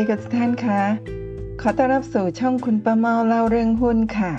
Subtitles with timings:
[0.00, 0.82] ดีกับทุกท่านคะ
[1.60, 4.32] ขอต้อนรับสู่ช่องคุณป้าเมาเล่าเรื่องหุ้นค่ะ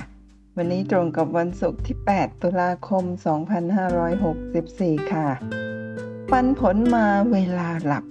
[0.55, 3.03] วันนี้ตรงกับวันศุกร์ที่ 8 ตุลาคม
[4.27, 5.27] 2564 ค่ะ
[6.31, 8.05] ปันผลมาเวลาหลับ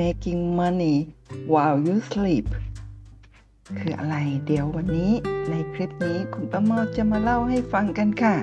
[0.00, 0.96] making money
[1.52, 2.46] while you sleep
[3.78, 5.12] คืออะไรเดี๋ยววันนี้
[5.50, 8.36] ในคลิปนี้คุณป้าเมาจะมาเล่าให้ฟังกันค่ะ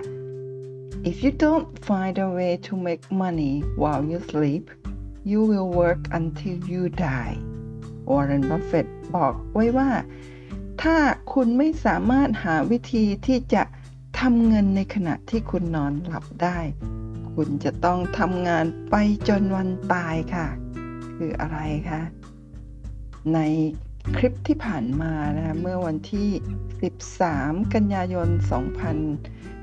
[1.09, 4.63] If you don't find a way to make money while you sleep
[5.31, 7.37] you will work until you die
[8.09, 9.89] วอร์เรน บัฟเฟตบอกไว้ว่า
[10.81, 10.97] ถ้า
[11.33, 13.63] คุณไม่สามารถหาวิธีที่จะ
[14.19, 16.59] ทำเงินในขณะที่คุณนอนหลับได้
[17.35, 18.95] คุณจะต้องทำงานไป
[19.27, 20.47] จนวันตายค่ะ
[21.15, 22.01] คืออะไรคะ
[23.33, 23.39] ใน
[24.17, 26.29] คลิปที่ผ่านมานะเมื่อวันที่
[27.01, 28.27] 13 กันยายน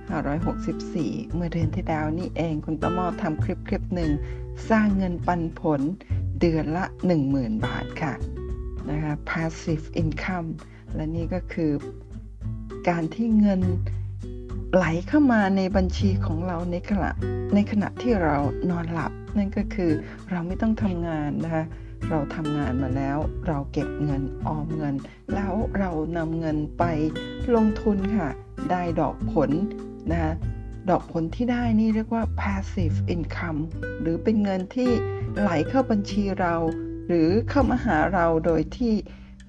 [0.01, 4.11] 2564 เมื่อเดือนที่แล้วนี่เองคุณประมอทำคลิปคลิปหนึ่ง
[4.71, 5.81] สร้างเงินปันผล
[6.41, 6.85] เดือนละ
[7.25, 8.13] 10,000 บาทค่ะ
[8.91, 10.49] นะคะ passive income
[10.95, 11.73] และนี่ก็คือ
[12.89, 13.61] การที่เงิน
[14.75, 17.11] ไหลเข้ามาในบัญชีของเราในขณะ
[17.55, 18.37] ในขณะที่เรา
[18.71, 19.91] นอนหลับ นั่นก็คือ
[20.31, 21.65] เราไม่ต้องทำงานนะคะ
[22.11, 24.95] เราทำงานมาแล้ว เราเก็บเงินออมเงิน
[25.35, 26.85] แล้วเรานำเงินไป
[27.55, 28.29] ลงทุนค่ะ
[28.71, 29.51] ได้ดอกผล
[30.11, 30.33] นะคะ
[30.91, 33.61] ดอกผลที่ได้นี่เรียกว่า passive income
[34.01, 34.91] หรือเป็นเงินที่
[35.39, 36.55] ไหลเข้าบัญชีเรา
[37.13, 38.95] หรือเข้ามาหาเราโดยที่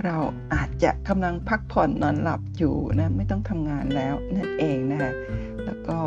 [0.06, 0.18] เรา
[0.54, 5.14] อาจจะกำลังพักผ่อนนอนหลับอยู่นะไม่ต้องทำงานแล้วนั่นเองนะคะ
[5.66, 5.98] แล้วก็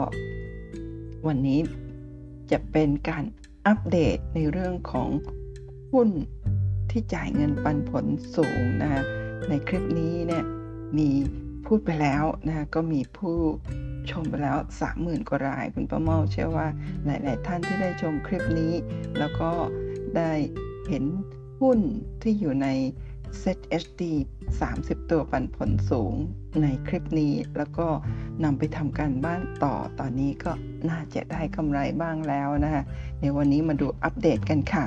[1.27, 1.61] วันนี้
[2.51, 3.25] จะเป็นการ
[3.67, 5.09] อัปเดตในเรื่องของ
[5.93, 6.09] หุ้น
[6.91, 8.05] ที่จ่ายเงินปันผล
[8.37, 9.03] สูงนะคะ
[9.49, 10.45] ในคลิปนี้เนี่ย
[10.97, 11.09] มี
[11.67, 13.37] พูดไปแล้วนะก็มีผู้
[14.11, 14.57] ชมไปแล้ว
[14.93, 16.69] 30,000 กว่าราย คุณประเมาเชื่อว่า
[17.05, 18.73] หลาย ๆ ท่านที่ได้ชมคลิปนี้
[19.19, 19.51] แล้วก็
[20.17, 20.33] ได้
[20.89, 21.05] เห็น
[21.61, 21.79] หุ้น
[22.23, 22.69] ที่อยู่ใน
[23.43, 24.03] Set HD
[24.61, 26.15] 30 ตัวปันผลสูง
[26.63, 27.89] ในคลิปนี้ แล้วก็
[28.45, 30.53] นำไปทำการบ้านต่อตอนนี้ก็
[30.91, 32.83] น่าจะได้กำไรบ้างแล้วนะคะ
[33.21, 34.87] ในวันนี้มาดูอัปเดตกันค่ะ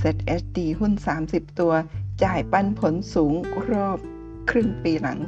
[0.00, 0.92] Set HD หุ้น
[1.26, 1.72] 30 ตัว
[2.24, 3.34] จ่ายปันผลสูง
[3.70, 3.98] รอบ
[4.50, 5.18] ครึ่งปีหลัง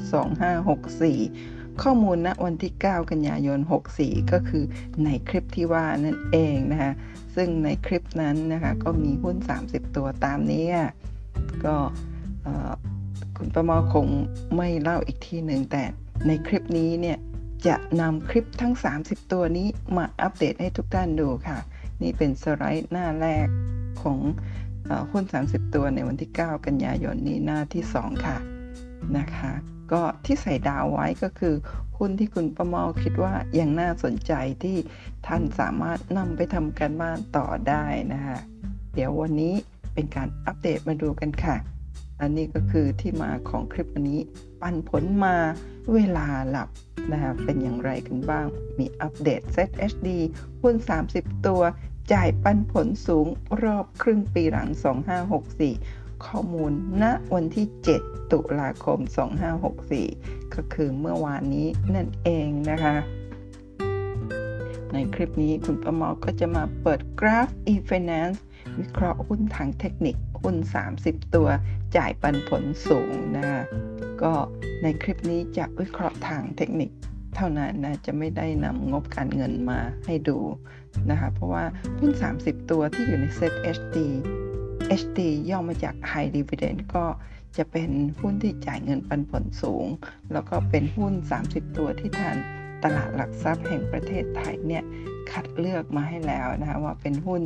[0.87, 3.59] 2564 ข้อมูลณนะวันที่ 9 กันยายน
[3.97, 4.65] 64 ก็คือ
[5.05, 6.93] ในคลิปที่ว่านั่นเองนะคะ
[7.37, 9.37] ซึ่งในคลิปนั้นนะคะก็มีหุ้น
[9.67, 10.67] 30 ตัวตามนี้
[11.65, 11.77] ก็
[13.37, 14.07] คุณประมอคง
[14.57, 15.85] ไม่เล่าอีกทีหนึ่งแต่
[16.27, 17.19] ในคลิปนี้เนี่ย
[17.67, 21.59] จะนำคลิปทั้ง 30 ตัวนี้มาอัปเดตให้ทุกท่านดูค่ะ
[22.03, 23.47] นี่เป็นสไลด์หน้าแรก
[24.03, 24.19] ของ
[25.11, 28.37] หุ้น 30 ตัวในวันที่ 9 กันยายนนี้หน้าที่ 2 ค่ะ
[29.17, 29.53] นะคะ
[29.93, 31.55] ก็ที่ใส่ดาวไว้ก็คือ
[31.99, 34.77] หุ้นที่คุณประมอคิดว่ายังน่าสนใจที่
[35.27, 38.39] ท่านสามารถนำไปทำการบ้านต่อได้นะคะ
[38.95, 39.55] เดี๋ยววันนี้
[39.95, 41.57] เป็นการอัปเดตมาดูกันค่ะ
[42.21, 44.21] อันนี้ก็คือที่มาของคลิปวันนี้
[44.61, 45.37] ปันผลมา
[45.95, 46.69] เวลาหลับ
[47.13, 48.47] นะคะเป็นอย่างไรกันบ้าง
[48.79, 50.09] มีอัปเดต Set HD
[50.63, 50.75] หุ้น
[51.11, 51.63] 30 ตัว
[52.13, 53.27] จ่ายปันผลสูง
[53.63, 54.69] รอบครึ่งปีหลัง
[55.41, 57.05] 2564 ข้อมูลณ
[57.35, 57.67] วันที่
[58.01, 58.99] 7 ตุลาคม
[59.77, 62.97] 2564 ก็คือเมื่อวานนี้นั่นเองนะคะ
[64.93, 68.39] ในคลิปนี้คุณประมอก็จะมาเปิดกราฟ e-finance
[68.79, 70.57] วิเคราะห์หุ้นทางเทคนิคหุ้น
[70.97, 71.49] 30 ตัว
[71.97, 73.63] จ่ายปันผลสูงนะคะ
[74.23, 74.33] ก็
[74.83, 76.91] ในคลิปนี้จะวิเคราะห์ทางเทคนิค
[77.37, 80.39] เท่านั้นนะจะไม่ได้นำงบการเงินมาให้ดู
[81.11, 81.65] นะคะเพราะว่า
[81.99, 83.97] หุ้น 30 ตัวที่อยู่ในเซต HD
[85.01, 87.05] HD ย่อมาจาก High Dividend ก็
[87.57, 87.91] จะเป็น
[88.21, 89.87] หุ้นที่จ่ายเงินปันผลสูง
[90.33, 91.15] แล้วก็เป็นหุ้น
[91.47, 92.37] 30 ตัวที่ทาน
[92.85, 94.85] ตลาดหลักทรัพย์แห่งประเทศไทยเนี่ย
[95.31, 97.43] คัดเลือกมาให้แล้วนะคะว่าเป็นหุ้น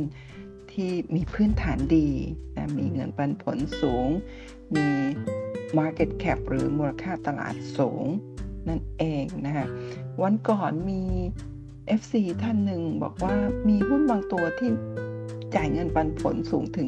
[0.73, 2.09] ที่มีพื้นฐานดี
[2.55, 4.07] นะมีเงินปันผลสูง
[4.75, 4.87] มี
[5.77, 8.05] Market Cap หรือมูลค่าตลาดสูง
[8.67, 9.67] นั่นเองนะคะ
[10.21, 11.01] วันก่อนมี
[11.99, 13.35] FC ท่านหนึ่งบอกว่า
[13.69, 14.69] มีหุ้นบางตัวที่
[15.55, 16.87] จ่ายเงินปันผลสูงถึง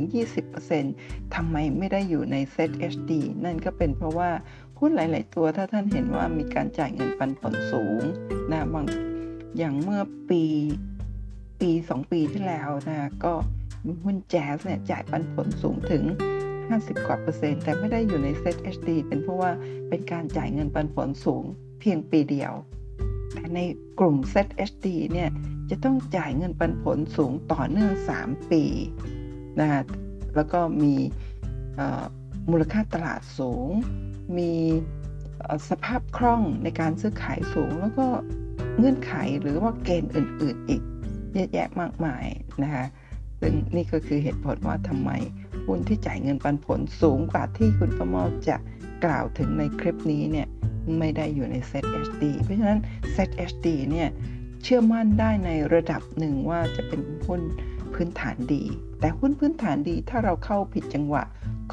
[0.87, 3.11] 20%ทำไมไม่ได้อยู่ใน Set HD
[3.45, 4.29] นั่นก็เป็นเพราะว่า
[4.79, 8.01] หุ้นหลาย ๆ ตัวถ้าท่านเห็นว่ามีการจ่ายเงินปันผลสูง
[8.51, 8.85] นะบาง
[9.57, 10.43] อย่างเมื่อปี
[11.61, 13.33] ปี 2 ปีที่แล้วนะก็
[14.03, 16.03] หุ้นแจ๊สเนี่ยจ่ายปันผลสูงถึง
[16.59, 19.51] 50 กว่าเปอร์เซ็นต์แต่ไม่ได้อยู่ในเซต HD เป็นเพราะว่า
[19.89, 21.43] เป็นการจ่ายเงินปันผลสูง
[21.79, 22.53] เพียงปีเดียว
[23.55, 23.59] ใน
[23.99, 25.29] กลุ่มเซต HD เนี่ย
[25.69, 27.91] จะต้องจ่ายเงินปันผลสูงต่อเนื่อง
[28.23, 28.63] 3 ปี
[29.59, 29.81] นะะ
[30.35, 30.93] แล้วก็มี
[32.51, 33.69] มูลค่าตลาดสูง
[34.37, 34.53] มี
[35.69, 38.07] สภาพคล่องในการซื้อขายสูง แล้วก็
[38.77, 40.81] เงื่อนไขหรือว่าเกณฑ์อื่น ๆ อีก
[41.33, 42.25] เยอะแยะมากมาย
[42.63, 42.85] นะคะ
[43.39, 45.11] ซึ่งนี่ก็คือเหตุผลว่าทำไม
[45.65, 48.57] หุ้นที่จ่ายเงินปันผลสูงกว่าที่คุณประมอจะ
[49.05, 50.47] กล่าวถึงในคลิปนี้เนี่ย
[50.99, 52.79] ไม่ได้อยู่ใน Set HD เพราะฉะนั้น
[53.15, 54.09] Set HD เนี่ย
[54.63, 57.41] เชื่อมั่นได้ในระดับหนึ่งว่าจะเป็นหุ้น
[57.93, 58.63] พื้นฐานดี
[58.99, 61.23] แต่หุ้นพื้นฐานดีถ้าเราเข้าผิดจังหวะ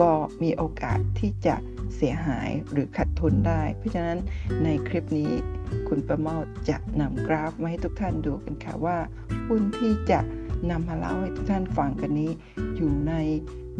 [0.00, 0.10] ก็
[0.42, 1.56] มีโอกาสที่จะ
[1.96, 4.18] เสียหายหรือขาดทุนได้ เพราะฉะนั้น
[4.64, 5.30] ในคลิปนี้
[5.88, 6.36] คุณประเมา
[6.68, 8.98] จะนำกราฟมาให้ทุกท่านดูกันค่ะว่า
[9.48, 10.20] หุ้นที่จะ
[10.70, 12.30] นำมาเล่าให้ทุกท่านฟังกันนี้
[12.76, 13.14] อยู่ใน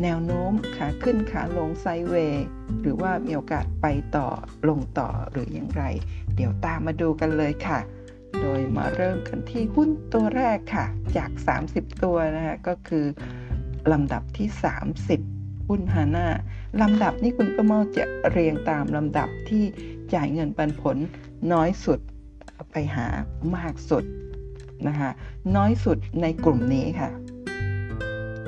[0.02, 2.44] แนวโน้มขาขึ้นขาลงไซเวย์
[2.80, 3.86] หรือว่ามีโอกาสไป
[4.16, 4.28] ต่อ
[4.68, 5.82] ลงต่อหรืออย่างไร
[6.34, 7.80] เดี๋ยวตามมาดูกันเลยค่ะ
[8.40, 10.86] โดยมาเริ่มกันที่หุ้นตัวแรกค่ะ
[11.16, 11.30] จาก
[11.66, 13.06] 30 ตัวนะคะก็คือ
[13.92, 14.48] ลำดับที่
[15.08, 16.26] 30 หุ้นฮาน่า
[16.82, 19.64] ลำดับนี้คุณประเมาจะเรียงตามลำดับที่
[20.14, 20.96] จ่ายเงินปันผล
[21.52, 22.00] น้อยสุด
[22.70, 23.06] ไปหา
[23.56, 24.04] มากสุด
[24.88, 25.10] นะคะ
[25.56, 27.10] น้อยสุดในกลุ่มนี้ค่ะ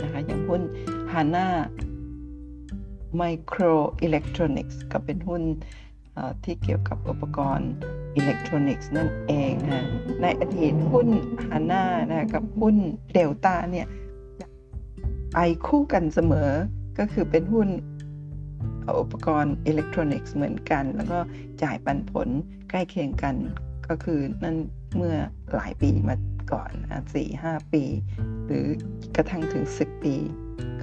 [0.03, 0.63] นะคะอย่างหุ้น
[1.13, 1.49] ฮาน่า
[3.17, 3.63] ไมโคร
[4.03, 5.43] อิเล็กทรอนิกส์ก็เป็นหุ้น
[6.45, 7.73] ที่เกี่ยวกับอุปกรณ์
[8.17, 9.85] อิเล็กทรอนิกส์นั่นเองนะ
[10.21, 11.09] ในอดีตหุ้น
[11.47, 12.77] ฮาน่านะกับหุ้น
[13.15, 13.87] เดลต้าเนี่ย
[15.33, 16.51] ไปคู่กันเสมอ
[16.99, 17.69] ก็คือเป็นหุ้น
[19.01, 21.19] อุปกรณ์อิเล็กทรอนิกส์เหมือนกัน แล้วก็
[21.63, 22.29] จ่ายปันผล
[22.71, 23.35] ใกล้เคียงกัน
[23.89, 24.57] ก็คือนั่น
[24.97, 25.17] เมื่อ
[25.55, 26.17] หลายปีมา
[26.53, 26.73] ก่อน
[27.15, 27.83] สี่ห้าปี
[28.47, 28.67] หรือ
[29.17, 30.15] กระทั่งถึง10ปี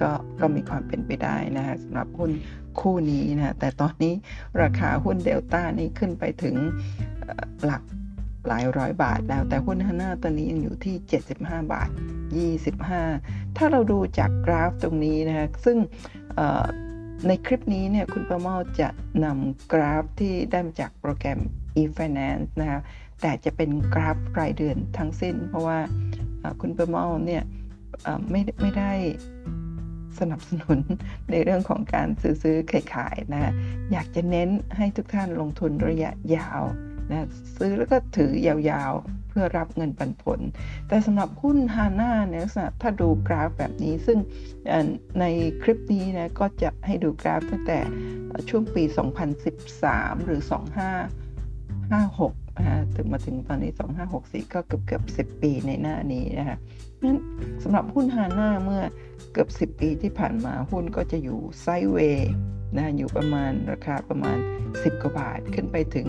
[0.00, 0.10] ก็
[0.40, 2.30] ก็มีความเป็นไปได้นะฮะสำหรับหุ้น
[2.80, 4.14] คู่นี้นะแต่ตอนนี้
[4.62, 6.54] ราคาหุ้นเดลต้านี่ขึ้นไปถึง
[7.64, 7.82] หลัก
[8.48, 10.96] หลายร้อยบาทแล้วแต่หุ้นฮาน่าตอนนี้ยังอยู่ที่
[11.34, 11.90] 75 บาท
[12.92, 15.76] 25 ถ้าเราดูจากกราฟตรงนี้นะฮะซึ่ง
[17.26, 18.88] ในคลิปนี้เนี่ยคุณประเมาจะ
[19.24, 21.38] นำกราฟที่ได้มาจากโปรแกรม
[21.80, 22.80] e-finance นะคะ
[23.20, 25.78] แต่จะเป็นกราฟรายเดือนทั้งสิ้น เพราะว่า
[26.60, 27.42] คุณประเมาเนี่ย
[28.30, 28.92] ไม่ไม่ได้
[30.18, 30.78] สนับสนุน
[31.30, 33.52] ในเรื่องของการซื้อซื้อขายขายนะ
[33.92, 36.62] อยากจะเน้นให้ทุกท่านลงทุนระยะยาว
[37.10, 37.26] นะ
[37.56, 38.56] ซื้อแล้วก็ถือยา
[38.90, 40.40] วๆ เพื่อรับเงินปันผล
[40.88, 42.46] แต่สำหรับหุ้นฮาน่าเนี่ย
[42.82, 44.18] ถ้าดูกราฟแบบนี้ ซึ่ง
[45.20, 45.24] ใน
[45.62, 47.78] คลิปนี้นะก็จะให้ดูกราฟตั้งแต่
[48.48, 48.82] ช่วงปี
[49.54, 52.66] 2013 หรือ 2556นะ
[52.96, 53.72] ถึงมาถึงตอนนี้
[54.12, 56.58] 2564 ก็เกือบเกือบ10 ปีในหน้านี้นะคะ
[57.04, 57.18] นั้น
[57.62, 58.82] สำหรับหุ้นฮาน่าเมื่อ
[59.32, 62.32] เกือบ 10 ปีที่ผ่านมาหุ้นก็จะอยู่ไซด์เวย์
[62.76, 64.38] นะอยู่ประมาณราคาประมาณ
[64.70, 66.06] 10 กว่าบาทขึ้นไปถึง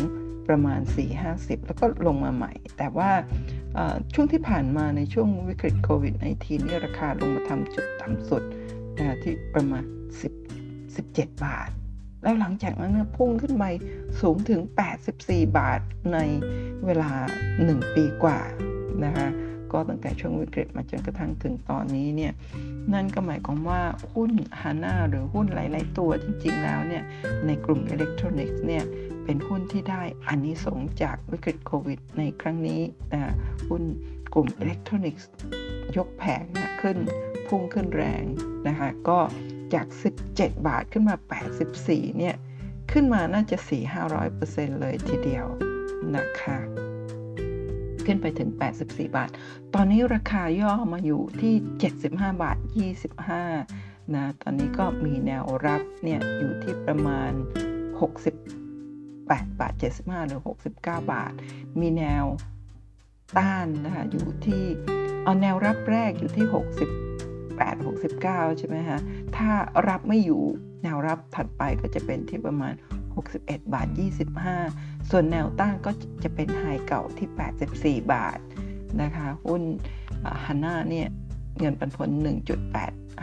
[0.47, 0.79] ประมาณ
[1.23, 3.11] 4-50 แล้วก็ลงมาใหม่ แต่ว่า
[4.13, 6.23] ช่วงที่ผ่านมาในช่วงวิกฤตโควิด -19
[6.67, 8.43] นี่ราคาลงมาทำจุดต่ำสุด
[8.97, 9.83] นะที่ประมาณ
[10.43, 11.69] 10 17 บาท
[12.21, 13.63] แล้วหลังจากนั้นพุ่งขึ้นไป
[14.21, 14.61] สูงถึง
[15.09, 15.79] 84 บาท
[16.13, 16.17] ใน
[16.85, 17.11] เวลา
[17.55, 18.39] 1 ปีกว่า
[19.05, 19.27] นะคะ
[19.73, 22.33] ก็ตั้งแต่ช่วงวิกฤตมาจนกระทั่งถึงตอนนี้เนี่ย
[22.93, 23.81] นั่นก็หมายความว่า
[24.13, 24.31] หุ้น
[24.61, 27.03] ฮาน่าหรือหุ้นหลาย ๆ ตัวจริง ๆ แล้วเนี่ย
[27.45, 28.83] ในกลุ่มอิเล็กทรอนิกส์เนี่ย
[29.23, 32.81] เป็นหุ้นที่ได้อันนี้สงจากวิกฤตโควิดในครั้งนี้
[33.13, 33.33] นะ
[33.69, 33.83] หุ้น
[34.33, 35.27] กลุ่มอิเล็กทรอนิกส์
[35.97, 36.97] ยกแผงนะขึ้น
[37.47, 38.23] พุ่งขึ้นแรง
[38.67, 39.19] นะคะก็
[39.73, 39.87] จาก
[40.27, 41.15] 17 บาทขึ้นมา
[41.65, 42.35] 84 เนี่ย
[42.91, 43.57] ขึ้นมาน่าจะ
[44.19, 45.45] 4-500%เลยทีเดียว
[46.15, 46.57] นะคะ
[48.11, 48.51] ขึ้นไปถึง
[48.83, 49.29] 84 บาท
[49.73, 51.53] ตอนนี้ราคาย่อมาอยู่ที่
[51.97, 52.57] 75 บาท
[53.35, 57.31] 25 นะ ตอนนี้ก็มีแนวรับเนี่ยอยู่ที่ประมาณ
[58.61, 61.33] 68 บาท 75 หรือ 69 บาท
[61.79, 62.25] มีแนว
[63.37, 64.63] ต้านนะคะอยู่ที่
[65.23, 66.45] เอาแนวรับแรกอยู่ที่
[67.31, 68.99] 68 69 ใช่ไหมฮะ
[69.37, 69.49] ถ้า
[69.87, 70.41] รับไม่อยู่
[70.83, 72.73] แนวรับถัดไปก็จะเป็นที่ประมาณ
[73.23, 73.87] 61 บาท
[74.43, 75.91] 25 ส่วนแนวต้านก็
[76.23, 78.39] จะเป็นไฮเก่าที่ 84 บาท
[79.01, 79.61] นะคะหุ้น
[80.45, 81.07] ฮันน่าเนี่ย
[81.59, 82.09] เงินปันผล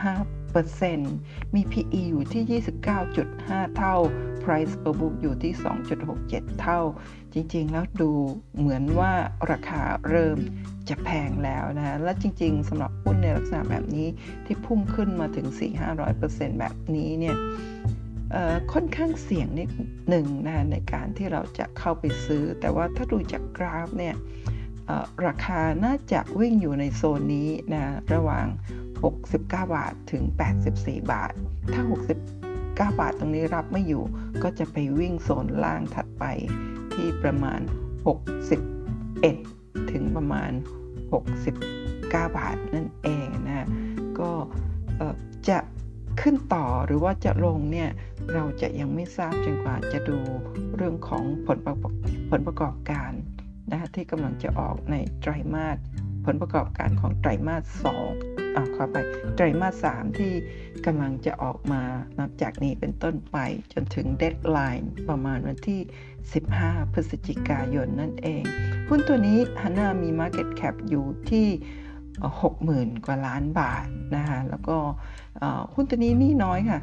[0.07, 2.63] 1.85%มี PE อยู่ที่
[3.15, 3.97] 29.5 เท่า
[4.43, 5.53] Price per book อยู่ที่
[6.07, 6.81] 2.67 เท่า
[7.35, 8.11] จริงๆ แล้วดู
[8.59, 9.13] เหมือนว่า
[9.51, 10.39] ราคาเริ่ม
[10.89, 14.09] จะแพงแล้วนะและจริงๆสำหรับหุ้นในลักษณะแบบนี้
[14.47, 15.47] ที่พุ่งขึ้นมาถึง
[16.03, 17.37] 4-500%แบบนี้เนี่ย
[18.73, 19.69] ค่อนข้างเสี่ยงนิด
[20.09, 24.15] หนึ่งนะในการที่เราจะเข้าไปซื้อ แต่ว่าถ้าดูจากกราฟเนี่ย
[25.27, 28.47] ราคาน่าจะวิ่งอยู่ในโซนนี้นะระหว่าง
[29.07, 30.23] 69 บาทถึง
[30.77, 31.33] 84 บาท
[31.73, 31.83] ถ้า
[32.43, 34.05] 69 บาทตรงนี้รับไม่อยู่
[34.43, 36.25] ก็จะไปวิ่งโซนล่างถัดไป
[36.93, 37.61] ที่ประมาณ
[38.77, 40.51] 61 ถึงประมาณ
[41.21, 42.03] 69
[42.39, 43.67] บาทนั่นเองนะ
[44.19, 44.31] ก็
[45.49, 45.59] จะ
[46.21, 47.91] ขึ้นต่อหรือว่าจะลงเนี่ย
[48.35, 50.19] เราจะยังไม่ทราบจนกว่าจะดู
[50.77, 51.75] เรื่องของผลประ
[52.31, 53.13] ผลประกอบการ
[53.71, 55.79] นะที่กำลังจะออกในไตรมาส
[56.25, 58.97] ผลประกอบการของไตรมาส2อ่าขอไป
[59.37, 60.33] ไตรมาสสามที่
[60.87, 61.83] กำลังจะออกมา
[62.19, 63.37] นับจากนี้เป็นต้นไป
[63.73, 65.81] จนถึงเดดไลน์ประมาณวันที่
[66.37, 68.43] 15 พฤศจิกายนนั่นเอง
[68.89, 71.49] หุ้นตัวนี้ฮันนามี Market Cap อยู่ที่
[72.25, 74.77] 60,000 กว่าล้านบาทนะคะแล้วก็
[75.75, 76.81] หุ้นตัวนี้นี่น้อยค่ะ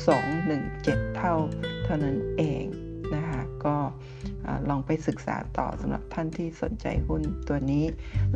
[0.00, 1.34] 0.217 เท่า
[1.84, 2.64] เท่านั้นเอง
[3.14, 3.76] นะคะก็
[4.68, 7.84] ลองไปศึกษาต่อสำหรับท่านที่สนใจหุ้นตัวนี้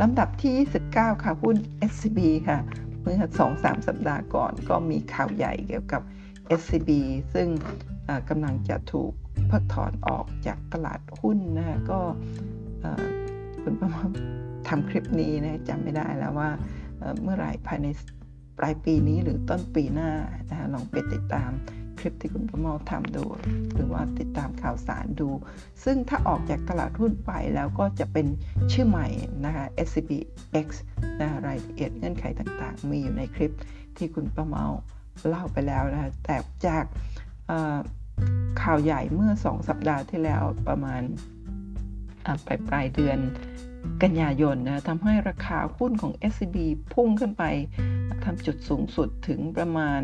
[0.00, 0.52] ลำดับที่
[0.90, 1.56] 29 ค่ะ หุ้น
[1.90, 2.18] SCB
[2.48, 2.58] ค่ะ
[3.00, 3.16] เมื่อ
[3.52, 6.02] 2-3 สัปดาห์ก่อนก็มีข่าวใหญ่เกี่ยวกับ
[6.60, 6.90] SCB
[7.34, 7.48] ซึ่ง
[8.28, 9.12] กำลังจะถูก
[9.48, 12.00] เพิกถอนออกจากตลาดหุ้นนะก็
[13.62, 14.04] คุณประมา
[14.68, 16.50] ทำคลิปนี้นะจำไม่ได้แล้วว่า
[17.22, 17.86] เมื่อไหร่ภายใน
[18.58, 20.10] ปลายปีนี้หรือต้นปีหน้า
[20.48, 21.50] นะลองไปติดตาม
[21.98, 23.24] คลิปที่คุณประมอทำดู
[23.74, 25.28] หรือว่าติดตามข่าวสารดู
[25.84, 28.26] ซึ่งถ้าออกจากตลาดหุ้นไปแล้วก็จะเป็น
[28.72, 29.08] ชื่อใหม่
[29.44, 30.68] นะคะ SCBX
[31.20, 33.52] นะรายละเอียดเงื่อนไขต่างๆ มีอยู่ในคลิป
[33.96, 34.64] ที่คุณประเมา
[35.28, 36.84] เล่าไปแล้วนะแต่จาก
[38.62, 41.02] ข่าวใหญ่เมื่อ 2 สัปดาห์ที่แล้วประมาณ
[42.46, 43.18] ปลายปลายเดือน
[44.02, 46.56] กันยายนนะทำให้ราคาหุ้นของ SCB
[46.94, 47.44] พุ่งขึ้นไป
[48.24, 50.00] ทำจุดสูงสุดถึงประมาณ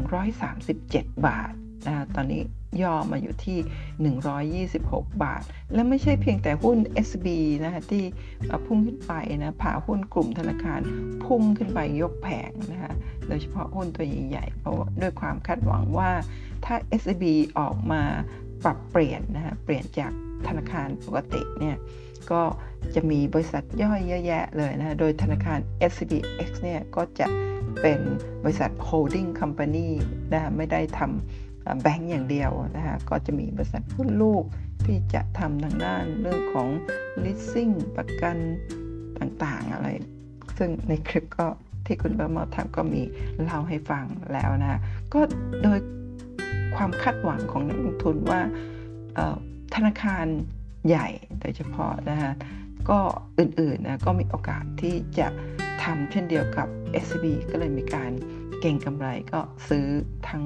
[0.00, 1.52] 137 บาท
[1.86, 2.42] นะตอนนี้
[2.82, 3.58] ย่อมาอยู่ที่
[4.76, 5.42] 126 บาท
[5.74, 6.78] และไม่ใช่เพียงแต่หุ้น
[7.08, 7.26] SB
[7.64, 8.04] นะคะที่
[8.66, 10.80] พุ่งขึ้นไปนะผ่าหุ้นกลุ่มธนาคาร
[11.24, 12.92] พุ่งขึ้นไปยกแผงนะคะ
[13.28, 16.10] โดยเฉพาะหุ้นตัวใหญ่ๆเพราะด้วยความคาดหวังว่า
[16.64, 17.24] ถ้า SB
[17.58, 18.02] ออกมา
[18.64, 20.12] ปรับเปลี่ยนนะคะเปลี่ยนจาก
[20.46, 21.76] ธนาคารปกติเนี่ย
[22.32, 22.42] ก็
[22.94, 25.58] จะมีบริษัทย่อยเยอะแยะเลยนะ โดยธนาคาร
[25.92, 27.26] SBX เนี่ยก็จะ
[27.80, 28.00] เป็น
[28.44, 29.88] บริษัท holding company
[30.32, 34.44] นะไม่ได้ทำแบงก์อย่างเดียวนะคะก็จะมีบริษัทหุ้นลูก
[34.86, 36.68] ที่จะทำทางด้านเรื่องของ
[37.24, 38.36] leasing ประกัน
[39.20, 39.88] ต่างๆอะไร
[40.58, 41.46] ซึ่งในคลิปก็
[41.86, 43.02] ที่คุณประมาทำก็มี
[43.42, 44.80] เล่าให้ฟังแล้วนะ
[45.14, 45.20] ก็
[45.62, 45.78] โดย
[46.76, 48.40] ความคาดหวังของนักลงทุนว่า
[49.74, 50.26] ธนาคาร
[50.88, 51.08] ใหญ่
[51.40, 52.32] โดยเฉพาะนะฮะ
[52.90, 52.98] ก็
[53.38, 55.28] อื่นๆนะก็มีโอกาสที่จะ
[55.82, 56.68] ทำเช่นเดียวกับ
[57.02, 58.10] SCB ก็เลยมีการ
[58.60, 59.86] เก่งกำไรก็ซื้อ
[60.28, 60.44] ทั้ง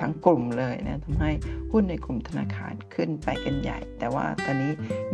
[0.00, 1.30] ทั้งกลุ่มเลยนะทำให้
[1.72, 4.72] หุ้นในกลุ่มธนาคารขึ้นไปกันใหญ่ แต่ว่าตอนนี้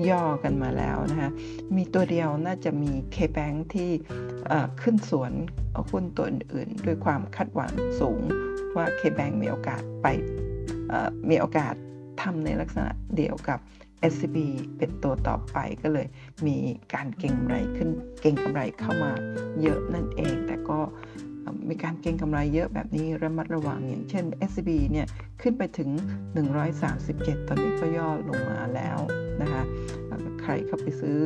[0.09, 1.31] ย่อกันมาแล้วนะคะ
[1.77, 3.91] มีตัวเดียวน่าจะมี K-Bank ที่
[4.83, 5.33] ขึ้นสวน
[5.91, 8.21] หุ้นตัวอื่นๆ ด้วยความคาดหวังสูง
[8.77, 10.07] ว่า K-Bank มีโอกาสไป
[11.31, 11.75] มีโอกาส
[12.23, 13.59] ทำในลักษณะเดียวกับ
[14.13, 14.37] SCB
[14.79, 16.07] เป็นตัวต่อไปก็เลย
[16.47, 16.57] มี
[16.95, 17.89] การเก็งกำไรขึ้น
[18.21, 19.13] เก็งกำไรเข้ามา
[19.63, 20.79] เยอะนั่นเอง แต่ก็
[21.69, 25.07] มีการเก็งกำไรเยอะแบบนี้ระมัดระวังอย่างเช่น SCB เนี่ย
[25.43, 25.91] ขึ้นไปถึง
[26.69, 28.99] 137 ตอนนี้ก็ย่อลงมาแล้ว
[29.41, 29.63] นะคะ
[30.43, 31.19] ใครเข้าไปซื้อ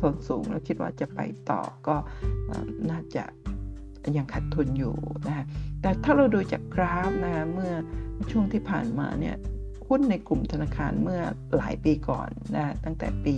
[0.00, 1.96] ทนสูงแล้วคิดว่าจะไปต่อก็
[2.90, 3.24] น่าจะ
[4.16, 4.94] ยังขาดทุนอยู่
[5.26, 5.44] นะคะ
[5.82, 7.72] แต่ถ้าเราดูจากกราฟนะคะเมื่อ
[8.30, 9.36] ช่วงที่ผ่านมาเนี่ย
[9.88, 11.20] หุ้นในกลุ่มธนาคารเมื่อ
[11.56, 13.36] หลายปีก่อนนะตั้งแต่ปี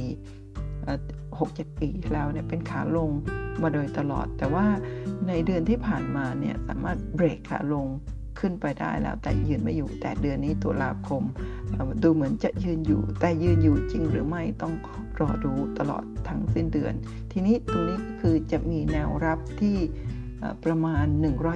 [1.09, 3.11] 6-7 ปีแล้วเนี่ยเป็นขาลง
[3.63, 4.67] มาโดยตลอด แต่ว่า
[5.29, 7.87] ในเดือนที่ผ่านมาเนี่ยสามารถเบรกขาลง
[8.41, 11.23] ขึ้นไปได้แล้วแต่ยืนไม่อยู่แต่เดือนนี้ตุลาคม
[12.03, 14.75] ดูเหมือนจะยืนอยู่ แต่ยืนอยู่จริงหรือไม่ต้อง
[15.21, 16.93] รอดูตลอดทั้งสิ้นเดือน
[17.33, 19.77] ทีนี้ตรงนี้ก็คือจะมีแนวรับที่
[20.65, 21.07] ประมาณ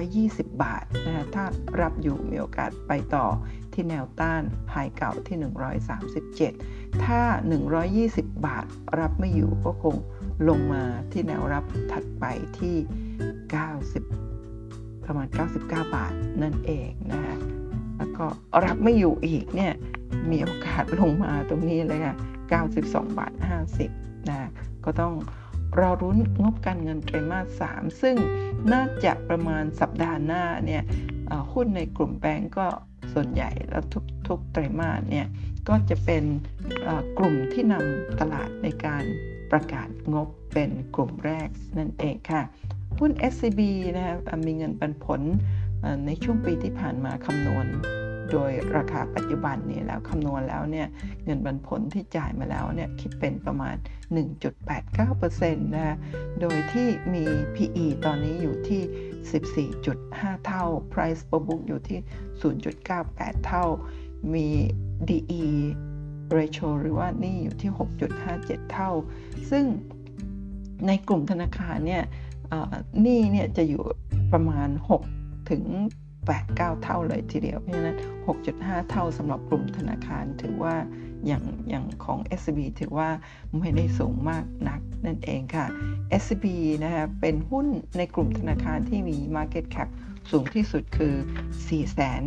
[0.07, 1.43] 120 บาทนะถ้า
[1.81, 3.25] รับอยู่มีโอกาสไปต่อ
[3.73, 5.37] ที่แนวต้านไฮเก่าที่
[6.39, 7.21] 137 ถ้า
[7.79, 8.65] 120 บาท
[8.99, 9.95] รับไม่อยู่ก็คง
[10.49, 12.25] ลงมาที่แนวรับถัดไป
[12.59, 12.75] ที่
[14.29, 15.59] 90 ประมาณ 99
[15.95, 16.13] บาท
[16.43, 17.35] นั่นเองนะคะ
[17.97, 18.25] แล้วก็
[18.65, 19.73] รับไม่อยู่อีกเนี่ย
[20.31, 22.15] มีโอกาสลงมาตรงนี้เลยค่ะ
[22.65, 23.33] 92 บาท
[23.81, 24.49] 50 นะ
[24.85, 25.13] ก็ต้อง
[25.79, 28.15] รอรุ้นงบการเงินไตรมาส 3 ซึ่ง
[28.71, 30.83] น่าจะประมาณสัปดาห์หน้าเนี่ย
[31.53, 32.67] หุ้นในกลุ่มแบงก์ก็
[33.13, 33.83] ส่วนใหญ่แล้ว
[34.27, 35.27] ทุกๆไตรมาสเนี่ย
[35.67, 36.23] ก็จะเป็น
[37.17, 39.03] กลุ่มที่นำตลาดในการ
[39.51, 42.41] ประกาศงบเป็นกลุ่มแรกนั่นเองค่ะ
[42.99, 43.61] หุ้น SCB
[43.95, 45.21] นะครับมีเงินปันผล
[46.05, 47.65] ในช่วงปีที่ผ่านมาคำนวณ
[48.31, 50.87] โดยราคาปัจจุบันนี่แล้วคำนวณแล้วเนี่ย
[51.25, 53.75] เงินปันผลที่จ่ายมาแล้วเนี่ยคิดเป็นประมาณ
[54.95, 55.97] 1.89%นะ
[56.41, 57.23] โดยที่มี
[57.55, 61.99] PE ตอนนี้อยู่ที่ 14.5 เท่า Price per book อยู่ที่
[62.71, 63.65] 0.98 เท่า
[64.33, 64.47] มี
[65.09, 65.43] DE
[66.37, 67.71] ratio หรือว่านี่อยู่ที่
[68.21, 68.91] 6.57 เท่า
[69.51, 69.65] ซึ่ง
[70.87, 72.03] ในกลุ่มธนาคารเนี่ย
[73.05, 73.83] นี่เนี่ยจะอยู่
[74.33, 74.69] ประมาณ
[75.09, 75.63] 6 ถึง
[76.29, 77.97] 8-9 เท่าเลยทีเดียว เพราะฉะนั้น
[78.43, 80.75] 6.5 เท่าสำหรับกลุ่มธนาคารถือว่า
[81.27, 83.09] อย่างอย่างของ SB ถือว่า
[83.59, 85.65] ไม่ได้สูงมากนักนั่นเองค่ะ
[86.23, 86.45] SB
[86.83, 89.89] นะคะเป็นหุ้นในกลุ่มธนาคารที่มี Market Cap
[90.31, 92.23] สูงที่สุดคือ 4 1 4 0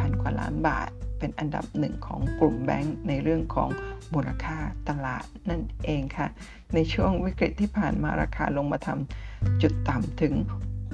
[0.00, 3.68] 0 0 กว่าล้านบาท เป็นอันดับหนึ่งของกลุ่มแบงก์ในเรื่องของ
[4.14, 4.58] มูลค่า
[4.88, 6.26] ตลาดนั่นเองค่ะ
[6.74, 10.34] ในช่วงวิกฤตที่ผ่านมาราคาลงมาทำจุดต่ำถึง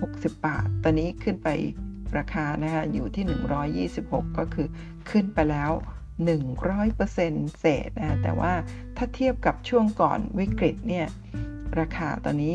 [0.05, 1.49] 60 บาท ตอนนี้ขึ้นไป
[2.19, 4.69] ราคานะคะอยู่ที่ 126 ก็คือ
[5.11, 5.71] ขึ้นไปแล้ว
[6.45, 8.53] 100%เศษนะแต่ว่า
[8.97, 11.07] ถ้าเทียบกับช่วงก่อนวิกฤตเนี่ย
[11.81, 12.55] ราคาตอนนี้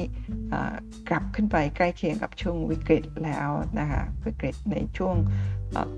[1.10, 5.15] กลับขึ้นไปใกล้เคียงกับช่วงวิกฤตแล้วนะคะวิกฤตในช่วง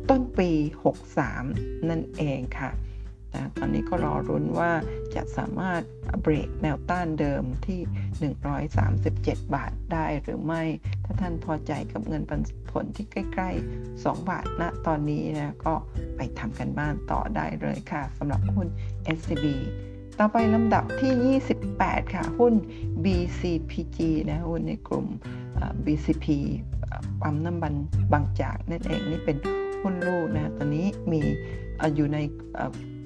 [0.10, 0.50] ต้นปี
[1.20, 2.70] 63 นั่นเองค่ะ
[3.34, 4.72] นะตอนนี้ก็รอรุ้นว่า
[5.16, 5.82] จะสามารถ
[6.22, 7.80] เบรกแนวต้านเดิมที่
[8.86, 10.63] 137 บาทได้หรือไม่
[11.06, 15.74] ถ้าท่านพอใจกับเงินปันผลที่ใกล้ ๆ 2 บาทณนะตอนนี้นะก็
[16.16, 18.68] ไปทำกันบ้านต่อได้เลยค่ะสำหรับหุ้น
[19.18, 19.46] SCB
[20.20, 21.40] ต่อไปลำดับที่
[21.74, 22.54] 28 ค่ะ หุ้น
[23.04, 24.00] BCPG
[24.30, 25.06] นะหุ้นในกลุ่ม
[25.86, 26.25] BCP
[27.22, 27.74] ปั๊มน้ำมัน
[28.13, 29.38] บางจากนั่นเองนี่เป็น
[29.82, 31.22] หุ้นลูกนะ ตอนนี้มี
[31.96, 32.18] อยู่ใน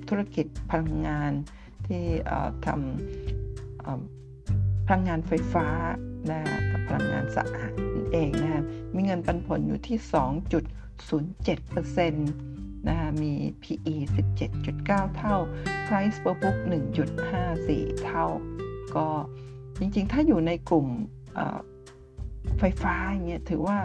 [0.10, 1.32] ธุรกิจพลังงาน
[1.88, 2.04] ที่
[2.66, 5.68] ทำพลังงานไฟฟ้า
[6.30, 6.42] นะ
[6.88, 7.72] พลังงานสะอาด
[8.14, 8.64] เองนะ
[8.96, 9.98] มีเงินปันผลอยู่ที่
[12.08, 12.12] 2.07%
[12.88, 13.34] นะคะมี
[13.64, 13.96] PE
[14.56, 15.36] 17.9 เท่า
[15.88, 16.58] Price per book
[17.32, 18.26] 1.54 เท่า
[18.96, 19.08] ก็
[19.80, 20.88] จริงๆ ถ้าอยู่ในกลุ่ม
[22.60, 23.78] ไฟฟ้าอย่างเงี้ยถือว่า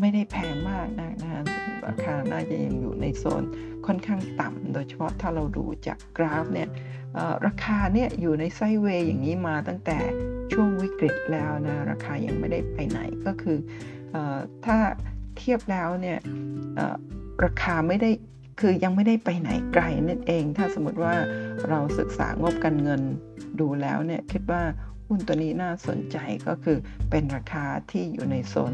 [0.00, 1.42] ไม่ได้แพงมากนะนะ
[1.86, 3.44] ราคาน่าจะยังอยู่ในโซน
[3.90, 6.68] ค่อนข้างต่ำโดยเฉพาะถ้าเราดูจากกราฟเนี่ย
[7.46, 9.98] ราคาเนี่ยอยู่ในไซเวย์อย่างนี้มาตั้งแต่
[10.52, 13.58] ช่วงวิกฤตแล้วนะราคายังไม่ได้ไปไหนก็คือ
[14.64, 14.78] ถ้า
[15.36, 16.18] เทียบแล้วเนี่ย
[17.44, 18.10] ราคาไม่ได้
[18.60, 21.14] คือยังไม่ได้ไปไหนไกลนั่นเอง ถ้าสมมติว่า
[21.68, 23.02] เราศึกษางบการเงิน
[23.60, 24.62] ดูแล้วเนี่ยคิดว่า
[25.12, 26.78] หุ้นตัวนี้น่าสนใจก็คือ
[27.10, 28.72] เป็นราคาที่อยู่ในโซน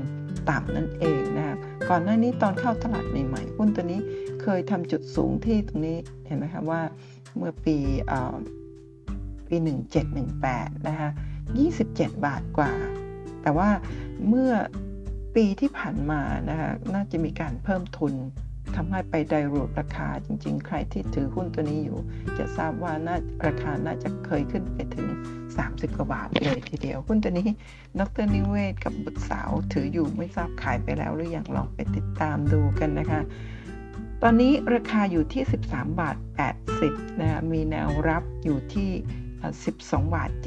[0.51, 4.01] ต่ำนั่นเองนะครับก่อนหน้านี้ตอนเข้าตลาดใหม่ๆหุ้นตัวนี้
[4.43, 6.83] เคยทำจุดสูงที่ตรงนี้เห็นไหมครับว่า
[7.37, 7.77] เมื่อปี
[9.49, 9.57] ปี
[10.23, 11.11] 1718 นะคะ
[11.67, 12.73] 27 บาทกว่า
[13.43, 13.69] แต่ว่า
[14.29, 14.53] เมื่อ
[15.37, 16.21] ปีที่ผ่านมา
[16.51, 18.15] นะคะน่าจะมีการเพิ่มทุน
[18.75, 21.99] ทำให้ไปไดรูดราคาจริง ๆ ใครที่ถือหุ้นตัวนี้อยู่
[22.39, 25.07] จะทราบว่าน่าราคาน่าจะเคยขึ้นไปถึง
[25.53, 27.49] 30 กว่าบาทเลยทีเดียว หุ้นตัวนี้
[28.01, 33.21] ดรนิเวศกับบุตรสาวถืออยู่ไม่ทราบขายไปแล้วหรือยังลองไปติดตามดูกันนะคะ
[34.23, 36.17] ตอนนี้ราคาอยู่ที่ 13 บาท
[36.69, 38.91] 80นะมีแนวรับอยู่ที่
[39.51, 40.47] 12 บาท 75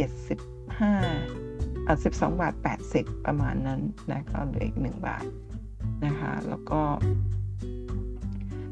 [1.94, 2.54] 12 บาท
[2.90, 5.26] 80 ประมาณนั้นนะก็เหลืออีก 1 บาท
[6.06, 6.82] นะคะแล้วก็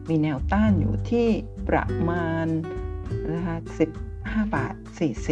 [0.09, 1.27] มีแนวต้านอยู่ที่
[1.69, 2.47] ประมาณ
[3.31, 3.55] นะคะ
[4.03, 4.75] 15 บาท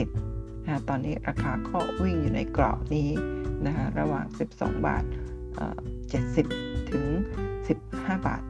[0.03, 3.09] 40นะตอนนี้ราคาก็วิ่งอยู่ในกรอบนี้
[3.65, 5.03] นะคะระหว่าง 12 บาท
[6.35, 7.05] 70 ถึง
[7.63, 8.41] 15 บาท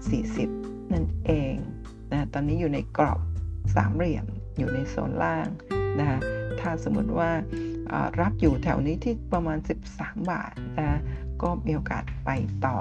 [0.41, 1.55] 40 นั่นเอง
[2.11, 3.19] นะตอนนี้อยู่ในกรอบ
[3.75, 4.25] สามเหลี่ยม
[4.57, 5.47] อยู่ในโซนล่าง
[5.99, 6.19] นะ
[6.59, 7.31] ถ้าสมมติว่า
[8.21, 9.57] รับอยู่แถวนี้ที่ประมาณ
[9.93, 10.99] 13 บาทนะ
[11.41, 12.29] ก็มีโอกาสไป
[12.65, 12.79] ต่อ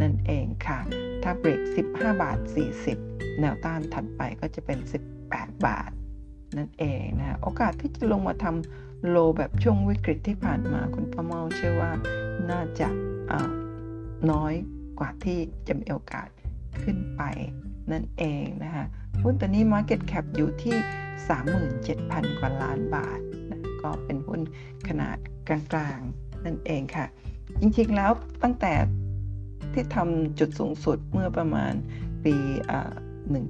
[0.00, 0.78] นั่นเองค่ะ
[1.22, 1.60] ถ้าเบรก
[1.92, 2.38] 15 บาท
[2.88, 4.78] 40 แนวต้านถัดไปก็จะเป็น
[5.18, 5.90] 18 บาท
[6.56, 11.92] นั่นเองนะโอกาสที่จะลงมาทำโลแบบช่วงวิกฤตที่ผ่านมาคุณป้าเมาเชื่อว่า
[12.50, 12.88] น่าจะ
[14.30, 14.54] น้อย
[14.98, 16.28] กว่าที่จะมีโอกาส
[16.82, 17.22] ขึ้นไป
[17.92, 18.86] นั่นเองนะคะ
[19.22, 20.76] หุ้นตัวนี้ Market Cap อยู่ที่
[21.58, 24.40] 37,000 กว่าล้านบาทนะก็เป็นหุ้น
[24.88, 25.16] ขนาด
[25.48, 27.06] กลางๆ นั่นเองค่ะ
[27.60, 28.10] จริงๆแล้ว
[28.42, 28.72] ตั้งแต่
[29.74, 31.72] ที่ทำจุดสูงสุดเมื่อประมาณ
[32.24, 32.34] ปี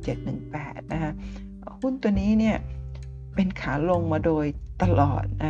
[0.08, 1.12] 1718 นะคะ
[1.80, 2.56] หุ้นตัวนี้เนี่ย
[3.35, 4.46] เป็นขาลงมาโดย
[4.82, 5.44] ตลอดอ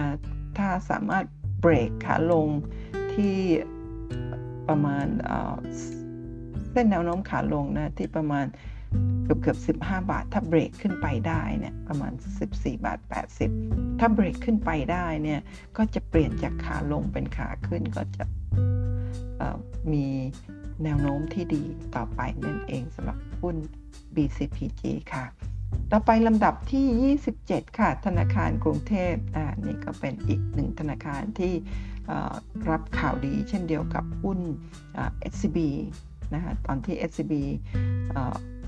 [0.58, 1.24] ถ้าสามารถ
[1.61, 2.48] เบรกขาลง
[3.12, 3.37] ที่
[4.68, 5.06] ประมาณ
[6.70, 8.46] เส้นแนวโน้มขาลงนะที่ประมาณ
[9.24, 12.12] เกือบเกือบ15 บาท ถ้าเบรกขึ้นไปได้เนี่ยประมาณ
[12.48, 12.98] 14 บาท
[13.50, 15.40] 80 ถ้าเบรกขึ้นไปได้เนี่ย
[15.76, 18.24] ก็จะเปลี่ยนจากขาลงเป็นขาขึ้นก็จะ
[19.92, 20.06] มี
[20.85, 21.62] แนวโน้มที่ดี
[21.96, 23.56] ต่อไปนั่นเองสำหรับหุ้น
[24.14, 24.82] BCPG
[25.12, 25.24] ค่ะ
[25.92, 31.54] ต่อไปลำดับที่ 27 ค่ะ ธนาคารกรุงเทพอ่านี่ก็เป็นอีกหนึ่งธนาคารที่
[32.70, 34.38] รับข่าวดีเช่นเดียวกับหุ้น
[35.32, 35.58] SCB
[36.35, 37.35] นะคะตอนที่ SCB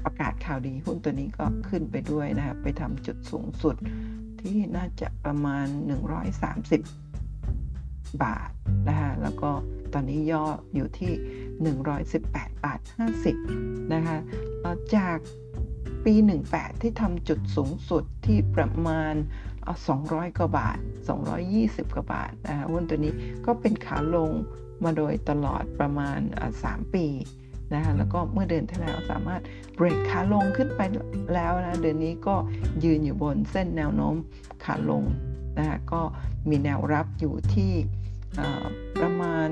[0.04, 3.76] ประกาศข่าวดีหุ้นตัวนี้ก็ขึ้นไปด้วยนะคะไปทำจุดสูงสุด
[4.40, 5.66] ที่น่าจะประมาณ
[7.14, 8.50] 130 บาท
[8.88, 9.50] นะคะแล้วก็
[9.92, 11.12] ตอนนี้ย่ออยู่ที่
[11.54, 12.80] 118บาท
[13.36, 14.18] 50นะคะ
[14.96, 15.18] จาก
[16.04, 16.14] ปี
[16.48, 19.14] 18 ที่ทำจุดสูงสุดที่ประมาณ
[19.76, 20.78] 200 กว่าบาท
[21.36, 23.14] 220 กว่าบาทนะคะหุ้นตัวนี้
[23.46, 24.30] ก็เป็นขาลง
[24.84, 26.18] มาโดยตลอดประมาณ
[26.56, 27.06] 3 ปี
[27.74, 29.42] นะคะแล้วก็เมื่อเดือนที่แล้วสามารถ
[29.74, 30.80] เบรกขาลงขึ้นไป
[31.34, 32.36] แล้วนะเดือนนี้ก็
[32.84, 34.14] ยืนอยู่บนเส้นแนวโน้ม
[34.64, 35.04] ขาลง
[35.58, 36.02] นะคะก็
[36.48, 37.72] มีแนวรับอยู่ที่
[39.00, 39.48] ประมาณ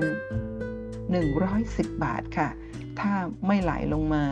[1.11, 2.49] 110 บาทค่ะ
[2.99, 3.13] ถ้า
[3.47, 4.23] ไม่ไหลลงมา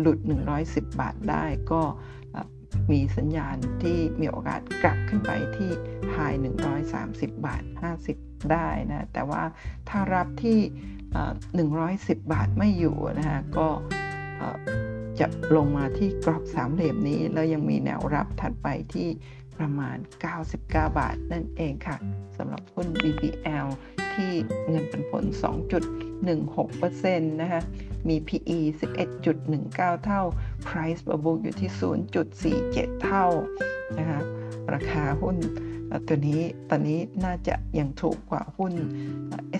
[0.00, 0.18] หลุด
[0.58, 1.82] 110 บาทได้ก็
[2.92, 5.70] มีสัญญาณที่มีโอกาสกลับขึ้นไปที่
[6.12, 6.16] ไฮ
[6.78, 7.62] 130 บาท
[8.06, 9.42] 50 ได้นะ แต่ว่า
[9.88, 10.58] ถ้ารับที่
[11.64, 13.68] 110 บาทไม่อยู่นะฮะ ก็
[15.20, 19.08] จะลงมาที่กรอบสามเหลี่ยมนี้ แล้วยังมีแนวรับถัดไปที่
[19.62, 19.98] ประมาณ
[20.40, 21.96] 99 บาทนั่นเองค่ะ
[22.36, 23.68] สำหรับหุ้น BBL
[24.14, 24.32] ที่
[24.68, 25.24] เงินปันผล
[25.92, 27.62] 2.16%นะคะ
[28.08, 28.58] มี PE
[29.30, 30.22] 11.19 เท่า
[30.66, 31.70] Price per book อยู่ที่
[32.36, 33.26] 0.47 เท่า
[33.98, 34.20] นะคะ
[34.74, 35.36] ราคาหุ้น
[36.06, 38.72] ตัวนี้ตอนนี้น่าจะยังถูกกว่าหุ้น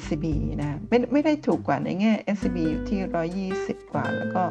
[0.03, 0.27] SCB
[0.63, 4.43] นะไม่ไม่ได้ถูกกว่าในแง่ SCB อยู่ที่ 120 กว่า แล้วก็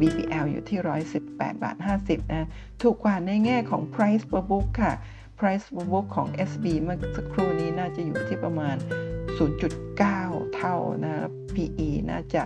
[0.00, 0.78] BPL อยู่ที่
[1.20, 2.48] 118 บาท 50 นะ
[2.82, 4.94] ถูกกว่าในแง่ของ price per book ค่ะ
[5.38, 8.76] price per book ของ SB เมื่อสักครู่นี้น่าจะอยู่ที่ประมาณ
[9.50, 11.14] 0.9 เท่านะ
[11.54, 12.42] PE น่าจะ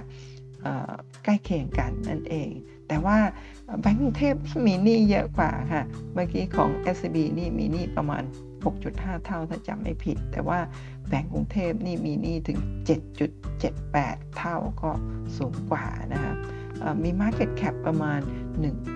[1.24, 2.50] ใกล้เคียงกันนั่นเอง
[2.88, 3.18] แต่ว่า
[3.80, 4.34] แบงก์กรุงเทพ
[4.66, 8.22] มีหนี้เยอะกว่าค่ะ เมื่อกี้ของ SCB นี่มีหนี้ประมาณ
[8.72, 10.58] 6.5 เท่าถ้าจำไม่ผิด แต่ว่า
[11.08, 12.58] แบงก์กรุงเทพนี่มีหนี้ถึง
[13.46, 14.90] 7.78 เท่าก็
[15.36, 16.34] สูงกว่านะคะ
[17.02, 18.20] มี Market Cap ประมาณ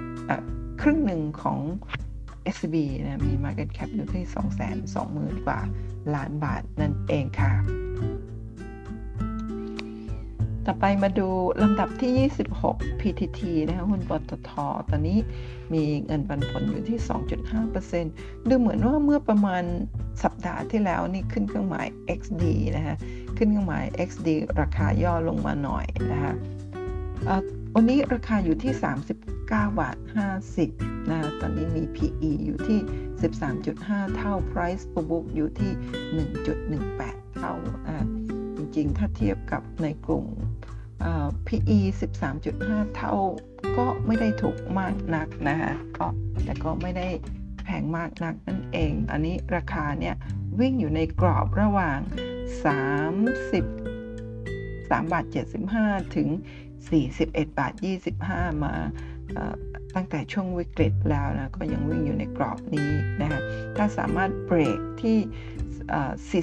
[0.02, 1.58] 1ครึ่งหนึ่งของ
[2.54, 4.24] SCB นะมี Market Cap อยู่ที่
[5.38, 5.60] 220,000 กว่า
[6.14, 7.52] ล้านบาทนั่นเองค่ะ
[10.70, 11.28] ต่อไปมาดู
[11.62, 12.28] ลำดับที่
[12.62, 14.50] 26 PTT นะคะหุ้นปตท
[14.90, 15.18] ตอนนี้
[15.74, 16.98] มีเงินปันผลอยู่ที่
[17.72, 19.62] 2.5%ดูเหมือนว่าเมื่อประมาณ
[20.22, 21.86] สัปดาห์ที่แล้วนี่ขึ้นเครื่องหมาย
[22.18, 22.44] XD
[22.76, 22.96] นะคะ
[23.36, 24.28] ขึ้นเครื่องหมาย XD
[24.60, 26.32] ราคาย่อลงมาหน่อยนะคะ
[27.74, 28.72] วันนี้ราคาอยู่ที่
[29.20, 29.44] 39
[29.80, 29.96] บาท
[30.54, 32.78] 50นะตอนนี้มี PE อยู่ที่
[33.48, 35.72] 13.5 เท่า Price per book อยู่ที่
[36.74, 37.52] 1.18 เท่า
[38.56, 40.26] จริงๆ ถ้าเทียบกับในกลุ่ม
[41.46, 41.78] PE
[42.40, 43.14] 13.5 เท่า
[43.76, 46.06] ก็ไม่ได้ถูกมากนักนะคะก็
[46.44, 47.08] แต่ก็ไม่ได้
[47.64, 50.14] แพงมากนักนั่นเอง อันนี้ราคาเนี่ย
[50.60, 51.98] วิ่งอยู่ในกรอบระหว่าง
[53.14, 55.24] 30 3บาท
[55.70, 56.28] 75 ถึง
[56.92, 57.72] 41 บาท
[58.18, 58.74] 25 มา
[59.94, 63.40] ตั้งแต่ช่วงวิกฤตแล้วนะ ก็ยังวิ่งอยู่ในกรอบนี้นะคะ
[63.76, 65.18] ถ้าสามารถเบรกที่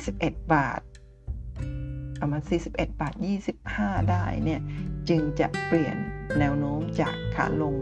[0.10, 0.82] 41 บาท
[2.20, 3.14] ประมาณ 41 บาท
[3.62, 4.62] 25 ได้เนี่ย
[5.10, 5.98] จึงจะเปลี่ยน
[6.40, 7.76] แนวโน้มจากขาลง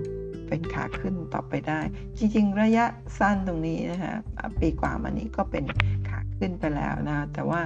[0.48, 1.80] เป็นขาขึ้นต่อไปได้
[2.18, 2.86] จริง ๆ ระยะ
[3.20, 4.16] สั้นตรงนี้นะฮะ
[4.60, 5.64] ปีกว่ามานี้ก็เป็น
[6.10, 7.62] ขาขึ้นไปแล้วนะ แต่ว่า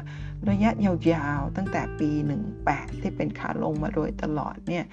[0.50, 2.10] ระยะยาวๆตั้งแต่ปี
[2.56, 4.86] 18 ที่เป็นขาลงมาโดยตลอดเนี่ย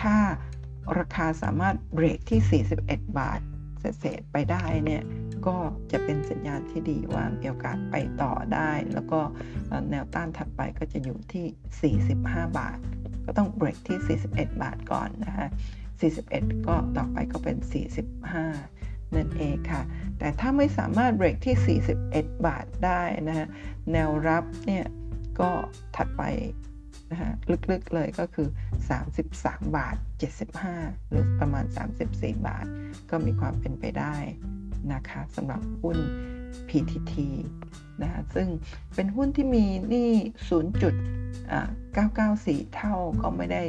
[0.00, 0.16] ถ้า
[0.98, 3.40] ราคาสามารถเบรกที่ 41 บาท
[3.98, 5.02] เศษไปได้เนี่ย
[5.46, 5.56] ก็
[5.92, 9.20] จะเป็นสัญญาณที่ดีว่ามีโอกาสไปต่อได้ แล้วก็
[9.90, 12.78] แนวต้านถัดไปก็จะอยู่ที่ 45 บาท
[13.26, 15.48] ก็ต้องเบรกที่ 41 บาทก่อนนะคะ
[16.08, 17.56] 41 ก็ต่อไปก็เป็น
[18.36, 19.82] 45 นั่นเองค่ะ
[20.18, 23.46] แต่ถ้าไม่สามารถเบรกที่ 41 บาทได้นะฮะ
[23.92, 24.84] แนวรับเนี่ย
[25.40, 25.50] ก็
[25.96, 26.22] ถัดไป
[27.10, 27.30] นะฮะ
[27.70, 28.48] ลึกๆเลยก็คือ
[29.12, 29.96] 33 บาท
[30.52, 31.64] 75 หรือประมาณ
[32.06, 32.66] 34 บาท
[33.10, 34.16] ก็มีความเป็นไปได้
[34.92, 35.98] นะคะสำหรับหุ้น
[36.68, 37.14] PTT
[38.02, 38.48] นะคะซึ่ง
[38.94, 40.10] เป็นหุ้นที่มีหนี้
[42.64, 43.62] 0.994 เท่าก็ไม่ได้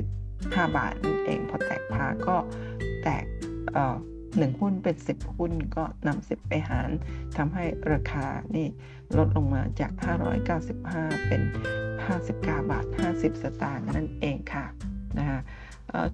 [0.00, 2.36] 595 บาทนั่นเอง พอแตกพาก็
[3.02, 3.24] แตก
[4.38, 6.90] หนึ่งหุ้นเป็น 10 หุ้นก็นำ10 ไปหาร
[7.36, 8.26] ทำให้ราคา
[8.56, 8.66] นี่
[9.18, 9.92] ลดลงมาจาก
[10.58, 11.42] 595 เป็น
[12.06, 14.66] 59 บาท 50 สตางค์นั่นเองค่ะ
[15.18, 15.40] นะคะ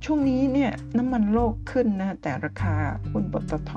[0.05, 2.75] ช่วงนี้เนี่ยน้ำมันโลกขึ้นนะแต่ราคา
[3.13, 3.73] หุ้นปตท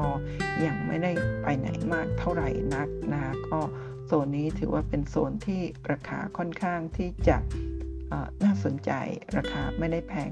[0.65, 3.59] ยังไม่ได้ไปไหนมากเท่าไหร่นักนะก็
[4.05, 7.37] โซนนี้ถือว่าเป็นโซนที่ราคาค่อนข้างที่จะ
[8.43, 8.91] น่าสนใจ
[9.37, 10.31] ราคาไม่ได้แพง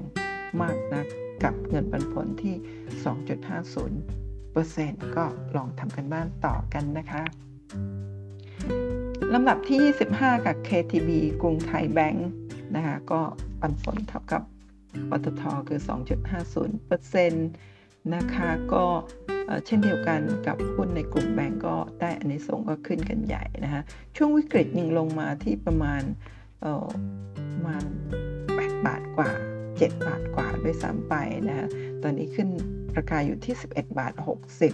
[0.62, 1.04] มากนะ
[1.44, 2.54] กับเงินปันผลที่
[5.00, 5.24] 2.50%ก็
[5.56, 7.22] ลองทำกันบ้านต่อกันนะคะ
[9.34, 9.78] ลำดับที่
[10.12, 11.10] 25 กับ KTB
[11.42, 12.28] กรุงไทยแบงค์
[12.76, 13.20] นะคะก็
[13.60, 14.42] ปันผลเท่ากับ
[15.10, 15.80] ปตทคือ
[16.56, 17.30] 2.50%
[18.14, 18.84] นะคะก็
[19.66, 23.82] เช่นเดียวกันกับหุ้นในกลุ่มแบงก์ก็ได้อันนี้ส่งก็ขึ้นกันใหญ่นะคะ
[24.16, 26.02] ช่วงวิกฤตยิงลงมาที่ประมาณ
[27.52, 27.84] ประมาณ
[28.36, 29.30] 8บาทกว่า
[29.68, 31.14] 7 บาทกว่าด้วยซ้ำไป
[31.48, 31.66] นะคะ
[32.02, 32.48] ตอนนี้ขึ้น
[32.96, 34.12] ราคาอยู่ที่ 11 บาท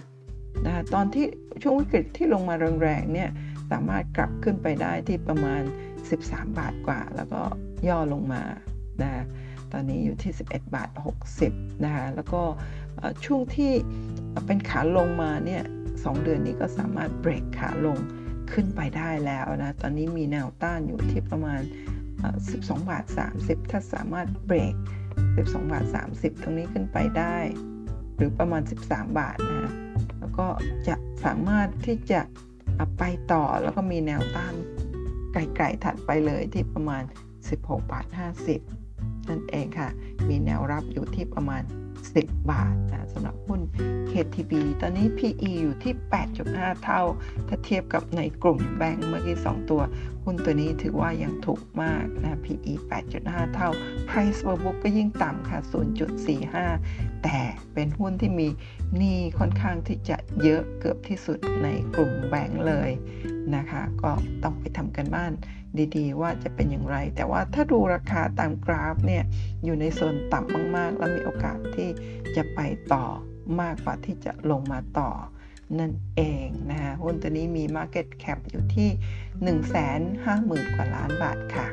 [0.03, 1.25] 60นะคะตอนที่
[1.61, 3.29] ช่วงวิกฤตที่ลงมาแรงๆเนี่ย
[3.71, 5.61] สามารถกลับขึ้นไปได้ที่ประมาณ
[6.09, 7.41] 13 บาทกว่า แล้วก็
[7.87, 8.43] ย่อลงมา
[9.01, 9.11] นะ
[9.71, 10.89] ตอนนี้อยู่ที่ 11 บาท
[11.37, 12.41] 60นะคะแล้วก็
[13.25, 13.71] ช่วงที่
[14.45, 15.63] เป็นขาลงมาเนี่ย
[16.03, 17.97] สเดือนนี้ก็สามารถเบรกขาลง
[18.51, 21.61] ขึ้นไปได้แล้วนะ ตอนนี้มีแนวต้านอยู่ที่ประมาณ
[22.25, 23.05] 12 บาท
[23.39, 24.75] 30 ถ้าสามารถเบรก
[25.23, 27.37] 12 บาท 30 ตรงนี้ขึ้นไปได้
[28.15, 29.73] หรือประมาณ 13 บาทนะ
[30.19, 30.47] แล้วก็
[30.87, 32.21] จะสามารถที่จะ
[32.97, 34.55] ไปต่อแล้วก็มีแนวต้าน
[35.33, 37.03] ไกลๆถัดไปเลยที่ประมาณ
[37.47, 38.05] 16 บาท
[38.67, 39.89] 50 นั่นเองค่ะ
[40.29, 41.63] มีแนวรับอยู่ที่ประมาณ
[42.05, 43.61] 10 บาทนะสำหรับหุ้น
[44.11, 45.93] KTB ตอนนี้ PE อยู่ที่
[46.37, 47.01] 8.5 เท่า
[47.47, 49.81] ถ้าเทียบกับในกลุ่มแบงก์เมื่อกี้ 2 ตัว
[50.23, 52.73] หุ้นตัวนี้ถือว่ายังถูกมากนะ PE
[53.13, 53.69] 8.5 เท่า
[54.09, 55.59] Price per book ก็ยิ่งต่ำค่ะ
[56.41, 57.37] 0.45 แต่
[57.73, 58.47] เป็นหุ้นที่มี
[59.01, 62.91] นี้ค่อนข้างที่จะเยอะเกือบที่สุดในกลุ่มแบงก์เลย
[63.55, 64.11] นะคะ ก็
[64.43, 65.31] ต้องไปทำกันบ้าน
[65.95, 69.23] ดีๆ ว่าจะเป็นอย่างไร แต่ว่าถ้าดูราคาตามกราฟเนี่ย
[69.63, 71.89] อยู่ในโซนต่ำมากๆ แล้วมีโอกาสที่
[72.35, 72.59] จะไป
[72.93, 73.05] ต่อ
[73.61, 75.11] มากกว่าที่จะลงมาต่อ
[75.79, 78.89] นั่นเองนะคะหุ้นตัวนี้มี Market Cap อยู่ที่
[80.63, 81.67] 150,000 กว่าล้านบาทค่ะ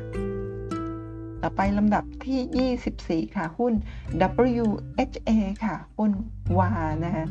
[1.46, 3.74] ต่อไปลำดับที่ 24 ค่ะ หุ้น
[4.62, 5.30] WHA
[5.64, 6.12] ค่ะ หุ้น
[6.58, 6.70] วา
[7.04, 7.24] นะคะ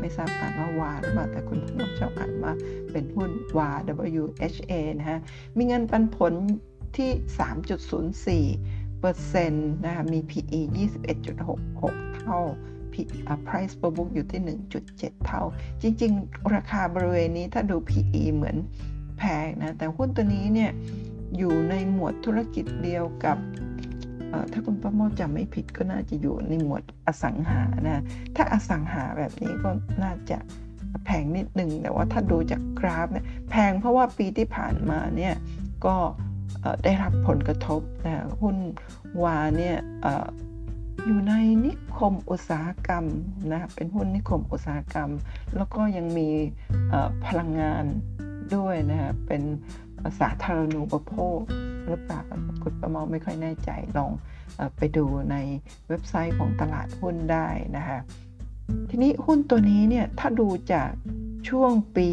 [0.00, 2.52] ไม่ทราบอ่านว่าวาหรือเปล่าแต่คุณผู้ชมชอบอ่านว่า
[2.92, 3.70] เป็นหุ้นวา
[4.20, 5.18] WHA นะฮะ
[5.56, 6.32] มีเงินปันผล
[6.96, 7.10] ที่
[8.46, 10.60] 3.04เปอร์เซ็นต์นะคะ มี PE
[11.38, 12.38] 21.66 เท่า
[13.46, 14.40] Price per book อยู่ที่
[14.84, 15.42] 1.7 เท่า
[15.82, 18.56] จริง ๆ ราคาบริเวณนี้ถ้าดู PE เหมือน
[19.18, 20.70] แพงนะ แต่หุ้นตัวนี้เนี่ย
[21.36, 23.38] อยู่ในหมวดธุรกิจเดียวกับ
[24.52, 28.02] ถ้าคุณป้าโมจำไม่ผิดก็น่าจะอยู่ในหมวดอสังหานะ
[28.36, 29.70] ถ้าอสังหาแบบนี้ก็
[30.02, 30.38] น่าจะ
[31.04, 35.34] แพงนิดนึงแต่ว่าถ้าดูจากกราฟเนี่ยแพงเพราะว่าปีที่ผ่านมาเนี่ย
[35.86, 35.96] ก็
[36.84, 38.56] ได้รับผลกระทบนะหุ้น
[39.22, 39.76] วาเนี่ย
[41.06, 43.04] อยู่ในนิคมอุตสาหกรรม
[43.52, 45.10] นะเป็นหุ้นนิคมอุตสาหกรรม
[45.56, 46.28] แล้วก็ยังมี
[47.26, 47.84] พลังงาน
[48.56, 49.42] ด้วยนะฮะเป็น
[50.20, 51.38] สาธารณูปโภค
[51.86, 52.20] หรือเปล่า
[52.62, 54.10] คุณประมาไม่ค่อยแน่ใจลอง
[54.58, 55.36] อไปดูใน
[55.88, 57.98] เว็บไซต์ของตลาดหุ้นได้นะคะ
[58.90, 60.90] ทีนี้หุ้นตัวนี้เนี่ยถ้าดูจาก
[61.48, 62.08] ช่วงปี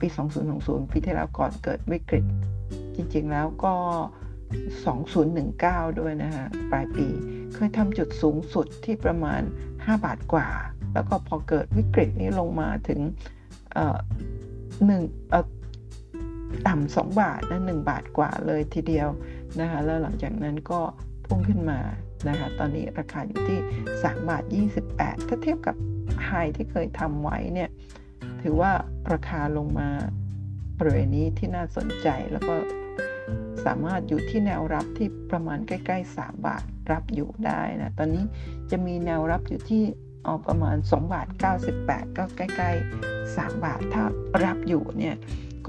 [0.00, 0.06] ปี
[0.50, 2.24] 2020 ปีที่แล้วก่อนเกิดวิกฤต
[2.94, 3.74] จริงๆแล้วก็
[5.02, 7.06] 2019 ด้วยนะฮะปลายปี
[7.54, 10.48] เคยทำจุดสูงสุดที่ประมาณ 5 บาทกว่า
[10.94, 13.00] แล้วก็พอเกิดวิกฤตนี้ลงมาถึง
[14.86, 15.02] หนึ่ง
[16.66, 19.08] ต่ำสองบาทนะหนึ่งบาทกว่าเลยทีเดียว
[19.60, 20.80] นะคะแล้วหลังจากนั้นก็
[21.26, 21.80] พุ่งขึ้นมา
[22.28, 23.58] นะคะตอนนี้ราคาอยู่ที่
[23.94, 24.42] 3 บาท
[24.86, 25.76] 28 ถ้าเทียบกับ
[26.26, 27.70] ไฮที่เคยทำไว้เนี่ย
[28.42, 28.72] ถือว่า
[29.12, 29.88] ราคาลงมา
[30.78, 32.54] บริเวณนี้ที่น่าสนใจแล้วก็
[33.64, 38.24] สามารถอยู่ที่แนวรับที่ประมาณใกล้ ๆ 3 บาทรับอยู่ได้นะตอนนี้
[38.70, 39.82] จะมีแนวรับอยู่ที่
[40.24, 41.26] เอาประมาณ 2 บาท
[41.72, 42.70] 98 ก็ใกล้
[43.04, 44.04] ๆ 3 บาทถ้า
[44.44, 45.14] รับอยู่เนี่ย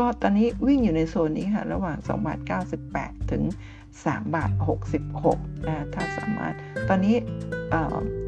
[0.01, 2.39] ก็ตอนนี้วิ่งอยู่ในโซนนี้ค่ะ ระหว่าง 2 บาท
[2.85, 3.43] 98 ถึง
[3.89, 4.51] 3 บาท
[5.09, 6.53] 66นะถ้าสามารถ
[6.89, 7.15] ตอนนี้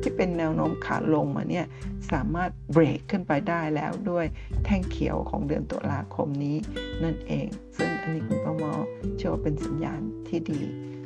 [0.02, 1.66] ที่เป็นแนวโน้มขาลงมาเนี่ย
[2.12, 4.26] สามารถเบรกขึ้นไปได้แล้วด้วย
[4.66, 6.58] แท่งเขียวของเดือนตุลาคมนี้
[7.04, 8.74] นั่นเอง ซึ่งอันนี้คุณประมอ
[9.18, 10.62] เชื่อว่าเป็นสัญญาณที่ดี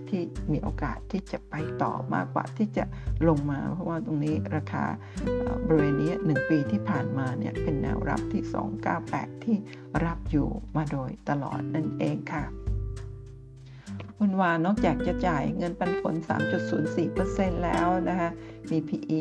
[0.10, 2.86] ที่มีโอกาสที่จะไปต่อมากกว่าที่จะ
[3.28, 4.86] ลงมา เพราะว่าตรงนี้ราคา
[5.68, 8.44] บริเวณนี้ 1 ปีที่ผ่านมาเนี่ยเป็นแนวรับที่
[8.94, 9.58] 298 ที่
[10.06, 12.46] รับอยู่มาโดยตลอดนั่นเองค่ะ
[14.18, 16.16] คุณวานอกจากจะจ่ายเงินปันผล
[16.90, 18.30] 3.04%แล้วนะคะ
[18.72, 19.18] มี PE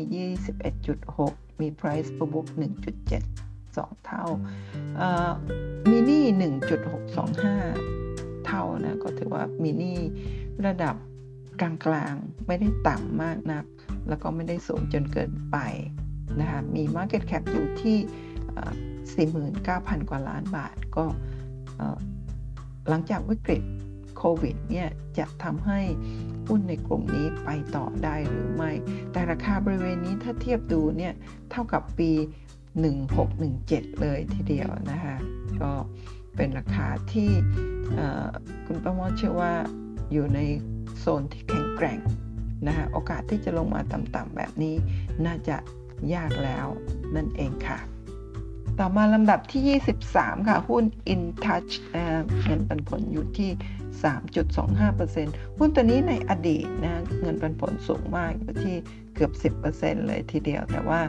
[0.79, 4.25] 21.6 มี Price per book 1.7 2 เท่า
[5.89, 6.25] มินี่
[7.75, 9.99] 1.625 เท่านะ ก็ถือว่ามินี่
[10.65, 10.95] ระดับ
[11.61, 13.65] กลางๆ ไม่ได้ต่ำมากนัก
[14.09, 15.57] แล้วก็ไม่ได้สูงจนเกินไป
[16.39, 17.97] นะคะมี Market Cap อยู่ที่
[19.43, 21.05] 49,000 กว่าล้านบาท ก็
[22.89, 23.63] หลังจากวิกฤต
[24.17, 25.79] โควิดเนี่ยจะทำให้
[26.47, 28.71] หุ้นในกลุ่มนี้ไปต่อได้หรือไม่
[29.11, 31.13] แต่ราคาบริเวณนี้ถ้าเทียบดูเนี่ย
[31.51, 32.11] เท่ากับปี
[33.05, 35.15] 1617 เลยทีเดียวนะคะ
[35.61, 35.71] ก็
[36.35, 37.29] เป็นราคาที่
[38.65, 39.53] คุณประมอเชื่อว่า
[40.11, 40.39] อยู่ใน
[40.99, 41.99] โซนที่แข็งแกร่ง
[42.67, 44.75] นะคะโอกาสที่จะลงมาต่ำๆแบบนี้
[45.25, 45.57] น่าจะ
[46.13, 46.67] ยากแล้ว
[47.15, 47.79] นั่นเองค่ะ
[48.79, 51.71] ต่อมาลำดับที่ 23 ค่ะ หุ้น InTouch
[52.45, 53.49] เงินปันผลอยู่ที่
[54.79, 58.75] 3.25%หุ้นตัวนี้ในอดีตนะเงินปันผลสูงมากอยู่ที่
[59.15, 59.31] เกือบ
[59.71, 61.01] 10%เลยทีเดียว แต่ว่า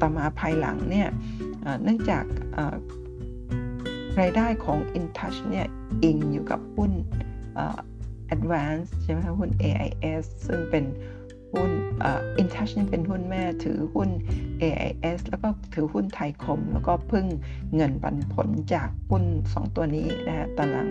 [0.00, 1.08] ต่อมาภายหลังเนี่ย
[1.82, 2.24] เนื่องจาก
[4.20, 5.66] รายได้ของ InTouch เนี่ย
[6.04, 6.92] อิงอยู่กับหุ้น
[8.34, 10.84] Advance ใช่ไหมคะหุ้น AIS ซึ่งเป็น
[11.54, 11.72] หุ้น
[12.40, 14.10] InTouch นี่เป็นหุ้นแม่ถือหุ้น
[14.62, 17.26] AIS แล้วก็ถือหุ้นไทยคม แล้วก็พึ่ง
[17.74, 20.88] เงินปันผลจากหุ้น 2 ตัวนี้นะฮะตอนหลัง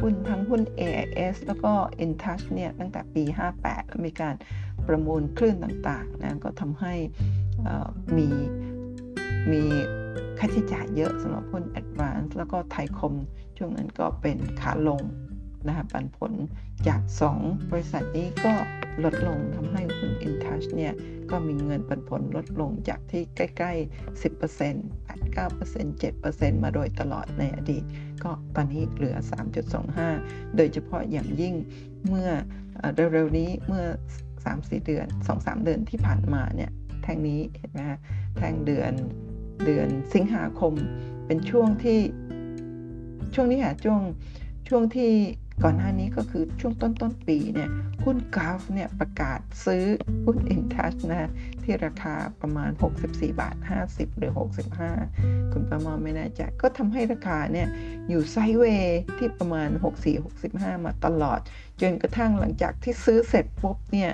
[0.00, 1.72] หุ้นทั้งหุ้น AIS แล้วก็
[2.04, 3.22] InTouch เนี่ยตั้งแต่ปี
[3.56, 4.34] 58แล้วมีการ
[4.86, 6.94] ประมูลคลื่นต่างๆนะก็ทำให้
[8.16, 8.28] มี
[9.52, 9.62] มี
[10.38, 13.14] ค่าใช้จ่ายเยอะสำหรับหุ้น Advance แล้วก็ไทยคม
[13.56, 15.02] ช่วงนั้นก็เป็นขาลง
[15.66, 16.32] นะคะปันผล
[16.88, 17.00] จาก
[17.36, 18.54] 2 บริษัทนี้ก็
[19.04, 20.92] ลดลงทำให้หุ้น InTouch เนี่ย
[21.30, 24.32] ก็มีเงินปันผลลดลงจากที่ใกล้ ๆ 10%
[25.06, 27.84] 8 9% 7%มาโดยตลอดในอดีต
[28.24, 29.16] ก็ตอนนี้เหลือ
[29.86, 31.54] 3.25 โดยเฉพาะอย่างยิ่ง
[32.08, 32.30] เมื่อ
[33.12, 33.84] เร็วๆนี้เมื่อ
[34.34, 36.70] 3-4 เดือน 2-3 เดือนที่ผ่านมาเนี่ย
[37.02, 37.98] แท่งนี้เห็นไหมฮะ
[38.36, 38.92] แท่งเดือน
[39.64, 40.74] เดือนสิงหาคม
[41.26, 42.00] เป็นช่วงที่
[43.34, 44.00] ช่วงนี้ค่ะช่วง
[44.68, 45.12] ช่วงที่
[45.62, 47.70] ก่อนหน้านี้ก็คือช่วงต้นต้นปีเนี่ย
[48.04, 49.84] หุ้นกราฟเนี่ยประกาศซื้อ
[50.24, 51.30] หุ้น InTouch นะ
[51.62, 52.70] ที่ราคาประมาณ
[53.04, 54.32] 64 บาท 50 หรือ
[54.92, 57.68] 65 คุณประมาณไม่แน่ใจก็ทำให้ราคาเนี่ย
[58.08, 59.68] อยู่ไซเวย์ที่ประมาณ
[60.26, 61.40] 64-65 มาตลอด
[61.80, 64.12] จนกระทั่งหลังจากที่ซื้อเสร็จปุ๊บเนี่ย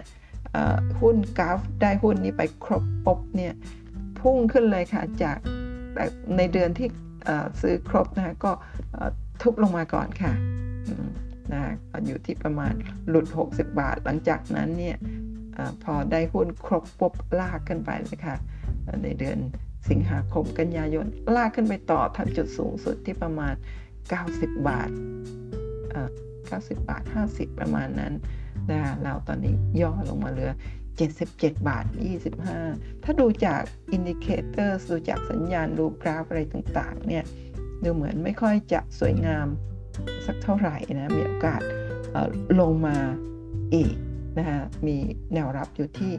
[1.00, 3.52] หุ้นกราฟได้หุ้นนี้ไปครบปุ๊บเนี่ย
[4.20, 5.38] พุ่งขึ้นเลยค่ะจาก
[6.36, 6.88] ในเดือนที่
[7.60, 8.52] ซื้อครบนะก็
[9.42, 10.32] ทุบลงมาก่อนค่ะ
[11.52, 11.62] นะ
[12.06, 12.72] อยู่ที่ประมาณ
[13.08, 14.96] หลุด 60 บาท หลังจากนั้นเนี่ย
[15.56, 18.36] อพอได้หุ้นครบปุ๊บลากขึ้นไปเลยค่ะ
[19.04, 19.38] ในเดือน
[19.90, 23.54] สิงหาคมกันยายน ลากขึ้นไปต่อทำจุดสูงสุดที่ประมาณ
[24.10, 24.90] 90 บาท
[26.04, 28.14] 90 บาท 50 ประมาณนั้น
[28.70, 30.52] นะเราตอนนี้ย่อลงมาเหลือ
[31.08, 31.84] 77 บาท
[32.44, 37.24] 25 ถ้าดูจาก indicator ดูจากสัญญาณดูกราฟอะไรต่างๆเนี่ย
[37.84, 39.46] ดูเหมือนไม่ค่อยจะสวยงาม
[40.26, 41.60] สักเท่าไหร่นะ มีโอกาส
[42.60, 42.96] ลงมา
[43.74, 43.94] อีก
[44.38, 44.96] นะคะมี
[45.34, 46.12] แนวรับอยู่ที่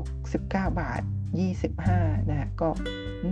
[0.00, 1.02] 69 บาท
[1.66, 2.70] 25นะก็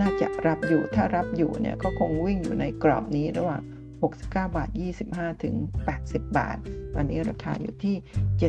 [0.00, 3.62] น่าจะรับอยู่ถ้ารับอยู่เนี่ยก็คงวิ่งอยู่ในกรอบนี้ระหว่าง
[4.02, 4.68] 69 บาท
[5.06, 5.54] 25 ถึง
[5.94, 6.56] 80 บาท
[6.94, 7.96] ตอนนี้ราคาอยู่ที่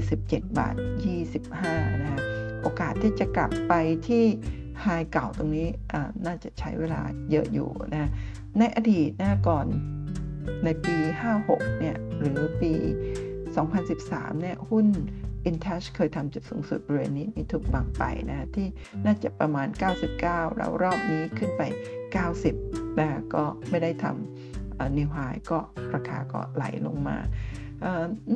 [0.03, 0.75] 77 บาท
[1.37, 2.21] 25นะคะ
[2.61, 3.73] โอกาสที่จะกลับไป
[4.07, 4.25] ที่
[4.81, 5.67] ไฮเก่าตรงนี้
[6.25, 8.09] น่าจะใช้เวลาเยอะอยู่นะ
[8.59, 9.65] ในอดีตนะก่อน
[10.63, 10.97] ในปี
[11.37, 12.73] 56 เนี่ย หรือปี
[13.57, 14.87] 2013 เนี่ย หุ้น
[15.49, 18.67] InTouch เคยทำจุดสูงสุดบริเวณนี้มีถูกบังไปนะที่
[19.05, 19.67] น่าจะประมาณ
[20.17, 21.61] 99 แล้วรอบนี้ขึ้นไป
[22.29, 25.17] 90นะก็ไม่ได้ทำนิวไฮ
[25.51, 25.59] ก็
[25.93, 27.17] ราคาก็ไหลลงมา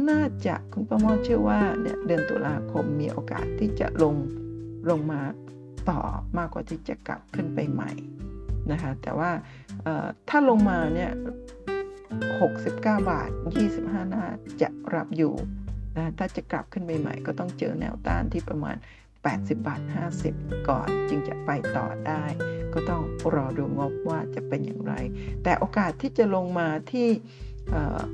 [0.09, 4.15] น่าจะคุณประมอเชื่อว่าเนี่ยเดือนตุลาคมมีโอกาสที่จะลง
[4.89, 5.21] ลงมา
[5.89, 5.99] ต่อ
[6.37, 7.91] มากกว่าที่จะกลับขึ้นไปใหม่
[8.71, 9.31] นะคะแต่ว่า
[10.29, 11.11] ถ้าลงมาเนี่ย
[12.39, 13.29] 69 บาท
[13.69, 14.25] 25 หน้า
[14.61, 15.33] จะรับอยู่
[15.97, 18.75] นะถ้าจะกลับขึ้นไปใหม่ก็ต้องเจอแนวต้านที่ประมาณ
[19.19, 19.81] 80 บาท
[20.23, 22.23] 50 ก่อนจึงจะไปต่อได้
[22.73, 23.03] ก็ต้อง
[23.35, 24.93] รอดูงบว่าจะเป็นอย่างไร
[25.43, 27.09] แต่โอกาสที่จะลงมาที่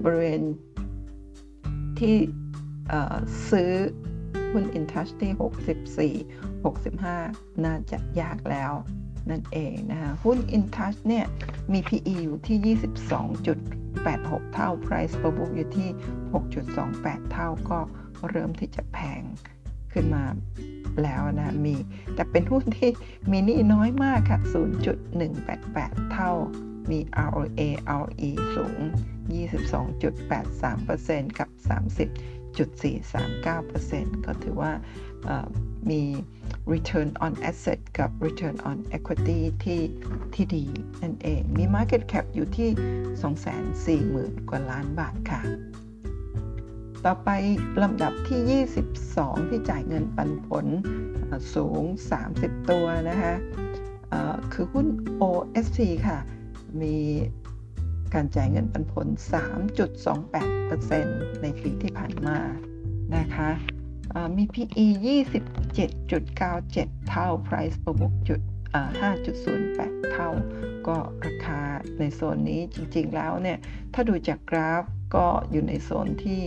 [0.04, 0.42] บริเวณ
[2.00, 2.16] ที่
[3.52, 3.72] ซื้อ
[4.52, 6.26] หุ้น InTouch ที่ 64
[6.64, 8.74] 65 น่าจะยากแล้ว
[9.30, 11.26] นั่นเองนะคะหุ้น InTouch เนี่ย
[11.72, 12.78] มี PE อยู่ที่
[13.62, 15.89] 22.86 เท่า Price per book อยู่ที่
[16.62, 17.80] 6.28 เท่าก็
[18.30, 19.24] เริ่มที่จะแพง
[19.93, 20.24] ขึ้นมา
[21.04, 21.76] แล้วนะมี
[22.16, 22.91] แต่เป็นหุ้นที่
[23.32, 24.39] มีนี่น้อยมากค่ะ
[25.26, 26.32] 0.188 เท่า
[26.91, 26.99] มี
[27.30, 27.62] ROA
[28.02, 28.80] ROE สูง
[30.10, 34.72] 22.83%กับ 30.439%ก็ถือว่า
[35.90, 36.02] มี
[36.74, 39.82] return on asset กับ return on equity ที่
[40.34, 40.66] ที่ดี
[41.02, 42.70] นั่นเอง มี market cap อยู่ที่
[44.32, 45.42] 240,000 กว่าล้านบาทค่ะ
[47.06, 47.30] ต่อไป
[47.84, 48.66] ลำดับที่
[49.08, 50.66] 22 ที่จ่ายเงินปันผล
[51.56, 51.84] สูง
[52.26, 53.34] 30 ตัวนะคะ
[54.54, 54.88] คือหุ้น
[55.22, 56.20] OST ค่ะ
[56.82, 56.98] มี
[58.14, 59.08] การจ่ายเงินปันผล
[60.06, 62.38] 3.28%ในปีที่ผ่านมา
[63.16, 63.50] นะคะ
[64.38, 64.86] มี PE
[65.76, 68.41] 27.97 เท่า Price per book จุด
[69.22, 70.30] 5.08 เท่า
[70.88, 71.59] ก็ราคา
[71.99, 73.57] ในโซนนี้จริงๆแล้วเนี่ย
[73.93, 74.84] ถ้าดูจากกราฟ
[75.16, 76.41] ก็อยู่ในโซนที่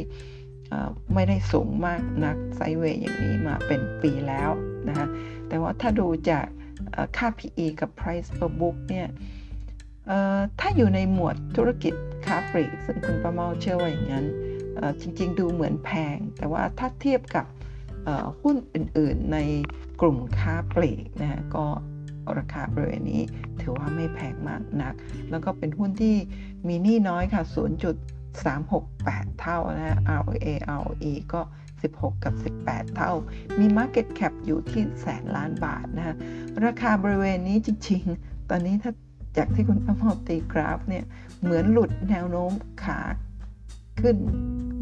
[1.15, 4.51] ไม่ได้สูงมากนักไซเวย์อย่างนี้มาเป็นปีแล้ว
[4.89, 5.07] นะคะ
[5.49, 6.47] แต่ว่าถ้าดูจาก
[7.17, 9.09] ค่า PE กับ Price per book เนี่ย
[10.61, 11.95] ถ้าอยู่ในหมวดธุรกิจ
[12.27, 14.27] ค้าปลีกซึ่งคุณประเมาเชื่อว่าอย่างนั้น
[15.01, 17.47] จริง ๆ ดูเหมือนแพง แต่ว่าถ้าเทียบกับ
[18.43, 19.39] หุ้นอื่นๆใน
[20.01, 21.67] กลุ่มค้าปลีกนะฮะก็
[22.39, 23.23] ราคาบริเวณนี้
[23.61, 24.95] ถือว่าไม่แพงมากนัก
[25.31, 26.17] แล้วก็เป็นหุ้นที่
[26.69, 27.43] มีหนี้น้อยค่ะ
[28.21, 30.47] 0.368 เท่านะ ROA
[30.81, 31.41] ROE ก็
[31.81, 32.35] 16 กับ
[32.65, 33.13] 18 เท่า
[33.59, 36.15] มี Market Cap อยู่ที่แสนล้านบาทนะคะ
[36.65, 38.93] ราคาบริเวณนี้จริงๆ ตอนนี้ถ้า
[39.37, 41.05] จากที่คุณประมอตีกราฟเนี่ย
[41.43, 42.53] เหมือนหลุดแนวโน้ม
[42.85, 43.01] ขา
[44.01, 44.17] ขึ้น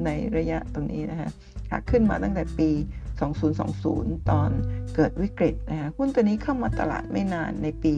[0.05, 1.31] ในระยะตรงนี้นะคะ
[1.69, 2.71] ขาขึ้นมาตั้งแต่ปี
[3.17, 4.51] 2020 ตอน
[4.95, 7.95] เกิดวิกฤตนะคะหุ้นตัวนี้เข้ามาตลาดไม่นานในปี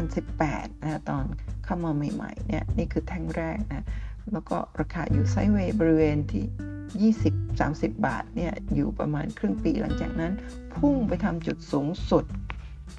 [0.00, 1.24] 2018นะตอน
[1.64, 3.86] เข้ามาใหม่ๆเนี่ยนี่คือแท่งแรกนะ
[4.32, 7.12] แล้วก็ราคาอยู่ไซด์เวย์บริเวณที่
[7.58, 10.32] 20-30 บาทเนี่ยอยู่ประมาณครึ่งปีหลังจากนั้น
[10.76, 12.24] พุ่งไปทำจุดสูงสุด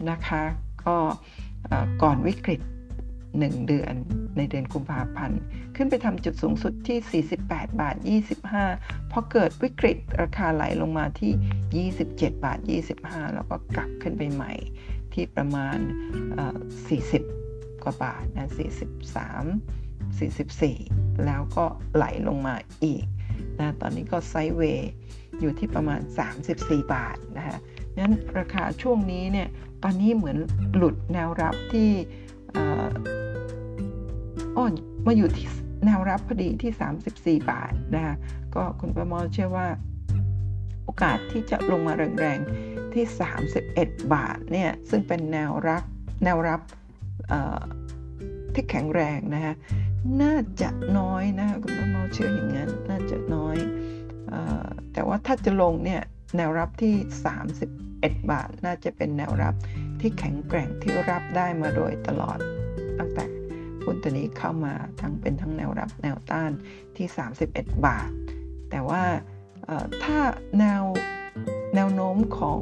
[0.09, 0.43] นะคะ
[0.85, 0.95] ก็
[2.03, 2.61] ก่อนวิกฤต
[3.37, 3.93] 1 เดือน
[4.37, 5.41] ในเดือนกุมภาพันธ์
[5.75, 7.95] ขึ้นไปทำจุดสูงสุดที่ 48 บาท
[8.53, 12.59] 25 พอเกิดวิกฤตราคาไหลลงมาที่ 27 บาท
[12.97, 14.53] 25 แล้วก็กลับขึ้นไปใหม่
[15.13, 15.77] ที่ประมาณ
[16.99, 18.51] 40 กว่าบาทนะ
[19.69, 21.65] 43 44 แล้วก็
[21.95, 23.03] ไหลลงมาอีก
[23.59, 24.91] นะตอนนี้ก็ไซด์เวย์
[25.39, 25.99] อยู่ที่ประมาณ
[26.45, 27.57] 34 บาทนะคะ
[27.99, 29.47] นั้นราคาช่วงนี้เนี่ย
[29.83, 30.37] ตอนนี้เหมือน
[30.75, 31.89] หลุดแนวรับที่
[32.57, 34.73] อ่อน
[35.05, 35.47] มาอยู่ที่
[35.85, 36.71] แนวรับพอดีที่
[37.39, 38.15] 34 บาทนะคะ
[38.55, 39.67] ก็คุณประมอเชื่อว่า
[40.85, 43.05] โอกาสที่จะลงมาแรงๆที่
[43.59, 45.83] 31 บาทเนี่ยซึ่งเป็นแนวรับ
[46.23, 46.61] แนวรับ
[48.53, 49.53] ที่แข็งแรงนะคะ
[50.21, 53.57] น่าจะน้อยนะคุณประมอเชื่ออย่างนั้นน่าจะน้อย
[54.31, 54.33] อ
[54.93, 56.01] แต่ว่าถ้าจะลงเนี่ย
[56.37, 56.93] แนวรับที่
[58.07, 59.55] 1 บาทน่าจะเป็นแนวรับ
[59.99, 62.37] ที่แข็งแกร่งที่รับได้มาโดยตลอด
[62.99, 63.25] ตั้งแต่
[63.83, 66.51] หุ้นตัวนี้เข้ามาทั้งเป็นทั้งแนวรับแนวต้าน
[66.97, 67.07] ที่
[67.45, 68.09] 31 บาท
[68.69, 69.03] แต่ว่า
[70.03, 70.19] ถ้า
[70.59, 70.83] แนว
[71.75, 72.59] แนวโน้มของ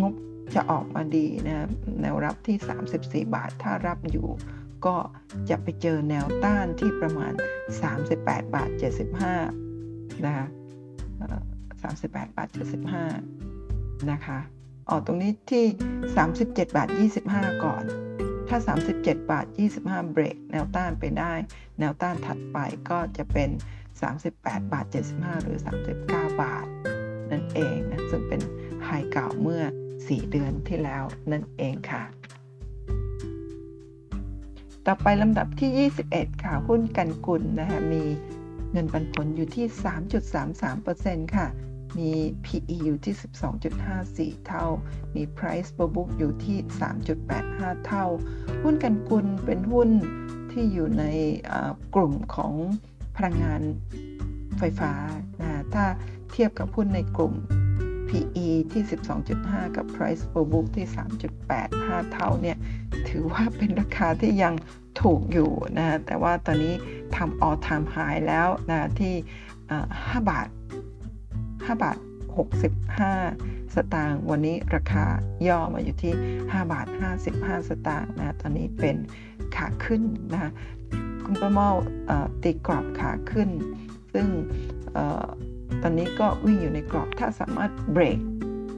[0.00, 0.14] งบ
[0.54, 1.68] จะออกมาดีนะ
[2.02, 2.56] แนวรับที่
[3.26, 4.28] 34 บาท ถ้ารับอยู่
[4.86, 4.96] ก็
[5.50, 7.32] จะไปเจอแนวต้านที่ประมาณ
[7.94, 8.70] 38 บาท
[9.48, 10.46] 75 นะคะ
[11.72, 12.48] 38 บาท
[13.48, 14.38] 75 นะคะ
[14.90, 15.64] ออกตรงนี้ที่
[16.20, 16.88] 37 บาท
[17.26, 17.84] 25 ก่อน
[18.48, 18.58] ถ้า
[18.92, 19.46] 37 บาท
[19.78, 21.34] 25 เบรกแนวต้านไปได้
[21.78, 22.58] แนวต้านถัดไป
[22.90, 23.50] ก็จะเป็น
[24.10, 24.86] 38 บาท
[25.16, 25.58] 75 หรือ
[25.98, 26.66] 39 บาท
[27.30, 28.40] นั่นเองนะ ซึ่งเป็น
[28.84, 29.62] ไฮเก่าเมื่อ
[29.96, 32.02] 4 เดือนที่แล้วนั่นเองค่ะ
[34.86, 38.04] ต่อไปลำดับที่ 21 ค่ะ หุ้นกันกุลนะคะมี
[38.72, 39.66] เงินปันผลอยู่ที่
[40.50, 41.46] 3.33%ค่ะ
[41.98, 42.10] มี
[42.44, 43.14] PE อยู่ที่
[44.40, 44.64] 12.54 เท่า
[45.14, 46.58] มี Price per book อยู่ที่
[47.20, 48.04] 3.85 เท่า
[48.62, 49.90] หุ้นกันกุลเป็นหุ้น
[50.52, 51.04] ที่อยู่ใน
[51.94, 52.52] กลุ่มของ
[53.16, 53.62] พลังงาน
[54.58, 54.92] ไฟฟ้า
[55.42, 55.84] นะถ้า
[56.32, 57.34] เทียบกับหุ้นในกลุ่ม
[58.08, 58.82] PE ที่
[59.28, 60.86] 12.5 กับ Price per book ที่
[61.50, 62.56] 3.85 เท่าเนี่ย
[63.08, 64.54] ถือว่าเป็นราคาที่ยัง
[65.02, 66.74] ถูกอยู่นะ แต่ว่าตอนนี้
[67.16, 69.14] ทำ all time high แล้วนะที่
[69.70, 70.48] 5 บาท
[71.70, 71.98] 5 บาท
[72.86, 75.04] 65 สตางค์วันนี้ราคา
[75.48, 76.12] ย่อมาอยู่ที่
[76.42, 76.86] 5 บาท
[77.28, 78.96] 55 สตางค์นะตอนนี้เป็น
[79.56, 80.02] ขาขึ้น
[80.32, 80.52] นะ
[81.24, 81.70] คุณประเมา
[82.42, 83.48] ตีกรอบขาขึ้น
[84.12, 84.26] ซึ่ง
[85.82, 88.18] ตอนนี้ก็วิ่งอยู่ในกรอบถ้าสามารถเบรก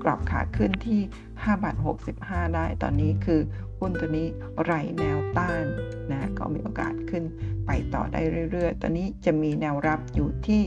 [0.02, 1.00] กรอบขาขึ้นที่
[1.32, 1.76] 5บาท
[2.14, 3.40] 65 ได้ตอนนี้คือ
[3.78, 4.26] หุ้นตัวนี้
[4.64, 5.64] ไรแนวต้าน
[6.10, 7.24] นะก็มีโอกาสขึ้น
[7.66, 8.20] ไปต่อได้
[8.50, 10.62] เรื่อยๆ ตอนนี้จะมีแนวรับอยู่ที่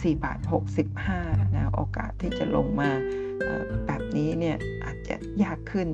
[0.00, 0.38] 4 บาท
[0.98, 2.90] 65 นะ โอกาสที่จะลงมา
[3.86, 5.88] แบบนี้เนี่ยอาจจะยากขึ้น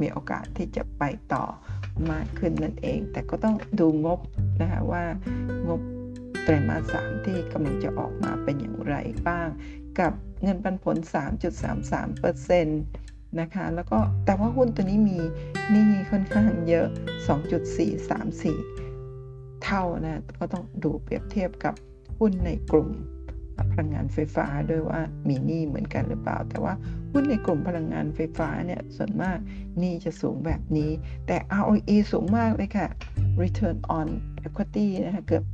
[0.00, 1.02] มีโอกาสที่จะไป
[1.34, 1.44] ต่อ
[2.12, 4.20] มากขึ้นนั่นเอง แต่ก็ต้องดูงบ
[4.60, 5.04] นะคะว่า
[5.68, 5.80] งบ
[6.42, 8.94] ไตรมาสสามที่กำลังจะออกมาเป็นอย่างไร
[9.28, 9.48] บ้าง
[10.00, 10.12] กับ
[10.42, 10.96] เงินปันผล
[11.78, 15.18] 3.33%นะคะ แล้วก็แต่ว่าหุ้นตัวนี้มี
[15.70, 16.86] หนี้ค่อนข้างเยอะ
[18.46, 21.74] 2.434 เท่านะ ก็ต้องดูเปรียบเทียบกับ
[22.18, 22.90] หุ้นในกลุ่ม
[23.76, 26.74] พลังงานไฟฟ้าด้วยว่ามีหนี้เหมือนกันหรือเปล่า แต่ว่า
[27.12, 29.38] หุ้นในกลุ่มพลังงานไฟฟ้าเนี่ยส่วนมาก
[29.78, 30.90] หนี้จะสูงแบบนี้
[31.26, 32.88] แต่ ROE สูงมากเลยค่ะ
[33.42, 34.08] return on
[34.46, 35.44] equity นะคะเกือบ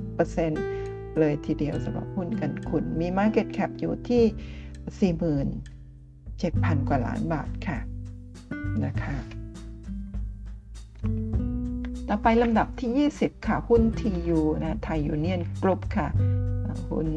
[0.00, 4.24] 30%เลยทีเดียวสำหรับหุ้นกันคุณมี market cap อยู่ที่
[5.12, 7.78] 47,000 กว่าล้านบาทค่ะ
[8.84, 9.16] นะคะ
[12.08, 16.08] ต่อไปลำดับที่ 20 ค่ะ หุ้น TU นะไทยยูเนียนกรุ๊ปค่ะ
[16.90, 17.08] หุ้น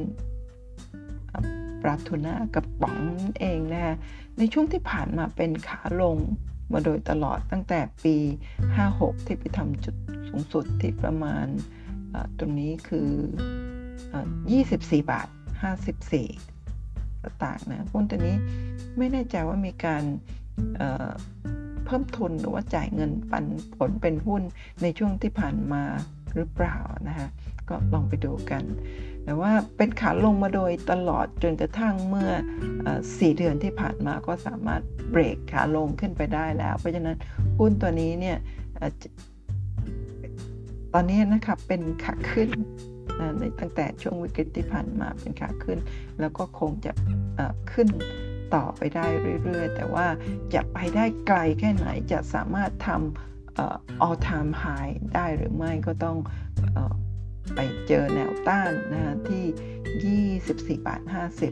[1.82, 3.00] ปราทูน่ากระป๋อง
[3.40, 3.96] เองนะคะ
[4.38, 6.18] ในช่วงที่ผ่านมาเป็นขาลง
[6.72, 8.16] มาโดยตลอดตั้งแต่ปี
[8.72, 9.96] 56 ที่ไปทำจุด
[10.28, 11.46] สูงสุดที่ประมาณ
[12.40, 13.10] ตรงนี้คือ
[14.28, 15.28] 24 บาท
[16.06, 18.38] 54สตางนะหุ้นตัวนี้
[18.98, 20.04] ไม่แน่ใจว่ามีการ
[21.86, 24.42] เพิ่มทุนหรือว่าจ่ายเงินปันผลเป็นหุ้น
[24.82, 25.84] ในช่วงที่ผ่านมา
[26.36, 27.28] หรือเปล่านะคะ
[27.70, 28.64] ก็ลองไปดูกัน
[29.28, 32.32] แต่ว่าเป็นขาลงมาโดยตลอดจนกระทั่งเมื่อ
[32.84, 37.18] 4 เดือนที่ผ่านมาก็สามารถเบรกขาลงขึ้นไปได้แล้ว เพราะฉะนั้น
[37.60, 38.38] หุ้นตัวนี้เนี่ย
[40.94, 42.50] ตอนนี้นะครับเป็นขาขึ้น
[43.40, 45.80] ในตั้งแต่ช่วงวิกฤตที่ผ่านมาเป็นขาขึ้น
[46.20, 46.92] แล้วก็คงจะ
[47.72, 47.88] ขึ้น
[48.56, 49.06] ต่อไปได้
[49.44, 50.08] เรื่อยๆ แต่ว่า
[50.54, 56.18] จะไปได้ไกลแค่ไหนจะสามารถทำ all time high ได้หรือไม่ก็ต้อง
[57.56, 59.46] ไปเจอแนวต้านนะที่
[60.80, 61.02] 24 บาท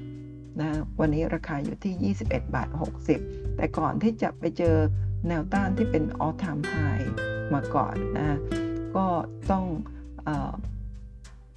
[0.03, 0.69] 50นะ
[0.99, 2.69] วันนี้ราคาอยู่ที่ 21 บาท
[3.13, 4.75] 60 แต่ก่อนที่จะไปเจอ
[5.27, 7.07] แนวต้านที่เป็น all time high
[7.53, 8.37] มาก่อนนะ
[8.95, 9.07] ก็
[9.51, 9.65] ต้อง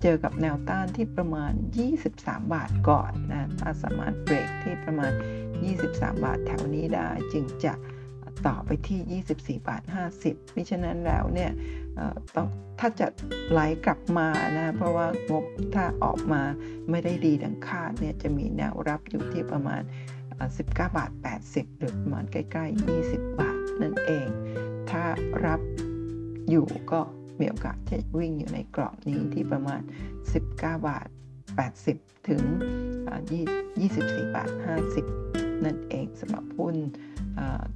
[0.03, 1.53] เจอกับแนวต้านที่ประมาณ
[2.03, 5.12] 23 บาทก่อนนะถ้าสามารถเบรกที่ประมาณ
[5.68, 7.74] 23 บาทแถวนี้ได้จึงจะ
[8.47, 9.22] ต่อไปที่
[9.61, 9.82] 24 บาท
[10.20, 11.51] 50 มิฉะนั้นแล้วเนี่ย
[12.36, 12.49] ต้อง
[12.80, 13.07] ถ้าจะ
[13.51, 14.28] ไหลกลับมา
[14.59, 15.44] นะเพราะว่างบ
[15.74, 16.42] ถ้าออกมา
[16.90, 19.82] ไม่ได้ดีดังคาดเนี่ยจะมีแนวรับอยู่ที่ประมาณ
[20.38, 21.11] 19บาท
[21.44, 24.28] 80 หรือประมาณใกล้ ๆ 20 บาทนั่นเอง
[24.90, 25.05] ถ้า
[25.46, 25.61] รับ
[26.51, 27.01] อยู่ก็
[27.40, 29.80] มีโอกาสจะวิ่งอยู่ในกรอบนี้ที่ประมาณ
[30.32, 31.09] 19 บาท
[31.68, 32.42] 80 ถึง
[33.59, 34.51] 24 บาท
[35.07, 36.76] 50 นั่นเองสำหรับหุ้น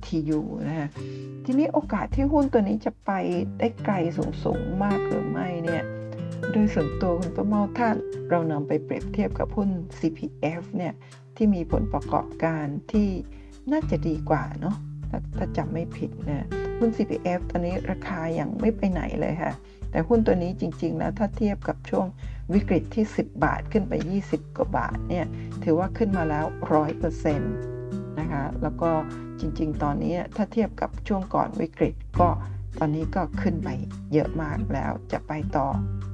[0.05, 0.89] ทียูนะฮะ
[1.45, 3.11] ทีนี้โอกาสที่หุ้นตัวนี้จะไป
[3.59, 5.85] ได้ไกลสูงสูงมากหรือไม่เนี่ย
[6.53, 7.89] โดยส่วนตัวคุณประเมาถ้า
[8.31, 10.93] เรานำไปเปรียบเทียบกับหุ้น CPF เนี่ย
[11.37, 13.09] ที่มีผลประกอบการที่
[13.73, 14.77] น่าจะดีกว่าเนาะ
[15.39, 16.47] ถ้าจำไม่ผิดนะ
[16.79, 19.53] หุ้น CPF ตอนนี้ราคายัางไม่ไปไหนเลยค่ะ
[19.91, 22.07] แต่หุ้นตัวนี้จริง ๆ แล้วถ้าเทียบกับช่วง
[22.53, 23.93] วิกฤตที่ 10 บาทขึ้นไป
[24.27, 25.27] 20 กว่าบาทเนี่ย
[25.63, 26.47] ถือว่าขึ้นมาแล้ว
[27.13, 27.72] 100%
[28.21, 28.91] นะคะแล้วก็
[29.41, 32.29] จริงๆ ตอนนี้ถ้าเทียบกับช่วงก่อนวิกฤต ก็
[32.79, 33.69] ตอนนี้ก็ขึ้นไป
[34.13, 35.67] เยอะมากแล้วจะไปต่อ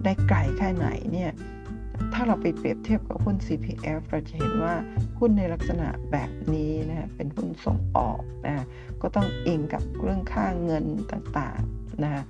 [0.04, 1.32] ได้ไกลแค่ไหนเนี่ย
[2.14, 4.74] ถ้าเราไปเปรียบเทียบกับหุ้น CPF เราจะเห็นว่า
[5.18, 8.64] หุ้นในลักษณะแบบนี้นะเป็นหุ้นส่งออกนะ
[9.02, 12.22] ก็ต้องอิงกับเรื่องค่าเงินต่างๆนะ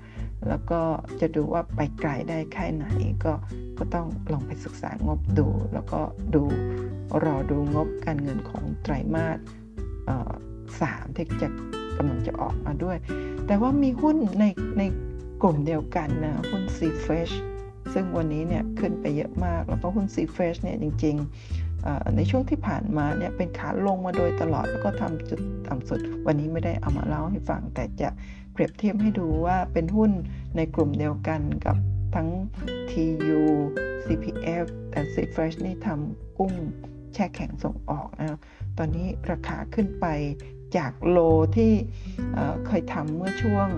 [0.49, 0.81] แล้วก็
[1.21, 2.87] จะดูว่าไปไกลได้แค่ไหน
[3.25, 3.33] ก็
[3.79, 6.01] ก็ต้องลองไปศึกษางบดู แล้วก็
[6.35, 6.45] ดู
[7.25, 9.39] รอดูงบการเงินของไตรมาส
[10.81, 11.49] สามที่จะ
[11.97, 12.97] กำลังจะออกมาด้วย
[13.47, 14.45] แต่ว่ามีหุ้นใน
[14.79, 14.83] ใน
[15.43, 17.35] กลุ่มเดียวกันนะหุ้น C Fresh
[17.93, 28.09] ซึ่งวันนี้เนี่ยขึ้นไปเยอะมาก แล้วก็หุ้น C Fresh เนี่ยจริงๆ ในช่วงที่ผ่านมาเนี่ยเป็นขาลงมาโดยตลอดแล้วก็ทำจุดต่ำสุด วันนี้ไม่ได้เอามาเล่าให้ฟัง แต่จะ
[28.53, 30.11] เปรียบเทียบให้ดูว่าเป็นหุ้น
[30.57, 31.77] ในกลุ่มเดียวกันกับ
[32.15, 32.29] ทั้ง
[32.91, 33.41] TU
[34.05, 36.53] CPF แต่ C Fresh นี่ทำกุ้ง
[37.15, 38.39] แช่แข็งส่งออกนะ
[38.79, 40.07] ตอนนี้ราคาขึ้นไป
[40.77, 41.19] จากโล
[41.57, 41.73] ที่
[42.67, 43.69] เคยทำเมื่อช่วง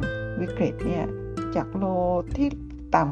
[0.41, 1.07] วิกฤตเนี่ย
[1.57, 1.85] จากโล
[2.37, 2.49] ที่
[2.97, 3.05] ต่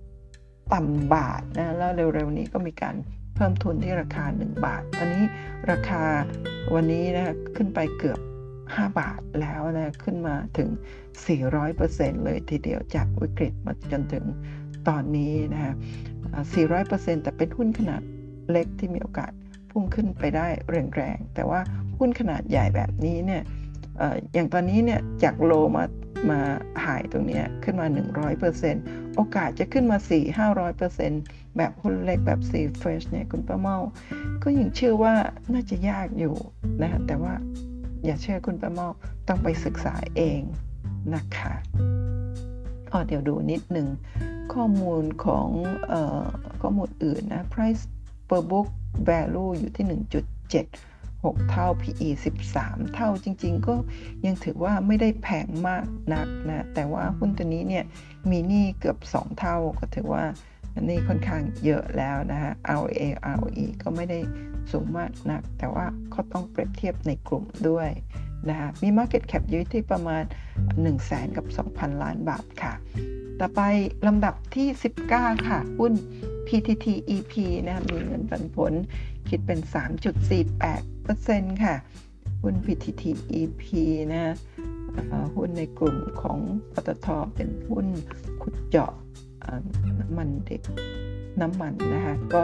[0.00, 2.96] ำต่ำบาทนะแล้วเร็วๆนี้ก็มีการ
[3.34, 5.24] เพิ่มทุนที่ราคา 1 บาท ตอนนี้
[5.70, 6.02] ราคา
[6.74, 8.20] วันนี้นะขึ้นไปเกือบ
[8.58, 10.68] 5 บาทแล้วนะขึ้นมาถึง
[11.46, 14.24] 400%เลยทีเดียวจากวิกฤตมาจนถึง
[14.88, 15.74] ตอนนี้นะฮะ
[16.48, 18.02] 400%แต่เป็นหุ้นขนาด
[18.50, 19.32] เล็กที่มีโอกาส
[19.74, 20.48] พุ่งขึ้นไปได้
[20.96, 21.60] แรงๆ แต่ว่า
[21.98, 23.42] หุ้นขนาดใหญ่แบบนี้เนี่ย
[24.34, 25.84] อย่างตอนนี้เนี่ยจากโลมา
[26.30, 26.40] มา
[26.84, 27.86] หายตรงนี้ขึ้นมา
[28.52, 29.98] 100%โอกาสจะขึ้นมา
[30.76, 33.78] 4-500%แบบหุ้นเล็กแบบ C Fresh เนี่ยคุณป้าเมา
[34.42, 35.14] ก็ยังเชื่อว่า
[35.52, 36.34] น่าจะยากอยู่
[36.82, 37.34] นะแต่ว่า
[38.04, 38.88] อย่าเชื่อคุณป้าเมา
[39.28, 40.40] ต้องไปศึกษาเอง
[41.14, 41.52] นะคะ
[42.92, 43.88] อ๋อเดี๋ยวดูนิดหนึ่ง
[44.54, 45.48] ข้อมูลของ
[45.92, 46.22] ออ
[46.62, 47.84] ข้อมูลอื่นนะ price
[48.28, 48.68] per book
[49.08, 50.66] value อยู่ที่ 1.7
[51.24, 52.08] 6 เท่า PE
[52.50, 53.74] 13 เท่าจริง ๆ ก็
[54.26, 57.84] ยังถือว่าไม่ได้แพงมากนักนะ แต่ว่าหุ้นตัวนี้เนี่ย
[58.30, 60.24] มีหนี้เกือบ 2 เท่าก็ถือว่า
[60.82, 63.02] นี่ค่อนข้างเยอะแล้วนะฮะ ROA
[63.36, 64.18] ROE ก็ไม่ได้
[64.72, 67.88] สูงมากนัก แต่ว่าเขาต้องเปรียบเทียบในกลุ่มด้วย
[68.50, 70.22] นะคะมี Market Cap อยู่ที่ประมาณ
[70.54, 72.72] 1 0 0 0 0แสนกับ 2,000 ล้านบาทค่ะ
[73.40, 73.60] ต่อไป
[74.06, 74.68] ลำดับที่
[75.08, 75.92] 19 ค่ะ หุ้น
[76.46, 76.86] PTT
[77.16, 77.32] EP
[77.66, 78.72] นะมีเงินปันผล
[79.28, 79.60] คิดเป็น
[80.62, 81.74] 3.48%ค่ะ
[82.42, 83.02] หุ้น PTT
[83.40, 83.62] EP
[84.12, 84.34] นะ
[85.36, 86.38] หุ้นในกลุ่มของ
[86.72, 87.86] ปตทเป็นหุ้น
[88.42, 88.92] ขุดเจาะ
[90.00, 90.62] น้ำมันเด็ก
[91.40, 92.42] น้ำมันนะคะก็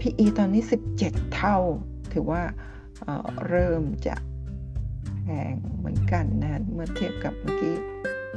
[0.00, 0.62] PE ตอนนี้
[0.98, 1.58] 17 เท่า
[2.12, 2.42] ถือว่า
[3.48, 4.14] เริ่มจะ
[5.26, 7.76] พงเหมือนกันนะเมื่อเทียบกับเมื่อกี้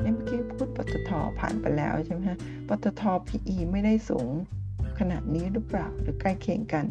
[0.01, 1.09] เมื่อกี้พูดปตท
[1.39, 2.37] ผ่านไปแล้วใช่ไหมฮะ
[2.67, 4.31] ปตท PE ไม่ได้สูง
[4.99, 6.85] ขนาดนี้หรือเปล่าหรือใกล้เคียงกัน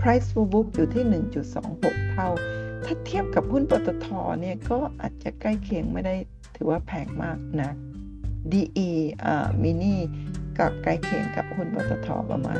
[0.00, 1.04] Price to book อยู่ที่
[1.60, 2.28] 1.26 เท่า
[2.84, 4.06] ถ้าเทียบกับหุ้นปตท
[4.40, 6.14] เนี่ยก็อาจจะใกล้เคียงไม่ได้
[6.56, 7.70] ถือว่าแพงมากนะ
[8.52, 8.88] DE
[9.24, 9.94] อ่ามินิ
[10.58, 12.58] ก็ใกล้เคียงกับหุ้นปตทประมาณ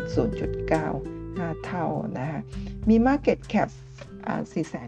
[0.82, 1.86] 0.95 เท่า
[2.18, 2.40] นะคะ
[2.88, 3.68] มี Market Cap
[4.26, 4.40] อ่า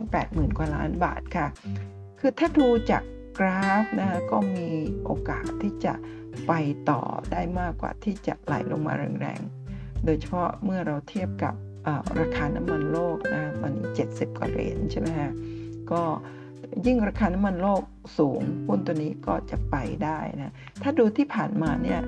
[0.04, 1.46] 480,000 กว่าล้านบาทค่ะ
[2.18, 3.02] คือถ้าดูจาก
[3.38, 4.68] กราฟนะคะก็มี
[5.04, 5.94] โอกาสที่จะ
[6.46, 6.52] ไป
[6.90, 7.00] ต่อ
[7.32, 11.54] ได้มากกว่าที่จะไหลลงมาแรงๆ โดยเฉพาะเมื่อเราเทียบกับ
[12.20, 15.32] ราคาน้ำมันโลกนะตอนนี้ 70 กว่าเหรียญใช่ไหมฮะ
[15.90, 16.02] ก็
[16.86, 17.82] ยิ่งราคาน้ำมันโลก
[18.18, 22.00] สูงหุ้นตัวนี้ก็จะไปได้นะ ถ้าดูที่ผ่านมาเนี่ย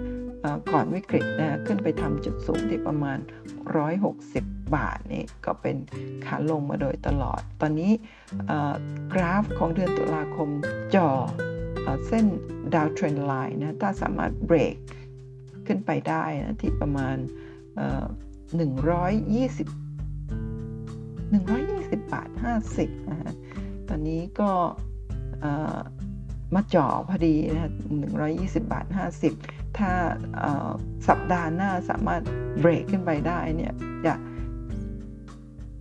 [0.73, 3.19] ก่อนวิกฤตนะขึ้นไปทำจุดสูงที่ประมาณ
[3.97, 5.77] 160 บาทนี่ก็เป็น
[6.27, 7.93] ขาลงมาโดยตลอด ตอนนี้
[9.13, 10.49] กราฟของเดือนตุลาคม
[10.95, 11.09] จอ
[12.09, 12.27] เส้น
[12.75, 14.77] ดาวเทรนไลน์นะถ้าสามารถเบรก
[15.67, 17.17] ขึ้นไปได้นะที่ประมาณ
[18.49, 19.69] 120
[21.33, 22.29] 120 บาท
[22.69, 23.33] 50นะฮะ
[23.89, 24.51] ตอนนี้ก็
[26.55, 27.73] มาจ่อพอดีนะ
[28.19, 28.87] 120 บาท
[29.33, 29.91] 50 ถ้า
[31.09, 32.23] สัปดาห์หน้าสามารถ
[32.61, 33.73] เบรกขึ้นไปได้เนี่ย
[34.07, 34.15] จะ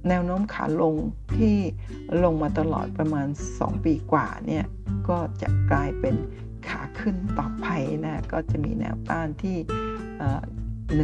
[0.10, 0.96] แนวโน้มขาลง
[1.38, 1.56] ที่
[2.24, 4.66] ลงมาตลอดประมาณ 2 ปีกว่าเนี่ย
[5.10, 6.16] ก็จะกลายเป็น
[6.68, 7.68] ขาขึ้นต่อไป
[8.06, 9.58] นะก็จะมีแนวต้านที่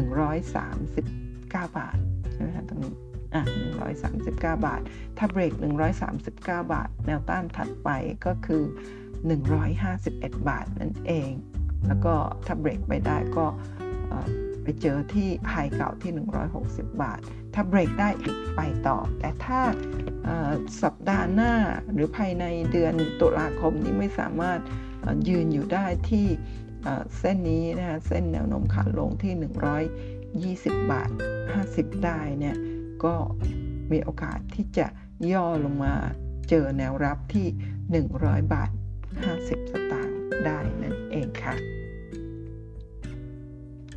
[0.02, 1.98] 139 บาท
[2.32, 2.94] ใช่ไหมคะตรงนี้
[3.34, 3.44] อะ
[3.84, 4.82] 139 บาท
[5.18, 5.54] ถ้าเบรก
[6.04, 7.90] 139 บาท แนวต้านถัดไป
[8.26, 8.64] ก็คือ
[9.32, 11.32] 151 บาทนั่นเอง
[11.88, 12.14] แล้วก็
[12.46, 13.46] ถ้าเบรกไปได้ก็
[14.64, 16.12] ไปเจอที่ไฮเก่าที่
[16.58, 17.20] 160 บาท
[17.54, 19.62] ถ้าเบรกได้อีกไปต่อ แต่ถ้า
[20.84, 21.54] สัปดาห์หน้า
[21.94, 24.60] หรือภายในเดือนตุลาคมนี้ไม่สามารถ
[25.28, 26.28] ยืนอยู่ได้ที่
[27.20, 29.34] เส้นนี้นะเส้นแนวโน้มขาลงที่
[30.80, 31.10] 120 บาท
[31.58, 32.58] 50 ได้เนี่ย
[33.04, 33.16] ก็
[33.92, 34.88] มีโอกาสที่จะ
[35.32, 35.94] ย่อลงมา
[36.50, 37.48] เจอแนวรับที่
[38.06, 38.70] 100 บาท
[39.22, 41.56] 50 สตางค์ได้นั่นเองค่ะ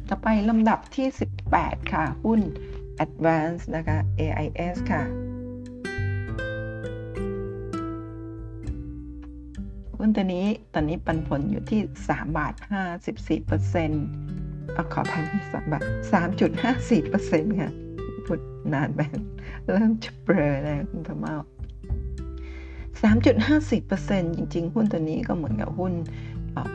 [0.09, 1.07] ต่อไปลำดับที่
[1.51, 2.41] 18 ค่ะ หุ้น
[3.05, 5.03] Advance นะคะ AIS ค่ะ
[9.99, 12.55] หุ้นตัวนี้ตอนนี้ปันผลอยู่ที่ 3 บาท
[13.01, 14.07] 54เปอร์เซ็นต์
[14.93, 15.83] ขอพันที่3บาท
[16.47, 17.71] 3.54เปอร์เซ็นต์ค่ะ
[18.27, 18.41] พูด
[18.73, 19.01] นานไป
[19.65, 21.35] เริ่มจะเบลอแล้วคุณพม่า
[23.03, 25.93] 3.50%จริงๆ หุ้นตัวนี้ก็เหมือนกับหุ้น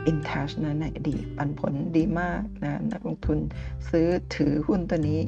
[0.06, 3.38] อินทัชนะในอดีตปันผลดีมากนะนักลงทุน
[3.90, 5.22] ซื้อถือหุ้นตัวนี้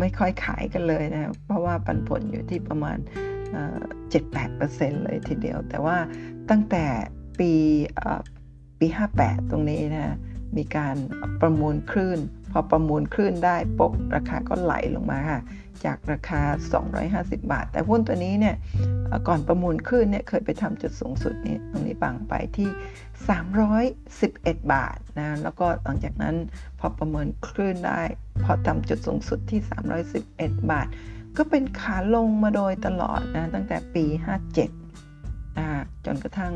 [0.00, 2.98] ไม่ค่อยขายกันเลยนะ เพราะว่าปันผลอยู่ที่ประมาณ
[4.22, 5.96] 7-8%เลยทีเดียว แต่ว่า
[6.50, 6.84] ตั้งแต่
[7.38, 7.52] ปี
[8.80, 8.86] ปี
[9.18, 10.16] 58 ตรงนี้นะ
[10.56, 10.96] มีการ
[11.40, 12.18] ประมูลคลื่น
[12.56, 15.40] พอประมูลคลื่นได้ปุ๊บราคาก็ไหลลงมาค่ะ
[15.84, 16.40] จากราคา
[16.96, 18.56] 250 บาท แต่หุ้นตัวนี้เนี่ย
[19.28, 22.68] ก่อนประมูลคลื่นเนี่ยเคยไปทำจุดสูงสุดนี่ตรงนี้บังไปที่
[23.50, 26.34] 311 บาทนะแล้วก็หลังจากนั้น
[26.78, 28.00] พอประเมินคลื่นได้
[28.44, 29.60] พอทำจุดสูงสุดที่
[30.16, 30.86] 311 บาท
[31.36, 34.04] ก็เป็นขาลงมาโดยตลอดนะตั้งแต่ปี
[34.82, 35.66] 57นะ
[36.04, 36.52] จนกระทั่ง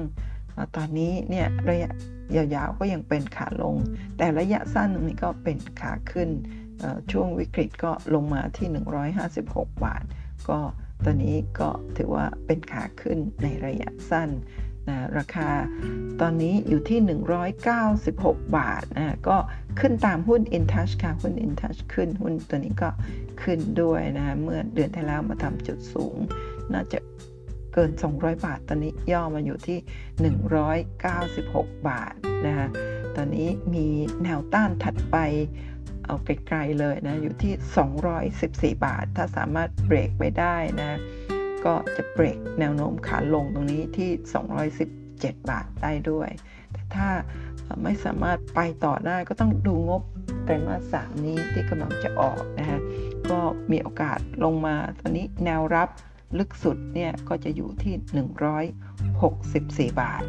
[0.76, 1.90] ตอนนี้เนี่ยระยะ
[2.36, 3.74] ยาวๆก็ยังเป็นขาลง
[4.18, 6.30] แต่ระยะสั้นตรงนี้ก็เป็นขาขึ้น
[7.12, 8.68] ช่วงวิกฤตก็ลงมาที่
[9.22, 10.02] 156 บาท
[10.48, 10.58] ก็
[11.04, 14.30] ตอนนี้ก็ถือว่าเป็นขาขึ้นในระยะสั้น
[14.88, 15.50] นะราคา
[16.20, 16.98] ตอนนี้อยู่ที่
[17.78, 19.36] 196 บาทนะก็
[19.80, 22.90] ขึ้นตามหุ้น InTouch ค่ะ หุ้น InTouch ขึ้นหุ้นตัวนี้ก็
[23.42, 26.16] ขึ้นด้วยนะเมื่อเดือนที่แล้วมาทำจุดสูง
[26.72, 26.98] น่าจะ
[27.78, 29.78] กิน 200 บาท ตอนนี้ย่อมาอยู่ที่
[30.84, 32.14] 196 บาท
[32.46, 32.68] นะคะ
[33.16, 33.86] ตอนนี้มี
[34.22, 35.16] แนวต้านถัดไป
[36.06, 37.52] เอาไกลๆเลยนะ อยู่ที่
[38.78, 40.98] 214 บาท ถ้าสามารถเบรกไปได้นะ
[41.64, 44.10] ก็จะเบรกแนวโน้มขาลงตรงนี้ที่
[44.80, 46.28] 217 บาทได้ด้วย
[46.72, 47.08] แต่ถ้า
[47.82, 50.02] ไม่สามารถไปต่อได้ก็ต้องดูงบ
[50.44, 52.80] ไตรมาสสามนี้ที่กำลังจะออกนะฮะ
[53.30, 55.88] ก็มีโอกาสลงมาตอนนี้แนวรับ
[56.38, 57.94] ลึกสุดเนี่ยก็จะอยู่ที่
[59.90, 60.22] 164 บาท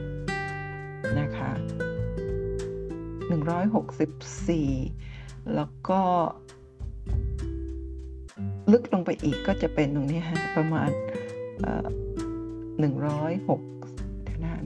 [1.19, 1.51] นะคะ
[3.89, 6.01] 164 แล้วก็
[8.71, 10.89] ลึกลงไปอีกก็จะเป็นตรงนี้ฮะประมาณ
[12.67, 14.61] 106นะ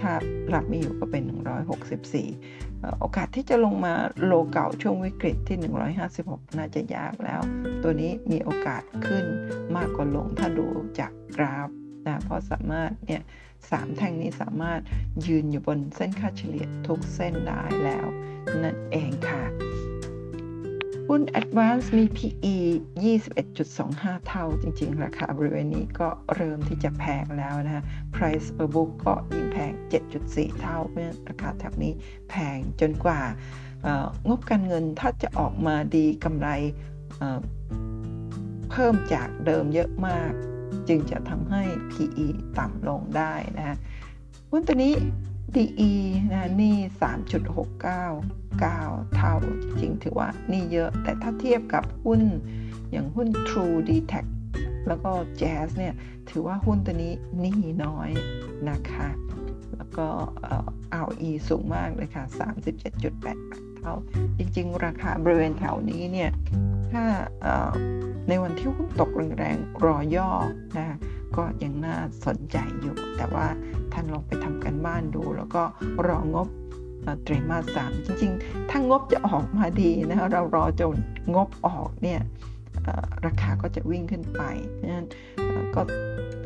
[0.00, 0.12] ถ้า
[0.54, 1.22] รับไม่อยู่ก็เป็น
[2.00, 5.56] 164 โอกาสที่จะลงมาโลเก่าช่วงวิกฤตที่
[6.08, 7.40] 156 น่าจะยากแล้ว
[7.82, 9.24] ตัวนี้มีโอกาสขึ้น
[9.76, 10.66] มากกว่าลงถ้าดู
[10.98, 11.68] จากกราฟ
[12.06, 13.22] นะเพราะสามารถเนี่ย
[13.70, 14.80] สามแท่งนี้สามารถ
[15.26, 18.06] ยืนอยู่บนเส้นค่าเฉลี่ยทุกเส้นได้แล้ว
[18.62, 19.42] นั่นเองค่ะ
[21.16, 22.56] หุ้น Advance มี PE
[23.40, 27.84] 21.25 เท่า จริงๆ ราคาบริเวณนี้ก็เริ่มที่จะแพงแล้วนะ
[28.14, 29.72] Price per book ก็ยิ่งแพง
[30.16, 31.92] 7.4 เท่า เพราะราคาแถบนี้
[32.30, 33.20] แพงจนกว่า
[34.28, 36.48] งบการเงินถ้าจะออกมาดีกำไร
[38.70, 40.32] เพิ่มจากเดิมเยอะมาก
[40.88, 42.26] จึงจะทำให้ PE
[42.58, 43.76] ต่ำลงได้นะ
[44.50, 44.94] หุ้นตัวนี้
[45.56, 45.92] DE
[46.32, 46.76] นะนี่
[47.50, 49.34] 3.699 เท่า
[49.80, 52.20] จริงถือว่านี่เยอะ แต่ถ้าเทียบกับหุ้น
[52.92, 54.24] อย่างหุ้น True d t a c
[54.88, 55.94] แล้วก็ Jazz เนี่ย
[56.30, 57.12] ถือว่าหุ้นตัวนี้
[57.44, 58.10] นี่น้อย
[58.70, 59.08] นะคะ
[59.76, 60.06] แล้วก็
[61.04, 62.24] ROE สูงมากเลยค่ะ
[63.00, 63.94] 37.8 เท่า
[64.38, 66.30] จริง ๆ ราคาบริเวณแถวนี้เนี่ย
[66.92, 67.04] ถ้า
[68.28, 70.30] ในวันที่หุ้นตกแรงๆรอย่อ
[70.76, 70.96] นะ
[71.36, 73.46] ก็ยังน่าสนใจอยู่ แต่ว่า
[73.92, 75.62] ท่านลองไปทำกันบ้านดู แล้วก็
[76.08, 76.48] รองบ
[77.22, 80.96] ไตรมาสสามจริง ๆ ถ้างบจะออกมาดีนะคะเรารอจน
[81.34, 82.20] งบออกเนี่ย
[83.26, 84.42] ราคาก็จะวิ่งขึ้นไป
[84.92, 85.08] นั้น
[85.74, 85.80] ก็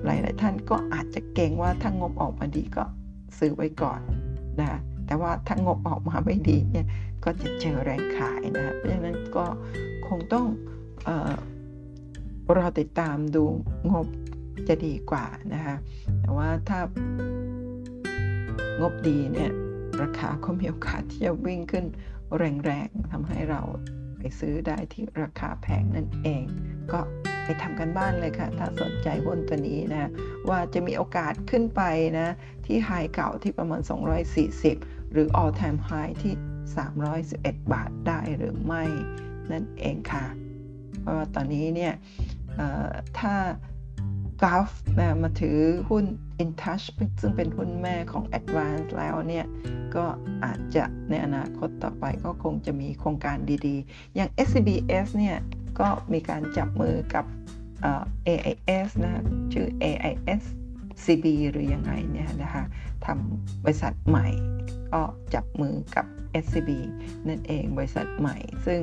[0.04, 2.84] หลาย ๆ ท่านก็อาจจะเก่งว่าถ้างบออกมาดีก็
[3.38, 4.00] ซื้อไว้ก่อน
[4.60, 6.86] นะ แต่ว่าถ้างบออกมาไม่ดีเนี่ย
[7.24, 9.44] ก็จะเจอแรงขายนะเพราะฉะนั้นก็
[10.06, 10.46] คงต้อง
[12.56, 13.44] รอติดตามดู
[13.92, 14.06] งบ
[14.68, 15.76] จะดีกว่านะคะ
[16.20, 16.80] แต่ว่าถ้า
[18.80, 19.50] งบดีเนี่ย
[20.02, 21.84] ราคาก็มีโอกาสที่จะวิ่งขึ้น
[22.38, 23.62] แรงๆทำให้เรา
[24.18, 26.44] ไปซื้อได้ที่ราคาแพงนั่นเอง
[26.92, 27.00] ก็
[27.44, 30.10] ไปทำกันบ้านเลยค่ะ ถ้าสนใจหุ้นตัวนี้นะ
[30.48, 31.82] ว่าจะมีโอกาสขึ้นไป
[32.18, 32.28] นะ
[32.66, 33.80] ที่ไฮเก่าที่ประมาณ
[34.44, 36.34] 240 หรือ all time high ที่
[37.02, 38.84] 311 บาทได้หรือไม่
[39.52, 40.26] นั่นเองค่ะ
[41.00, 41.92] เพราะว่าตอนนี้เนี่ย
[43.18, 43.34] ถ้า
[44.42, 45.58] กราฟนะมาถือ
[45.90, 46.04] หุ้น
[46.42, 46.86] InTouch
[47.20, 49.46] ซึ่งเป็นหุ้นแม่ของ Advance แล้วเนี่ย
[49.94, 50.04] ก็
[50.44, 53.36] อาจจะในอนาคตต่อไปก็คงจะมีโครงการ
[53.66, 55.38] ดีๆ อย่าง SCBS เนี่ย
[55.80, 57.24] ก็มีการจับมือกับ
[58.26, 60.42] AIS นะชื่อ AIS
[61.04, 62.64] CB หรือยังไงเนี่ยนะคะ
[63.06, 64.26] ทำบริษัทใหม่
[64.92, 65.00] ก็
[65.34, 66.06] จับมือกับ
[66.44, 66.70] SCB
[67.28, 68.36] นั่นเองบริษัทใหม่
[68.66, 68.80] ซึ่ง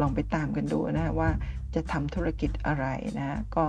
[0.00, 1.30] ลองไปตามกันดูนะว่า
[1.74, 2.86] จะทำธุรกิจอะไร
[3.18, 3.64] นะก็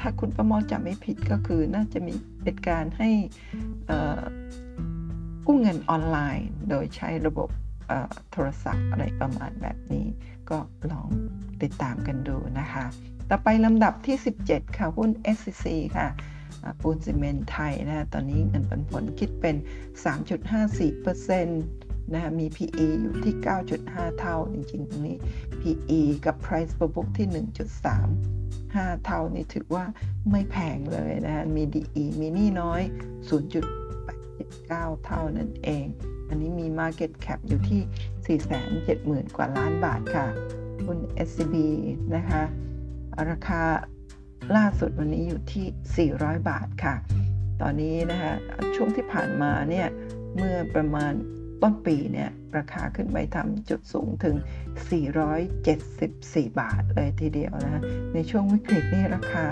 [0.00, 3.10] ถ้าคุณประมอจำไม่ผิดก็คือน่าจะมีเป็นการให้
[5.46, 7.48] กู้เงินออนไลน์ โดยใช้ระบบ
[8.32, 10.06] โทรศัพท์อะไรประมาณแบบนี้
[10.50, 10.58] ก็
[10.92, 11.08] ลอง
[11.62, 12.84] ติดตามกันดูนะคะ
[13.30, 14.16] ต่อไปลำดับที่
[14.46, 15.66] 17 ค่ะ หุ้น SCC
[15.96, 16.08] ค่ะ
[16.80, 19.56] ปูนซีเมนต์ไทยนะตอนนี้เงินปันผลคิดเป็น
[20.04, 23.34] 3.54%นะมี PE อยู่ที่
[23.76, 25.16] 9.5 เท่า จริงๆ ตรงนี้
[25.60, 27.36] PE กับ Price per book ที่ 1.3
[28.74, 29.84] 5 เท่านี่ถือว่า
[30.30, 32.82] ไม่แพงเลยนะมี DE มีนี่น้อย
[33.78, 35.86] 0.89 เท่านั่นเอง
[36.28, 37.80] อันนี้มี Market Cap อยู่ที่
[39.26, 40.26] 470,000 กว่าล้านบาทค่ะ
[40.86, 40.98] หุ้น
[41.28, 41.56] SCB
[42.14, 42.42] นะคะ
[43.30, 43.62] ราคา
[44.56, 46.94] ล่าสุดวันนี้อยู่ที่ 400 บาทค่ะ
[47.60, 48.34] ตอนนี้นะคะ
[48.76, 49.88] ช่วงที่ผ่านมาเนี่ย
[50.36, 51.12] เมื่อประมาณ
[51.62, 54.36] ต้นปีเนี่ยราคาขึ้นไปทำจุดสูงถึง
[55.72, 57.82] 474 บาทเลยทีเดียวนะ
[58.14, 59.44] ในช่วงวิกฤตนี่ราคา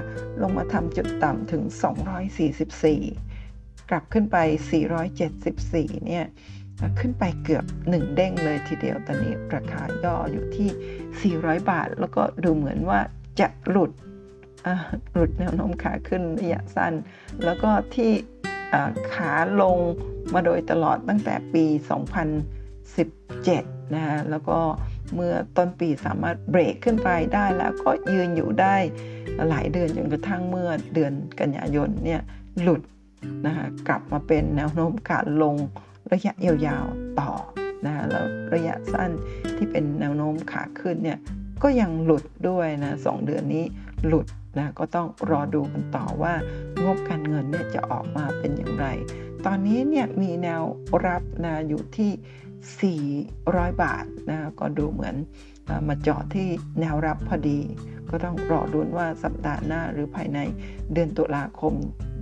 [0.43, 1.63] ลงมาทำจุดต่ำถึง
[2.97, 4.37] 244 กลับขึ้นไป
[5.23, 6.25] 474 เนี่ย
[7.01, 13.01] ขึ้นไปเกือบ 1 เด้งเลยทีเดียวตอนนี้ราคาย่ออยู่ที่ 400 บาท แล้วก็ดูเหมือนว่า
[13.41, 13.91] จะหลุด
[15.13, 16.93] หลุดแนวโน้มขาขึ้นระยะสั้น
[17.45, 18.11] แล้วก็ที่
[19.13, 19.77] ขาลง
[20.35, 21.65] มาโดยตลอดตั้งแต่ปี
[22.59, 24.59] 2017 นะฮะ แล้วก็
[25.15, 28.77] เมื่อต้นปีสามารถเบรกขึ้นไปได้แล้วก็ยืนอยู่ได้
[29.49, 32.21] หลายเดือนจนกระทั่งเมื่อเดือนกันยายนเนี่ย
[32.63, 32.83] หลุด
[33.47, 35.57] นะคะกลับมาเป็นแนวโน้มกาลง
[36.13, 37.33] ระยะยาวๆต่อ
[37.87, 39.11] นะะแล้วระยะสั้น
[39.57, 41.19] ที่เป็นแนวโน้มขาขึ้นเนี่ย
[41.63, 43.65] ก็ยังหลุดด้วยนะสองเดือนนี้
[44.07, 44.27] หลุด
[44.59, 46.35] นะก็ต้องรอดูกันต่อว่า
[46.85, 48.87] งบการเงินเนี่ยจะออกมาเป็นอย่างไร
[49.47, 50.63] ตอนนี้เนี่ยมีแนว
[51.07, 53.01] รับนะอยู่ที่
[53.45, 55.17] 400 บาทนะก็ดูเหมือน
[55.89, 56.49] มาเจาะที่
[56.81, 57.61] แนวรับพอดี
[58.11, 60.39] ก็ต้องรอรุ้นว่าสัปดาห์หน้าหรือภายใน
[60.93, 61.75] เดือนตุลาคม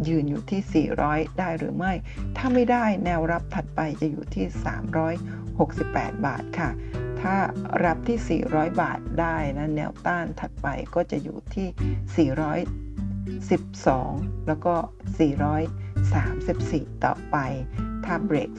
[0.08, 1.92] ยืนอยู่ที่ 400 ได้หรือไม่
[2.36, 4.44] ถ้าไม่ได้แนวรับถัดไปจะอยู่ที่
[5.36, 6.70] 368 บาทค่ะ
[7.30, 7.40] ถ้า
[7.84, 11.68] รับที่ 400 บาทได้นะแนวต้านถัดไปก็จะอยู่ที่
[13.22, 14.74] 412 แล้วก็
[16.08, 17.36] 434 ต่อไป
[18.04, 18.50] ถ้าเบรก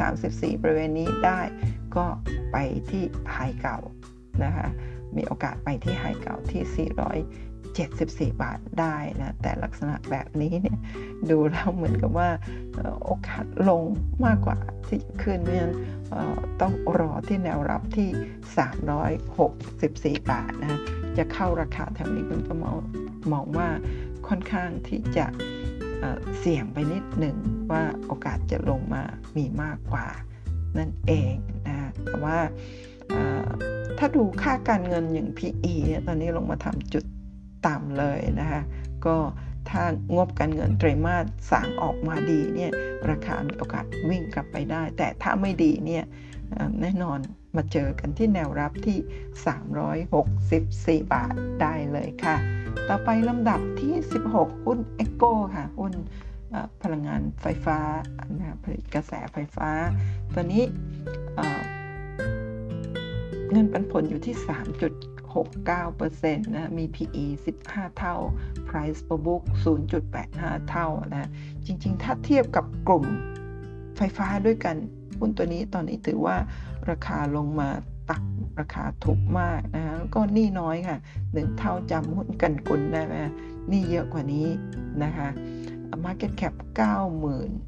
[0.00, 1.40] 434 บริเวณนี้ได้
[1.96, 2.06] ก็
[2.52, 2.56] ไป
[2.90, 3.78] ที่ไฮเก่า
[4.44, 4.68] นะคะ
[5.16, 6.62] มีโอกาสไปที่ไฮเก่าที่
[7.74, 10.78] 74 บาทได้นะ แต่ลักษณะแบบนี้เนี่ย
[11.30, 12.28] ดูแล้วเหมือนกับว่า
[13.04, 13.82] โอกาสลง
[14.26, 14.58] มากกว่า
[14.88, 15.74] ที่จะขึ้นเพราะฉะนั้น
[16.60, 18.08] ต้องรอที่แนวรับที่
[20.20, 20.80] 364 บาทนะ
[21.18, 22.76] จะเข้าราคาแถวนี้คุณก็มอง
[23.32, 23.68] มองว่า
[24.28, 25.26] ค่อนข้างที่จะ
[26.38, 27.36] เสี่ยงไปนิดหนึ่ง
[27.72, 29.02] ว่าโอกาสจะลงมา
[29.36, 30.06] มีมากกว่า
[30.78, 31.34] นั่นเอง
[31.68, 32.38] นะแต่ว่า
[33.98, 35.74] ถ้าดูค่าการเงินอย่าง PE
[36.06, 37.04] ตอนนี้ลงมาทำจุด
[37.66, 38.62] ต่ำเลยนะคะ
[39.06, 39.16] ก็
[39.70, 39.82] ถ้า
[40.16, 42.72] งบการเงินไตรมาสสามออกมาดีเนี่ย
[43.10, 46.04] ราคามีโอกาสวิ่งกลับไปได้ แต่ถ้าไม่ดีเนี่ย
[46.80, 47.18] แน่นอน
[47.56, 48.98] มาเจอกันที่แนวรับที่
[51.00, 52.36] 364 บาทได้เลยค่ะ
[52.88, 53.94] ต่อไปลำดับที่
[54.30, 55.92] 16 หุ้น e c o ค่ะหุ้น
[56.82, 57.78] พลังงานไฟฟ้า
[58.62, 59.70] ผลิตกระแสไฟฟ้า
[60.34, 60.64] ตอนนี้
[63.50, 64.34] เงินปันผลอยู่ที่
[65.34, 67.24] 3.69%นะ มี PE
[67.62, 68.16] 15 เท่า
[68.68, 69.42] Price per book
[70.10, 71.28] 0.85 เท่านะ
[71.66, 73.04] จริง ๆ ถ้าเทียบกับกลุ่ม
[73.96, 74.76] ไฟฟ้าด้วยกัน
[75.18, 76.36] หุ้นตัวนี้ตอนนี้ถือว่า
[76.90, 77.68] ราคาลงมา
[78.10, 78.22] ตัก
[78.60, 80.98] ราคาถูกมากนะแล้วก็นี่น้อยค่ะ
[81.32, 83.14] หนึ่งเท่าจำหุ้นกันกุลได้ไหม
[83.70, 84.46] นี่เยอะกว่านี้
[85.02, 85.28] นะคะ
[86.04, 87.60] Market Cap 90,000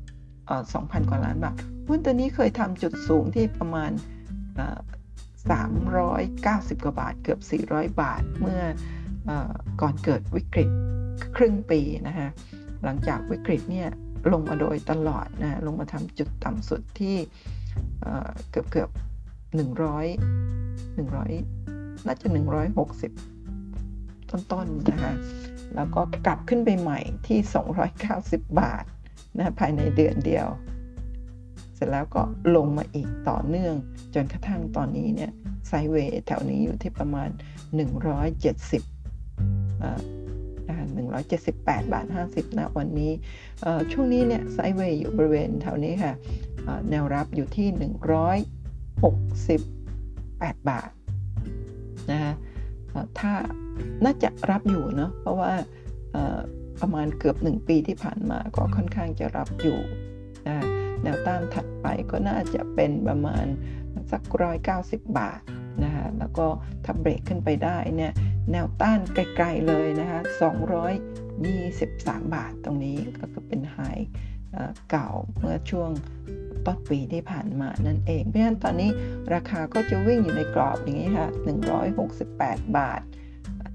[0.73, 1.55] 2,000 กว่าล้านบาท
[1.89, 3.91] หุ้นตัวนี้เคยทำจุดสูงที่ประมาณ
[5.47, 7.41] 390 กว่าบาทเกือบ
[7.71, 8.63] 400 บาทเมื่อ
[9.29, 9.31] อ
[9.81, 10.71] ก่อนเกิดวิกฤต
[11.37, 12.29] ครึ่งปีนะคะ
[12.85, 13.89] หลังจากวิกฤตเนี่ย
[14.33, 17.17] ลงมาโดยตลอดนะลงมาทำจุดต่ำสุดที่
[18.51, 18.91] เกือบเกือบ
[19.55, 19.61] 100
[20.97, 22.27] 100 น่าจะ
[23.49, 25.13] 160 ต้นๆนะคะ
[25.75, 27.39] แล้วก็กลับขึ้นไปใหม่ที่
[27.95, 28.85] 290 บาท
[29.37, 30.47] นะภายในเดือนเดียว
[31.77, 32.23] เสร็จแล้วก็
[32.57, 33.75] ลงมาอีกต่อเนื่อง
[34.15, 35.31] จนกระทั่งตอนนี้เนี่ย
[35.69, 37.29] ไซเวย์แถวนี้อยู่ที่ประมาณ
[38.17, 40.01] 170อ่า
[41.25, 43.13] 178 บาท 50นะวันนี้
[43.93, 46.15] ช่วงนี้เนี่ยไซเวย์อยู่บริเวณแถวนี้ค่ะ
[46.91, 47.69] แนวรับอยู่ที่
[49.65, 50.91] 168 บาท
[52.11, 52.35] นะฮะ
[53.19, 53.33] ถ้า
[54.05, 55.53] น่าจะรับอยู่เนาะเพราะว่า
[56.81, 59.79] ประมาณเกือบ 1 ปีที่ผ่านมาก็ค่อนข้างจะรับอยู่
[60.49, 60.65] นะ
[61.07, 63.47] แนวต้านถัดไปก็น่าจะเป็นประมาณ
[64.11, 65.41] สักร้อยเก้าสิบบาท
[65.85, 66.47] นะคะแล้วก็
[66.85, 68.13] ถ้าเบรกขึ้นไปได้เนี่ย
[68.53, 70.21] แนวต้านไกลๆเลยนะคะ
[71.47, 73.79] 223 บาทตรงนี้ก็คือเป็นไฮ
[74.91, 75.91] เก่าเมื่อช่วง
[76.67, 78.91] ต้นปีที่ผ่านมานั่นเอง เพราะฉะนั้นตอนนี้
[79.35, 81.29] ราคาก็จะวิ่งอยู่ในกรอบอย่างนี้ค่ะ
[82.03, 83.01] 168 บาท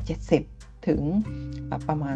[0.06, 1.02] 70 ถึง
[1.88, 2.16] ประมาณ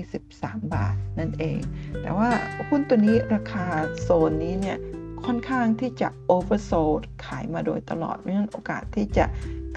[0.00, 1.60] 223 บาทนั่นเอง
[2.02, 2.30] แต่ว่า
[2.68, 3.66] หุ้นตัวนี้ราคา
[4.00, 4.78] โซนนี้เนี่ย
[5.24, 6.90] ค่อนข้างที่จะโอเวอร์โซล
[7.26, 9.24] ขายมาโดยตลอดเพราะฉะนั้นโอกาสที่จะ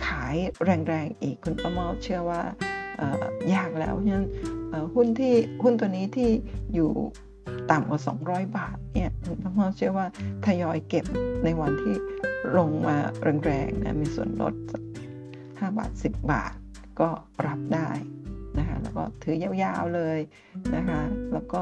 [0.05, 0.36] ขาย
[0.88, 2.41] แรงๆอีกคุณประเมาเชื่อว่า
[3.53, 4.28] ยากแล้วเพราะฉะนั้น
[4.95, 6.30] หุ้นที่หุ้นตัวนี้ที่
[6.74, 6.91] อยู่
[7.72, 10.07] ต่ำกว่า 200 บาทเนี่ยคุณประเมาเชื่อว่า
[10.45, 11.05] ทยอยเก็บ
[11.43, 11.95] ในวันที่
[12.57, 12.97] ลงมา
[13.45, 14.53] แรงๆนะมีส่วนลด
[15.20, 16.53] 5 บาท 10 บาท
[17.00, 17.10] ก็
[17.48, 17.89] รับได้
[18.58, 20.20] นะคะแล้วก็ถือยาวๆเลย
[20.76, 21.02] นะคะ
[21.34, 21.62] แล้วก็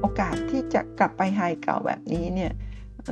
[0.00, 2.52] โอกาสที่จะกลับไปไฮเก่าแบบนี้เนี่ย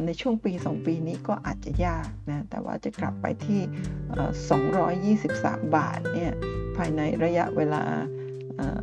[0.06, 3.60] ในช่วงปี 2 ปีนี้ก็อาจจะยากนะแต่ว่าจะกลับไปที่
[5.24, 6.32] 223 บาทเนี่ย
[6.76, 7.82] ภายในระยะเวลา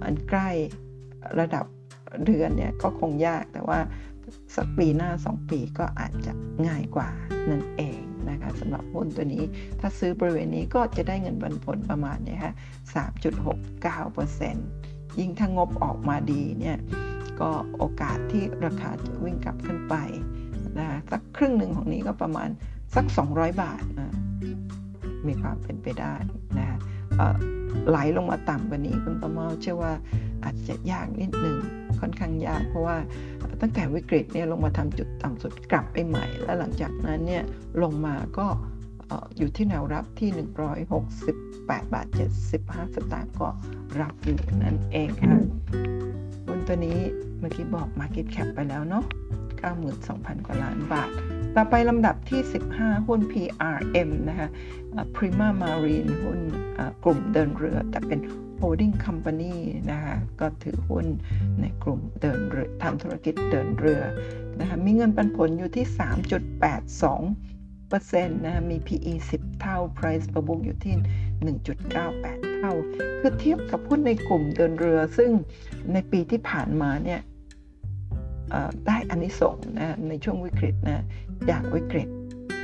[0.04, 0.50] อันใกล้
[1.40, 1.66] ระดับ
[2.26, 3.80] เดือนเนี่ยก็คงยากแต่ว่า
[4.56, 6.32] สักปีหน้า 2 ปีก็อาจจะ
[6.68, 7.10] ง่ายกว่า
[7.50, 9.44] นั่นเอง นะคะสำหรับหุ้นตัวนี้
[9.80, 12.54] ถ้าซื้อบริเวณนี้ก็จะได้เงินปันผลประมาณนี้ค่ะ
[13.52, 16.78] 3.69%ยิ่งถ้างบออกมาดีเนี่ย
[17.42, 19.96] ก็โอกาสที่ราคาจะวิ่งกลับขึ้นไป
[20.80, 22.50] นะสักครึ่งหนึ่งของนี้ก็ประมาณ
[22.96, 24.14] สัก 200 บาทนะ
[25.28, 26.14] มีความเป็นไปได้
[26.58, 26.68] นะ
[27.90, 29.94] ไหลลงมาต่ำกว่านี้คุณประเมาเชื่อว่า
[30.44, 31.58] อาจจะยากนิดหนึ่ง
[32.00, 32.98] ค่อนข้างยากเพราะว่า
[33.62, 37.44] ตั้งแต่วิกฤตเนี่ยลงมาทำจุดต่ำสุดกลับไปใหม่ แล้วหลังจากนั้นเนี่ย
[37.82, 38.48] ลงมาก็
[39.38, 40.30] อยู่ที่แนวรับที่
[41.12, 42.08] 168 บาท
[42.50, 43.48] 75 สตางค์ก็
[44.02, 45.40] รับอยู่นั่นเองค่ะ
[46.48, 47.00] บนตัวนี้
[47.40, 49.06] เมื่อกี้บอก Market Cap ไปแล้วเนาะ
[49.76, 51.10] 92,000 กว่าล้านบาท
[51.56, 52.42] ต่อไปลำดับที่
[52.74, 54.50] 15 หุ้น PRM นะคะ
[55.16, 56.40] Prima Marine หุ้น
[57.04, 58.20] กลุ่มเดินเรือ แต่เป็น
[58.62, 59.56] holding company
[59.92, 61.06] นะคะก็ถือหุ้น
[61.62, 64.02] ในกลุ่มเดินเรือทำธุรกิจเดินเรือ
[64.60, 70.96] นะคะมีเงินปันผลอยู่ที่ 3.82%นะคะมี PE 10 เท่า Price per book อยู่ที่
[71.56, 72.74] 1.98 เท่า
[73.20, 75.30] คือเทียบกับหุ้นในกลุ่มเดินเรือ ซึ่ง
[75.94, 77.22] ในปีที่ผ่านมาเนี่ย
[78.86, 81.04] ได้อันนี้ส่งนะในช่วงวิกฤตนะ
[81.50, 82.08] จากวิกฤต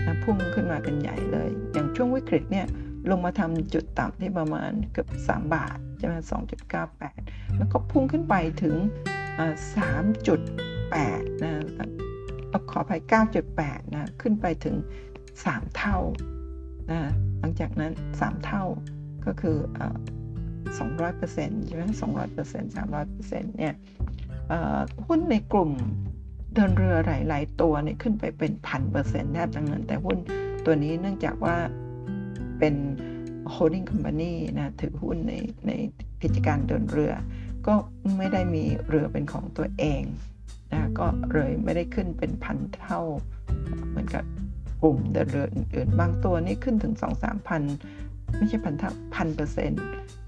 [0.06, 2.68] นะพุ่งขึ้นมากันใหญ่เลย อย่างช่วงวิกฤตเนี่ย
[3.10, 6.16] ลงมาทำจุดต่ำที่ประมาณเกือบ 3 บาท ใช่ไหม
[6.86, 8.76] 2.98แล้วก็พุ่งขึ้นไปถึง
[9.76, 11.54] 3.8นะ
[12.72, 13.02] ขออภัย
[13.48, 14.76] 9.8นะขึ้นไปถึง
[15.26, 15.98] 3 เท่า
[16.92, 17.00] นะ
[17.40, 18.64] หลังจากนั้น 3 เท่า
[19.26, 19.58] ก็คือ
[20.78, 21.84] 200%ใช่ไหม
[22.32, 23.74] 200% 300%เนี่ย
[25.08, 25.72] หุ้นในกลุ่ม
[26.54, 30.18] เดินเรือหลาย ๆ ตัวเนี่ยขึ้นไปเป็นพันเปอร์เซ็นต์แทบทั้งนั้น แต่หุ้น
[30.66, 31.56] ตัวนี้เนื่องจากว่า
[32.60, 32.76] เป็น
[33.56, 35.34] holding company นะถือหุ้นใน
[35.68, 35.72] ใน
[36.22, 37.14] กิจการเดินเรือ
[37.68, 37.76] ก็
[38.18, 40.02] ไม่ได้มีเรือเป็นของตัวเอง
[40.72, 43.02] นะก็เลยไม่ได้ขึ้นเป็นพันเท่า
[43.90, 44.24] เหมือนกับ
[44.82, 47.62] กลุ่มเดินเรืออื่นๆ บางตัวนี่ขึ้นถึง 2-3พัน
[48.38, 49.82] ไม่ใช่พันเท่าพันเปอร์เซ็นต์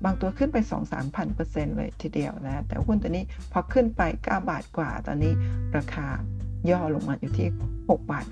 [0.03, 5.33] บางตัวขึ้นไป 2 3พันเปอร์เซ็นต์เลยทีเดียวนะ แต่หุ้นตัวนี้พอขึ้นไป 9 บาทกว่า ตอนนี้
[5.77, 6.07] ราคา
[6.69, 7.47] ย่อลงมาอยู่ที่
[7.77, 8.25] 6 บาท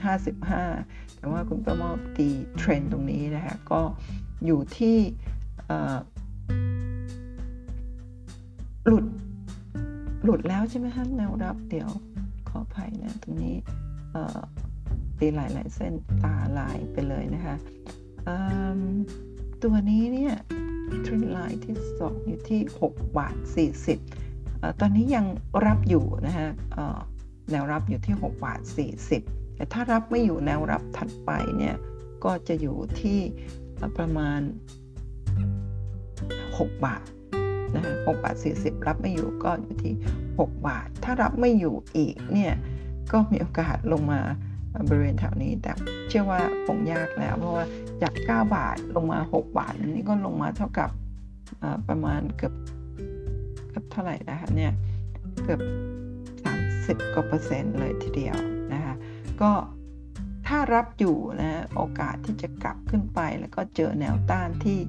[0.56, 3.82] 55 แต่ว่าคุณประมอบตีเทรนด์ตรงนี้นะคะก็
[4.46, 4.98] อยู่ที่
[8.86, 9.06] หลุด
[10.24, 11.90] หลุดแล้วใช่ไหมคะแนวรับเดี๋ยว
[12.50, 13.56] ขออภัยนะตรงนี้
[15.20, 17.56] ตีหลายๆเส้นตาลายไปเลยนะคะ
[19.64, 20.34] ตัวนี้เนี่ย
[21.04, 22.60] เทรนไลน์ที่สองอยู่ที่
[22.90, 23.36] 6 บาท
[24.08, 25.26] 40 ตอนนี้ยัง
[25.66, 26.50] รับอยู่นะฮะ
[27.52, 28.60] แนวรับอยู่ที่ 6 บาท
[29.08, 31.76] 40 แต่ถ้ารับไม่อยู่แนวรับถัดไปเนี่ย
[32.24, 33.20] ก็จะอยู่ที่
[33.98, 34.42] ประมาณ
[36.08, 37.04] 6 บาท
[37.76, 39.94] นะฮะ6บาท 40 รับไม่อยู่ก็อยู่ที่
[40.30, 42.54] 6 บาท ถ้ารับไม่อยู่อีกเนี่ย
[43.12, 44.22] ก็มีโอกาสลงมา
[44.90, 45.72] บริเวณแถวนี้ แต่
[46.08, 47.66] เชื่อว่าคงยากแล้ว เพราะว่า
[48.02, 50.90] จาก 9 บาทลงมา 6 บาทนี้ก็ลงมาเท่ากับ
[51.90, 52.54] ประมาณเกือบ
[53.70, 54.72] เกือบเท่าไหร่นะคะเนี่ย
[55.44, 55.62] เกือบ
[56.98, 58.38] 30กว่าเปอร์เซ็นต์เลยทีเดียว
[58.74, 58.96] นะคะ
[59.42, 59.52] ก็
[60.48, 64.80] ถ้ารับอยู่นะโอกาสที่จะกลับขึ้นไปแล้วก็เจอแนวต้านที่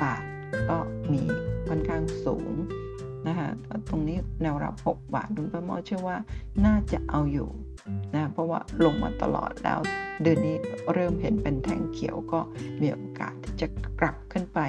[0.00, 0.22] บาท
[0.70, 0.78] ก็
[1.12, 1.22] มี
[1.68, 2.52] ค่อนข้างสูง
[3.28, 3.48] นะคะ
[3.88, 6.16] ตรงนี้แนวรับ 6 บาทดุลประมอเชื่อว่า
[6.66, 7.48] น่าจะเอาอยู่
[8.14, 9.78] นะเพราะว่าลงมาตลอดแล้ว
[10.22, 10.56] เดือนนี้
[10.92, 12.40] เริ่มเห็นเป็นแท่งเขียวก็
[12.80, 13.66] มีโอกาสที่จะ
[14.00, 14.60] กลับขึ้นไป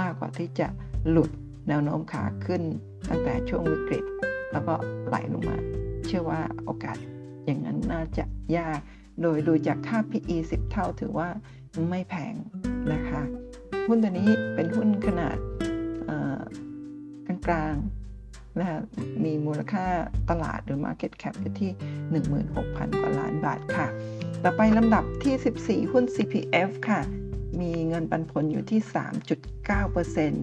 [0.00, 0.66] มากกว่าที่จะ
[1.10, 1.30] หลุด
[1.68, 2.62] แนวโน้มขาขึ้น
[3.08, 4.04] ตั้งแต่ช่วงวิกฤต
[4.52, 4.74] แล้วก็
[5.06, 5.56] ไหลลงมา
[6.06, 6.96] เชื่อว่าโอกาส
[7.44, 8.24] อย่างนั้นน่าจะ
[8.56, 8.80] ยาก
[9.22, 11.28] โดยดูจากค่า PE 10 เท่าถือว่า
[11.90, 12.34] ไม่แพง
[12.92, 13.22] นะคะ
[13.86, 15.36] หุ้นตัวนี้เป็นหุ้นขนาด
[17.46, 18.78] กลางๆนะคะ
[19.24, 19.86] มีมูลค่า
[20.30, 21.70] ตลาดหรือ Market Cap อยู่ที่
[22.34, 23.86] 16,000 กว่าล้านบาทค่ะ
[24.42, 27.00] ต่อไปลำดับที่ 14 หุ้น CPF ค่ะ
[27.60, 28.80] มีเงินปันผลอยู่ที่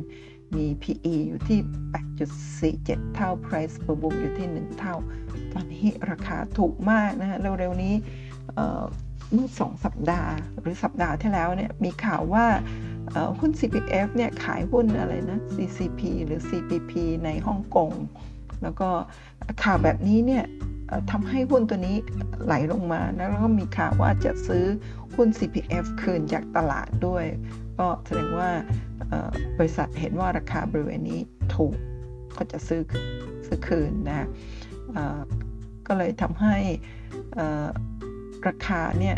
[0.01, 1.59] 3.9%มี PE อยู่ที่
[2.77, 4.95] 8.47 เท่า Price per book อยู่ที่ 1 เท่า
[5.53, 7.93] ตอนนี้ราคาถูกมากนะฮะเร็วๆนี้
[9.33, 12.45] เมื่อสองสัปดาห์ หรือสัปดาห์ที่แล้วเนี่ยมีข่าวว่า
[13.39, 16.91] หุ้น CPF เนี่ยขายหุ้นอะไรนะ CCP หรือ CPP
[17.25, 17.91] ในฮ่องกง
[18.63, 18.89] แล้วก็
[19.63, 20.45] ข่าวแบบนี้เนี่ย
[21.11, 21.97] ทำให้หุ้นตัวนี้
[22.45, 24.65] ไหลลงมาแล้วก็มีข่าวว่าจะซื้อ
[25.15, 27.25] หุ้น CPF คืนจากตลาดด้วย
[27.79, 28.49] ก็แสดงว่า
[29.57, 31.21] บริษัทเห็นว่าราคาบริเวณนี้
[31.55, 31.75] ถูก
[32.37, 32.81] ก็จะซื้อ
[33.45, 34.27] ซื้อคืนนะ
[35.87, 36.55] ก็เลยทำให้
[38.47, 39.17] ราคาเนี่ย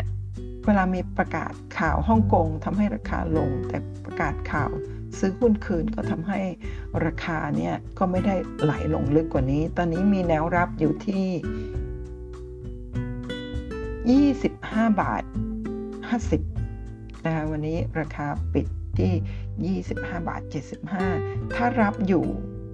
[0.66, 4.70] เวลามีประกาศข่าวฮ่องกงทำให้ราคาลง แต่ประกาศข่าว
[5.18, 6.40] ซื้อหุ้นคืนก็ทำให้
[7.06, 15.24] ราคาเนี่ยก็ไม่ได้ไหลลงลึกกว่านี้ ตอนนี้มีแนวรับอยู่ที่ 25 บาท
[16.44, 18.66] 50นะคะวันนี้ราคาปิด
[18.98, 20.42] ที่ 25 บาท
[20.98, 22.24] 75 ถ้ารับอยู่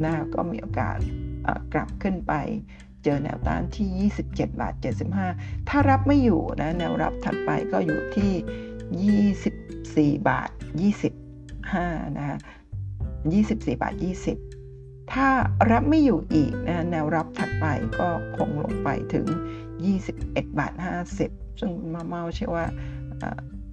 [0.05, 0.99] นะก็มีโอกาส
[1.73, 2.33] กลับขึ้นไป
[3.05, 4.75] เจอแนวต้านที่ 27 บาท
[5.21, 10.51] 75 ถ้ารับไม่อยู่นะแนวรับถัดไปก็อยู่ที่ 24 บาท
[11.33, 12.39] 25 นะฮะ
[13.11, 13.95] 24 บาท
[14.55, 15.29] 20 ถ้า
[15.71, 17.67] รับไม่อยู่อีกนะแนวรับถัดไป
[17.99, 19.27] ก็คงลงไปถึง
[19.87, 20.73] 21 บาท
[21.17, 22.67] 50 ซึ่งมาเมาเชื่อว่า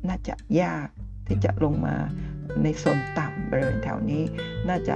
[0.07, 0.87] น่าจะยาก
[1.27, 1.95] ที่จะลงมา
[2.63, 4.23] ในโซนต่ำบริเวณแถวนี้
[4.69, 4.95] น่าจะ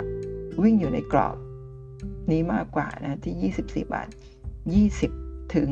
[0.64, 1.36] วิ่งอยู่ในกรอบ
[2.32, 3.52] นี้มากกว่านะที่
[3.86, 4.08] 24 บาท
[4.82, 5.70] 20 ถึง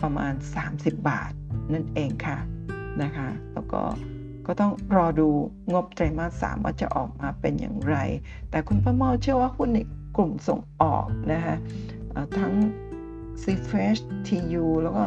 [0.00, 0.32] ประมาณ
[0.70, 1.32] 30 บาท
[1.72, 2.38] นั่นเองค่ะ
[3.02, 3.82] นะคะแล้วก็
[4.46, 5.28] ก็ต้องรอดู
[5.72, 7.96] งบไตรมาสสามว่าจะออกมาเป็นอย่างไร
[8.50, 9.80] แต่คุณป้าเมาเชื่อว่าหุ้นใน
[10.16, 11.56] กลุ่มส่งออกนะคะ
[12.38, 12.52] ทั้ง
[13.42, 15.04] c f r e s h TU แล้วก็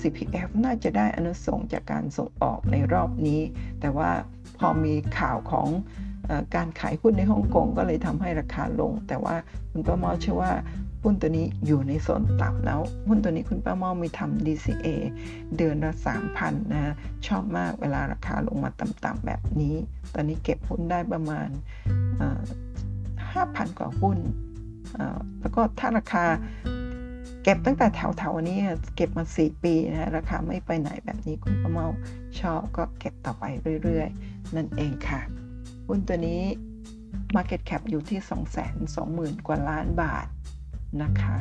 [0.00, 3.40] CPF น่าจะได้อนุสงจากการส่งออกในรอบนี้
[3.80, 4.10] แต่ว่า
[4.58, 5.68] พอมีข่าวของ
[6.54, 9.36] การขายหุ้นในฮ่องกงก็เลยทำให้ราคาลง แต่ว่า
[9.70, 10.52] คุณป้าเมาเชื่อว่า
[11.02, 14.86] หุ้นตัวนี้อยู่ในโซนต่ำแล้ว หุ้นตัวนี้คุณป้าเมามีทำ DCA
[15.56, 15.92] เดือนละ
[16.32, 16.94] 3,000นะ
[17.26, 19.76] ชอบมากเวลาราคาลงมาต่ำๆแบบนี้
[20.14, 21.48] ตอนนี้เก็บหุ้นได้ประมาณ
[22.84, 24.18] 5,000 กว่าหุ้น
[25.40, 26.24] แล้วก็ถ้าราคา
[27.42, 28.58] เก็บตั้งแต่แถวๆนี้
[28.96, 31.86] เก็บมา 4 ปีนะราคาไม่ไปไหนแบบนี้คุณป้าเมา
[32.40, 33.44] ชอบก็เก็บต่อไป
[33.82, 35.20] เรื่อย ๆ นั่นเองค่ะ
[35.86, 36.42] หุ้นตัวนี้
[37.36, 38.20] Market Cap อยู่ที่
[39.36, 40.26] 220,000 กว่าล้านบาท
[41.02, 41.36] นะคะ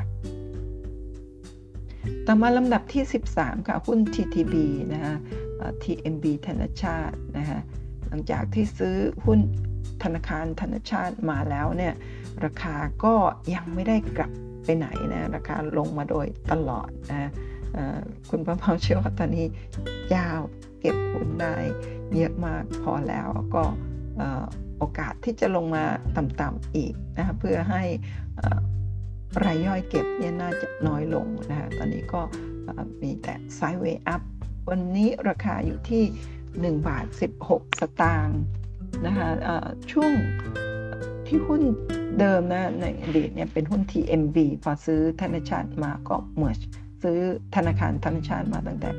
[2.28, 3.04] ต่อมาลำดับที่
[3.36, 4.56] 13 ค่ะ หุ้น TTB
[4.94, 5.16] นะคะ
[5.84, 7.60] TMB ธนชาตินะคะ
[8.08, 9.40] หลังจากที่ซื้อหุ้น
[10.04, 11.94] ธนาคารธนชาติมาแล้วเนี่ย
[12.46, 13.14] ราคาก็
[13.56, 14.32] ยังไม่ได้กลับ
[14.64, 17.30] ไปไหนนะราคาลงมาโดยตลอดนะ
[18.30, 19.46] คุณประเมาเชื่อว่าตอนนี้
[20.16, 20.42] ยาว
[20.80, 21.56] เก็บหุ้นได้
[22.16, 23.64] เยอะมากพอแล้วก็
[24.78, 25.84] โอกาสที่จะลงมา
[26.18, 27.84] ต่ำๆอีกนะคะเพื่อให้
[29.46, 32.22] รายย่อยเก็บเนี่ยน่าจะน้อยลงนะคะตอนนี้ก็
[33.02, 34.22] มีแต่ไซด์เวย์อัพ
[34.70, 36.04] วันนี้ราคาอยู่ที่
[36.74, 37.06] 1 บาท
[37.44, 38.42] 16 สตางค์
[39.06, 39.28] นะคะ
[39.92, 40.12] ช่วง
[41.28, 41.62] ที่หุ้น
[42.20, 46.54] เดิมนะในอดีตเนี่ยเป็นหุ้น TMB พอซื้อธนาคารมาก็เมื่อ
[47.04, 47.20] ซื้อ
[47.56, 48.90] ธนาคารธนาคารมาตั้งแต่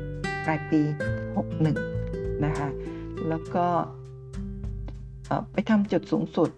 [0.45, 0.81] ปลายปี
[1.63, 2.69] 61 นะคะ
[3.29, 3.65] แล้วก็
[5.51, 6.49] ไปทำจุดสูงสุด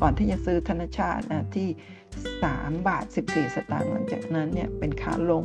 [0.00, 1.68] ก่อนที่จะซื้อธนชาตินะที่
[2.26, 5.44] 3 บาท 14 สตางค์หลังจากนั้นเนี่ยเป็นขาลง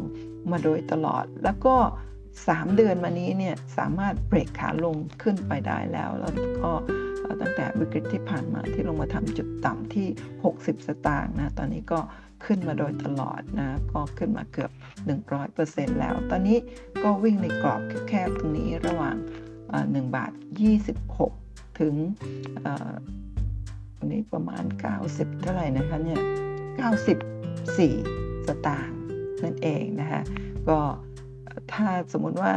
[0.52, 1.76] มาโดยตลอด แล้วก็
[2.28, 6.72] 3 เดือนมานี้เนี่ยสามารถเบรกขาลงขึ้นไปได้แล้ว แล้วก็
[7.42, 10.08] ตั้งแต่วิกฤตที่ผ่านมาที่ลงมาทำจุดต่ำที่
[10.48, 12.00] 60 สตางค์นะตอนนี้ก็
[12.46, 14.72] ขึ้นมาโดยตลอดนะก็ขึ้นมาเกือบ
[15.36, 16.58] 100%แล้ว ตอนนี้
[17.04, 19.16] ก็วิ่งในกรอบแคบตรงนี้ระหว่าง
[19.68, 20.32] 1บาท
[20.92, 21.47] 26
[21.80, 21.94] ถึง
[23.98, 24.64] วันนี้ประมาณ
[25.04, 26.22] 90 เท่าไหร่นะคะเนี่ย
[27.34, 29.00] 94 สตางค์
[29.44, 30.22] นั่นเองนะคะ
[30.70, 30.80] ก็
[31.74, 32.54] ถ้าสมมุติว่า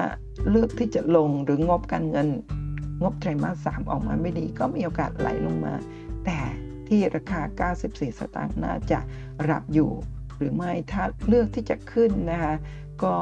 [0.50, 2.28] เลือกที่จะลงหรืองบการเงิน
[3.02, 5.74] งบไตรมาสมออกมาไม่ดีก็มีโอกาสไหลลงมา
[6.24, 6.38] แต่
[6.88, 9.00] ที่ราคา 94 สตางค์น่าจะ
[9.50, 9.90] รับอยู่
[10.36, 12.54] หรือไม่ถ้าเลือกที่จะขึ้นนะคะ
[13.02, 13.14] ก็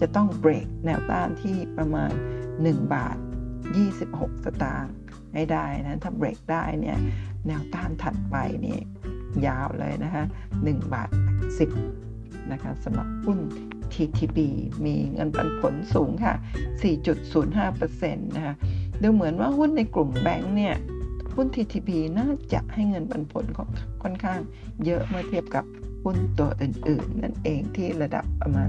[0.00, 2.12] จะต้องเบรกแนวต้านที่ประมาณ
[2.52, 3.16] 1 บาท
[3.80, 4.92] 26 สตางค์
[5.34, 6.98] ให้ได้นะถ้าเบรกได้เนี่ย
[7.46, 8.78] แนวต้านถัดไปนี่
[9.46, 10.24] ยาวเลยนะคะ
[10.58, 11.10] 1บาท
[11.80, 13.38] 10นะคะสำหรับหุ้น
[13.92, 14.38] TTB
[14.84, 16.34] มีเงินปันผลสูงค่ะ
[17.54, 18.54] 4.05%นะคะ
[19.02, 20.74] ดูเหมือนว่าหุ้นในกลุ่มแบงค์เนี่ย
[21.36, 23.68] หุ้น TTB น่าจะให้เงินปันผลของ
[24.02, 24.38] ค่อนข้าง
[24.84, 25.64] เยอะเมื่อเทียบกับ
[26.04, 28.68] หุ้นตัวอื่น ๆ นั่นเองที่ระดับประมาณ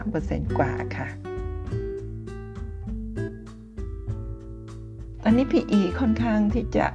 [0.00, 1.08] 3%กว่าค่ะ
[5.28, 6.86] อันนี้ PE ค่อนข้างที่จะ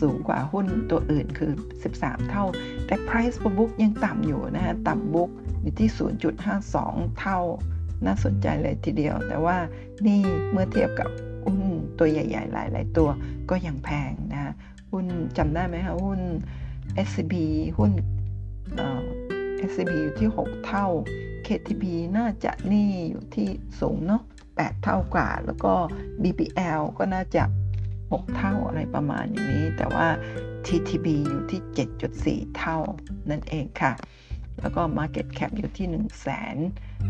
[0.00, 1.52] สูงกว่าหุ้นตัวอื่นคือ
[1.90, 2.44] 13 เท่า
[2.86, 5.30] แต่ Price per book ยังต่ำอยู่นะฮะ ต่ำบุ๊ก
[5.62, 5.88] อยู่ที่
[6.54, 7.38] 0.52 เท่า
[8.06, 9.56] น่าสนใจเลยทีเดียว แต่ว่า
[10.06, 10.20] นี่
[10.50, 11.10] เมื่อเทียบกับ
[11.44, 11.60] หุ้น
[11.98, 13.08] ตัวใหญ่ ๆ หลาย ๆ ตัว
[13.50, 14.52] ก็ยังแพงนะฮะ
[14.92, 15.06] หุ้น
[15.38, 16.20] จำได้ไหมคะหุ้น
[17.06, 17.34] SCB
[17.78, 17.92] หุ้น
[19.70, 20.86] SCB อยู่ที่ 6 เท่า
[21.46, 21.84] KTB
[22.16, 23.48] น่าจะนี่อยู่ที่
[23.80, 24.22] สูงเนาะ
[24.64, 25.72] 8 เท่ากว่า แล้วก็
[26.22, 27.44] BBL ก็น่าจะ
[27.92, 30.06] 6 เท่าอะไรประมาณอย่างนี้ แต่ว่า
[30.66, 31.60] TTB อยู่ที่
[32.48, 32.78] 7.4 เท่า
[33.30, 33.92] นั่นเองค่ะ
[34.60, 36.56] แล้วก็ Market Cap อยู่ที่ 1 0 0 0 0แสน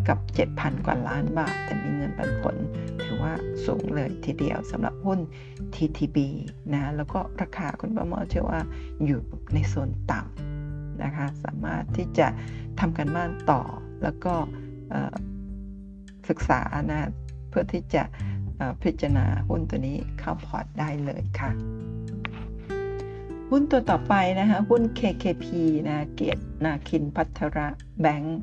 [0.09, 0.19] กับ
[0.53, 2.57] 7,000 กว่าล้านบาท แต่มีเงินปันผล
[3.03, 3.33] ถือว่า
[3.67, 5.21] สูงเลยทีเดียวสำหรับหุ้น
[5.75, 6.19] TTB
[6.73, 8.61] นะ แล้วก็ราคาคุณประมินเชื่อว่า
[9.05, 9.21] อยู่
[9.55, 12.29] ในโซนต่ำนะคะ สามารถที่จะ
[12.81, 13.63] ทำกันบ้านต่อ
[14.03, 14.35] แล้วก็
[16.29, 16.61] ศึกษา
[16.91, 17.11] นะ
[17.49, 18.03] เพื่อที่จะ
[18.83, 21.51] พิจารณาหุ้นตัวนี้เข้าพอร์ตได้เลยค่ะ
[23.51, 25.47] หุ้นตัวต่อไปนะคะหุ้น KKP
[25.89, 27.69] นะเกียรตินาคินพัทระ
[28.01, 28.41] แบงค์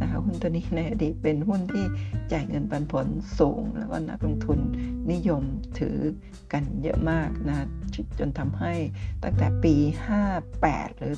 [0.00, 1.84] นะคะหุ้นตัวนี้ในอดีตเป็นหุ้นที่
[2.32, 3.06] จ่ายเงินปันผล
[3.38, 4.58] สูง แล้วก็นักลงทุน
[5.12, 5.42] นิยม
[5.78, 5.98] ถือ
[6.52, 7.66] กันเยอะมากนะ
[8.18, 8.72] จนทำให้
[9.22, 9.74] ตั้งแต่ปี
[10.36, 11.14] 58 หรือ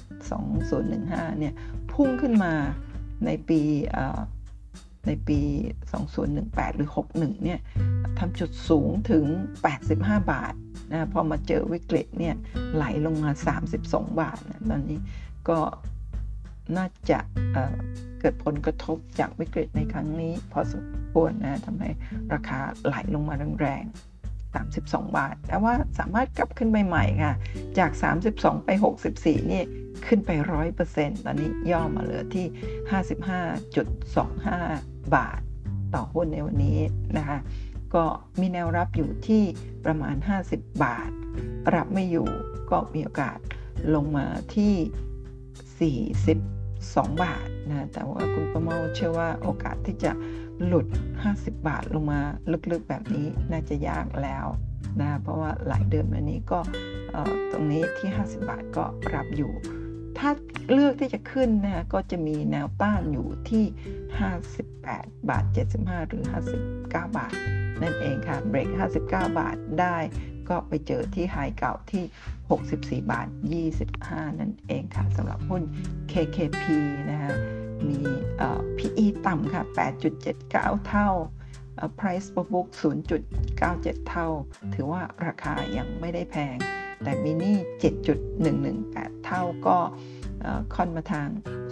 [0.69, 1.55] 2015 เนี่ย
[1.93, 2.55] พุ่งขึ้นมา
[3.27, 3.61] ในปี
[5.07, 5.41] ในปี
[6.09, 7.59] 2018 หรือ 61 เนี่ย
[8.19, 9.25] ทำจุดสูงถึง
[9.79, 10.55] 85 บาท
[10.93, 12.35] นะพอมาเจอวิกฤตเนี่ย
[12.75, 13.31] ไหลลงมา
[13.65, 15.01] 32 บาทนะตอนนี้
[15.49, 15.59] ก็
[16.77, 17.19] น่าจะ
[17.55, 20.83] เเกิดผลกระทบจากวิกฤตในครั้งนี้ พอสม
[21.13, 21.91] ควรนะทำให้
[22.35, 27.35] ราคาไหลลงมาแรงๆ32 บาท แต่ว่าสามารถกลับขึ้นไปใหม่ค่ะ
[27.79, 27.91] จาก
[28.31, 28.69] 32 ไป
[29.11, 29.63] 64 นี่
[30.07, 30.31] ขึ้นไป
[30.79, 32.47] 100%ตอนนี้ย่อมาเหลือที่
[32.95, 35.41] 55.25 บาท
[35.95, 36.79] ต่อหุ้นในวันนี้
[37.19, 37.39] นะคะ
[37.95, 38.05] ก็
[38.41, 39.43] มีแนวรับอยู่ที่
[39.85, 40.17] ประมาณ
[40.49, 41.11] 50 บาท
[41.75, 42.29] รับไม่อยู่
[42.71, 43.39] ก็มีโอกาส
[43.95, 44.27] ลงมา
[44.57, 44.75] ที่
[46.03, 50.13] 42 บาทนะแต่ว่าคุณประเมาเชื่อว่าโอกาสที่จะ
[50.65, 50.87] หลุด
[51.27, 52.21] 50 บาทลงมา
[52.71, 54.47] ลึกๆแบบนี้น่าจะยากแล้ว
[55.01, 56.61] นะเพราะว่าหลายเดือนมานี้ก็
[57.53, 59.53] ตรงนี้ที่ 50 บาทก็รับอยู่
[60.19, 60.31] ถ้า
[60.73, 63.65] เลือกที่จะขึ้นนะก็จะมีแนวต้านอยู่ที่
[64.47, 65.45] 58 บาท
[65.77, 66.25] 75 หรือ
[66.55, 67.35] 59 บาท
[67.83, 69.97] นั่นเองค่ะ เบรก 59 บาทได้
[70.49, 72.05] ก็ไปเจอที่ไฮเก่าที่
[73.03, 73.29] 64 บาท
[73.83, 75.63] 25 นั่นเองค่ะสำหรับหุ้น
[76.13, 76.65] KKP
[77.11, 77.35] นะคะ
[77.89, 78.01] มี
[78.79, 79.63] PE ต่ำค่ะ
[80.25, 81.09] 8.79 เท่า
[81.99, 82.69] Price per book
[83.39, 84.29] 0.97 เท่า
[84.75, 86.57] ถือว่าราคายังไม่ได้แพง
[87.05, 87.57] แต่มินี่
[88.41, 89.77] 7.118 เท่าก็
[90.75, 91.29] ค่อนมาทาง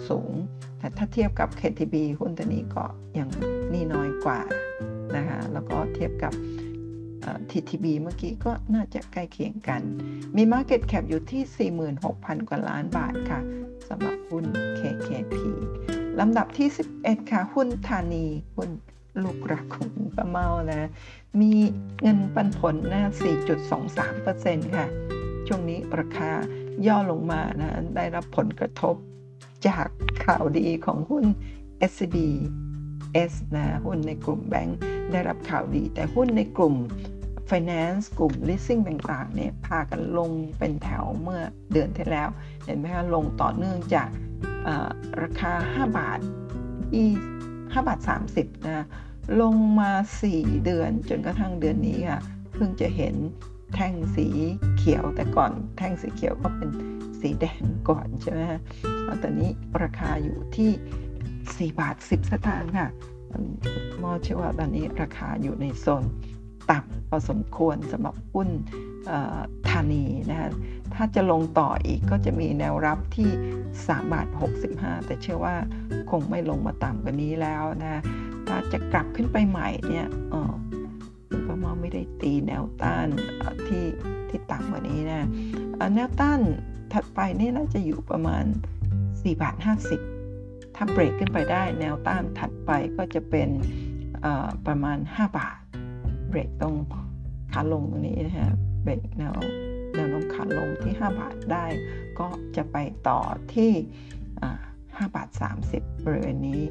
[0.09, 0.33] สูง
[0.79, 2.85] แต่ถ้าเทียบกับ KTB หุ้นตัวนี้ก็
[3.19, 3.29] ยัง
[3.73, 4.41] นี่น้อยกว่า
[5.17, 6.33] นะคะแล้วก็เทียบกับ
[7.51, 9.83] TTB เมื่อกี้ก็น่าจะใกล้เคียงกัน
[10.37, 13.41] มี Market Cap อยู่ที่ 46,000 กว่าล้านบาทค่ะ
[13.89, 14.45] สำหรับหุ้น
[14.81, 15.37] KKP
[16.21, 16.69] ลำดับที่
[16.99, 18.27] 11 ค่ะ หุ้นธานี
[18.57, 18.71] หุ้น
[19.23, 20.89] ลูกรักของป้าเมานะ
[21.41, 21.53] มี
[22.03, 23.11] เงินปันผลนะ
[23.89, 24.87] 4.23%ค่ะ
[25.47, 26.31] ช่วงนี้ราคา
[26.87, 28.95] ย่อลงมานะ ได้รับผลกระทบ
[29.67, 29.87] จาก
[30.25, 31.25] ข่าวดีของหุ้น
[31.91, 32.17] SCB
[33.31, 34.79] S นะหุ้นในกลุ่มแบงค์
[35.13, 36.77] ได้รับข่าวดี แต่หุ้นในกลุ่ม
[37.51, 42.29] Finance กลุ่ม Leasing ต่างๆเนี่ยพากันลงเป็นแถวเมื่อเดือนที่แล้ว
[42.65, 44.09] เห็นไหมคะลงต่อเนื่องจาก
[45.23, 46.21] ราคา 5 บาท
[47.73, 48.01] 5บาท
[48.35, 48.87] 30นะ
[49.41, 49.91] ลงมา
[50.29, 52.21] 4 เดือนจนกระทั่งเดือนนี้ค่ะ
[52.55, 53.15] เพิ่งจะเห็น
[53.75, 54.27] แท่งสี
[54.79, 56.71] เขียวแต่ก่อนแท่งสีเขียวก็เป็น
[57.21, 58.61] สีแดงก่อนใช่ไหมฮะ
[59.23, 59.51] ตอนนี้
[59.83, 62.89] ราคาอยู่ที่ 4 บาท 10 สตางค์ค่ะ
[64.03, 66.05] มอเชื่อว่าตอนนี้ราคาอยู่ในโซน
[66.71, 68.49] ต่ำพอสมควรสำหรับหุ้น
[69.69, 70.51] ธานีนะคะ
[70.95, 73.31] ถ้าจะลงต่ออีกก็จะมีแนวรับที่
[73.71, 74.27] 3บาท
[74.67, 75.57] 65 แต่เชื่อว่า
[76.11, 78.01] คงไม่ลงมาต่ำกว่านี้แล้วนะ
[78.49, 80.09] ถ้าจะกลับขึ้นไปใหม่เนี่ย
[81.29, 83.07] คุณประมาไม่ได้ตีแนวต้าน
[83.69, 83.85] ที่
[84.29, 85.29] ที่ต่ำกว่านี้นะ
[85.95, 86.41] แนวต้าน
[86.93, 88.45] ถัดไปนี่น่าจะอยู่ประมาณ
[88.95, 89.57] 4บาท
[90.17, 93.49] 50 ถ้าเบรกขึ้นไปได้แนวต้านถัดไปก็จะเป็น
[94.67, 95.59] ประมาณ 5 บาท
[96.29, 96.75] เบรกตรง
[97.53, 98.51] ขาลงตรงนี้นะฮะ
[98.83, 99.35] เบรกแนว
[99.95, 101.67] แนวโน้มขาลงที่ 5 บาทได้
[102.19, 102.77] ก็จะไป
[103.09, 103.21] ต่อ
[103.55, 103.73] ที่
[104.63, 105.29] 5 บาท
[105.67, 106.63] 30 บริเวณนี้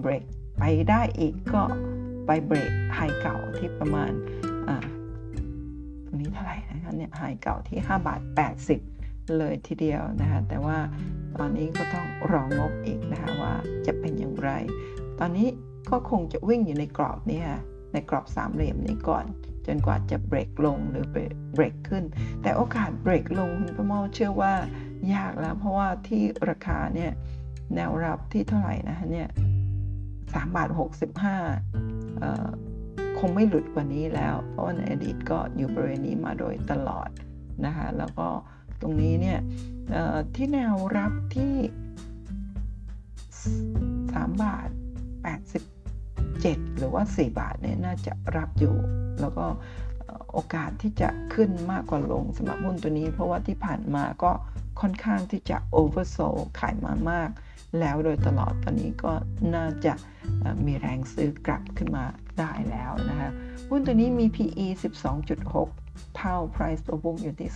[0.00, 0.22] เบรก
[0.58, 1.62] ไปได้อีกก็
[2.26, 4.12] ไปเบรกไฮเก่าที่ประมาณ
[6.06, 8.20] ตรงนี้เท่าไหร่นะคะเนี่ยไฮเก่าที่ 5 บาท
[8.76, 10.78] 80 เลยทีเดียวนะคะแต่ว่า
[11.38, 13.52] ตอนนี้ก็ต้องรองบอีกนะคะว่า
[13.86, 14.50] จะเป็นอย่างไร
[15.20, 15.48] ตอนนี้
[15.90, 17.60] ก็คงจะวิ่งอยู่ในกรอบนี้ค่ะ
[17.92, 19.24] ในกรอบสามเหลี่ยมนี้ก่อน
[19.66, 22.04] จนกว่าจะเบรกลงหรือเบรกขึ้น
[22.42, 24.54] แต่โอกาสเบรกลงคุณประเมาเชื่อว่า
[25.14, 27.12] ยากแล้ว เพราะว่าที่ราคาเนี่ย
[27.74, 29.28] แนวรับที่เท่าไหร่นะคะเนี่ย
[30.34, 31.36] สามบาทหกสิบห้า
[33.18, 37.08] คงไม่หลุดกว่านี้แล้ว เพราะว่าในอดีตก็อยู่บริเวณนี้มาโดยตลอด
[37.66, 38.28] นะคะแล้วก็
[38.80, 39.38] ตรงนี้เนี่ย
[40.34, 41.54] ที่แนวรับที่
[44.16, 44.68] 3 บาท
[45.92, 48.76] 87 หรือว่า 4 บาทเนี่ยน่าจะรับอยู่
[49.20, 49.46] แล้วก็
[50.32, 54.32] โอกาสที่จะขึ้นมากกว่าลงสำหรับหุ้นตัวนี้ เพราะว่าที่ผ่านมาก็
[54.80, 57.30] ค่อนข้างที่จะโอเวอร์โซลขายมามาก
[57.80, 59.12] แล้วโดยตลอดตอนนี้ก็
[59.54, 59.94] น่าจะ
[60.66, 62.04] มีแรงซื้อกลับขึ้นมา
[62.38, 63.30] ได้แล้วนะคะ
[63.70, 64.66] หุ้นตัวนี้มี PE
[65.40, 67.50] 12.6 เท่า Price per book อยู่ที่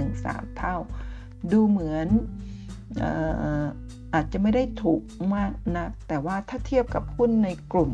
[0.00, 0.76] 2.13 เท่า
[1.52, 2.08] ดูเหมือน
[4.14, 5.02] อาจจะไม่ได้ถูก
[5.34, 7.92] มากนัก แต่ว่าถ้าเทียบกับหุ้นในกลุ่ม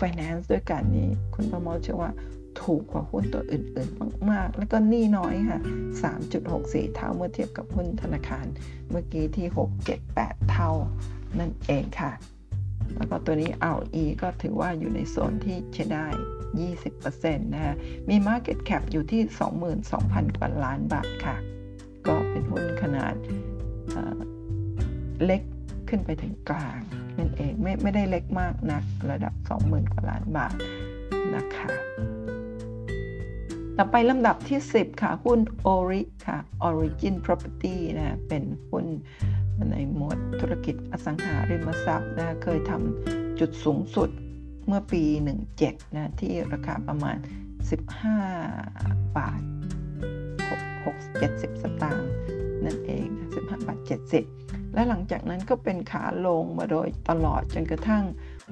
[0.00, 2.10] Finance ด้วยกันนี้ คุณประมอเชื่อว่า
[2.62, 5.60] ถูกกว่าหุ้นตัวอื่น ๆ มาก ๆ แล้วก็นี่น้อยค่ะ
[6.26, 8.46] 3.64 เท่าเมื่อเทียบกับหุ้นธนาคาร
[8.90, 9.46] เมื่อกี้ที่
[9.98, 10.70] 678 เท่า
[11.38, 12.12] นั่นเองค่ะ
[12.96, 16.06] แล้วก็ตัวนี้ RE ก็ถือว่าอยู่ในโซนที่ใช้ได้
[16.76, 17.76] 20%นะะ
[18.08, 19.22] มี Market Cap อยู่ที่
[19.80, 21.36] 22,000 กว่าล้านบาทค่ะ
[22.06, 23.14] ก็เป็นหุ้นขนาด
[25.24, 25.42] เล็ก
[25.88, 26.78] ขึ้นไปถึงกลาง
[27.18, 30.54] นั่นเองไม่ไม่ได้เล็กมากนักระดับ 20,000 กว่าล้านบาท
[31.34, 31.68] นะคะ
[33.82, 35.40] ต่อไปลำดับที่ 10 ค่ะหุ้น
[35.74, 36.38] Ori ค่ะ
[36.68, 38.86] Origin Property นะเป็นหุ้น
[39.70, 44.10] ในหมวดธุรกิจอสังหาริมทรัพย์นะเคยทำจุดสูงสุด
[44.66, 45.02] เมื่อปี
[45.50, 47.16] 17 นะที่ราคาประมาณ
[48.16, 49.42] 15 บาท
[50.54, 52.10] 6 70 สตางค์
[52.64, 53.78] นั่นเอง15บาท
[54.26, 58.04] 70 และหลังจากนั้นก็เป็นขาลงมาโดยตลอดจนกระทั่ง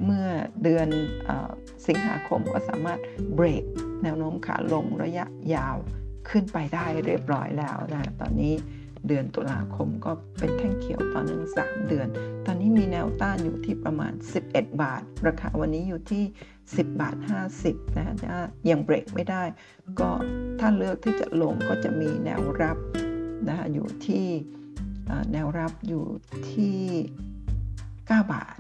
[0.05, 0.27] เมื่อ
[0.63, 0.89] เดือน
[1.29, 1.31] อ
[1.87, 3.01] สิงหาคมก็สามารถ
[3.35, 3.65] เบรก
[4.03, 5.77] แนวโน้มขาลงระยะยาว
[6.29, 8.55] ขึ้นไปได้เรียบร้อยแล้วนะตอนนี้
[9.09, 12.09] เดือนตุลาคมก็เป็นแท่งเขียวต่อเนื่อง3 เดือน
[12.47, 14.13] ตอนนี้มีแนวต้านอยู่ที่ประมาณ
[14.47, 16.25] 11 บาท ราคาวันนี้อยู่ที่
[16.63, 17.17] 10 บาท
[17.57, 18.39] 50 นะถ้า
[18.71, 19.43] ยังเบรกไม่ได้
[20.01, 20.11] ก็
[20.61, 22.77] ถ้าเลือกที่จะลงก็จะมีแนวรับ
[23.49, 24.27] นะคะอยู่ที่
[25.33, 26.05] แนวรับอยู่
[26.53, 26.81] ที่
[28.09, 28.59] 9 บาท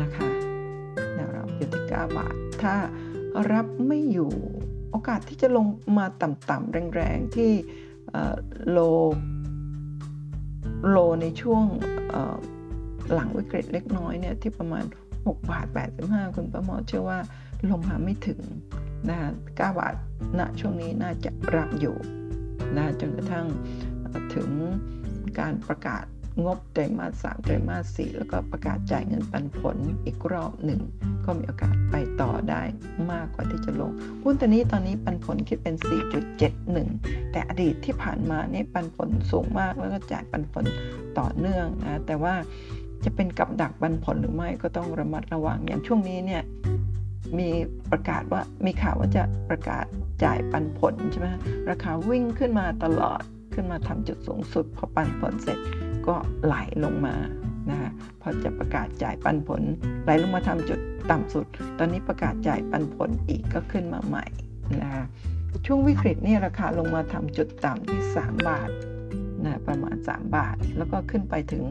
[0.00, 0.28] นะคะ
[1.14, 2.74] แนวรับอยู่ที่9บาท ถ้า
[3.52, 4.30] รับไม่อยู่
[4.90, 5.66] โอกาสที่จะลง
[5.98, 7.52] มาต่ำๆแรงๆ ที่
[8.70, 8.78] โล
[10.88, 11.64] โลในช่วง
[13.12, 14.84] หลังวิกฤตเล็กน้อยเนี่ยที่ประมาณ
[15.16, 15.66] 6 บาท
[16.02, 17.18] 85 คุณประมอเชื่อว่า
[17.70, 18.40] ลงมาไม่ถึง
[19.08, 19.94] นะ9บาท
[20.38, 21.96] ณช่วงนี้น่าจะรับอยู่
[22.76, 23.46] นะจนกระทั่ง
[24.34, 24.50] ถึง
[25.38, 26.04] การประกาศ
[26.44, 30.80] งบไตรมาสสามไตรมาสสี่แล้วก็ประกาศจ่ายเงินปันผลอีกรอบหนึ่ง
[31.24, 32.62] ก็มีโอกาสไปต่อได้
[33.12, 33.92] มากกว่าที่จะลง
[34.22, 35.76] หุ้นตัวนี้ตอนนี้ปันผลคิดเป็น
[36.54, 40.64] 4.71 แต่อดีตที่ผ่านมานี่ปันผลสูงมากแล้วก็จ่ายปันผล
[41.18, 42.34] ต่อเนื่องนะแต่ว่า
[43.04, 46.42] จะเป็นกับดักปันผลหรือไม่ก็ต้องระมัดระวังอย่างช่วงนี้เนี่ย
[47.38, 47.48] มี
[47.90, 49.84] ประกาศว่ามีข่าวว่าจะประกาศ
[50.24, 51.28] จ่ายปันผลใช่ไหม
[51.70, 53.22] ราคาวิ่งขึ้นมาตลอด
[53.54, 55.58] ขึ้นมาทำจุดสูงสุดพอปันผลเสร็จ
[56.08, 57.14] ก็ไหลลงมา
[57.70, 59.62] นะคะพอจะประกาศจ่ายปันผล
[60.04, 60.80] ไหลลงมาทำจุด
[61.10, 61.46] ต่ำสุด
[61.78, 64.26] ตอนนี้ประกาศจ่ายปันผลอีกก็ขึ้นมาใหม่
[64.82, 65.04] นะคะ
[65.66, 68.70] ช่วงวิกฤตนี่ราคาลงมาทำจุดต่ำที่ 3 บาท
[69.44, 71.64] นะประมาณ 3 บาท แล้วก็ขึ้นไปถึง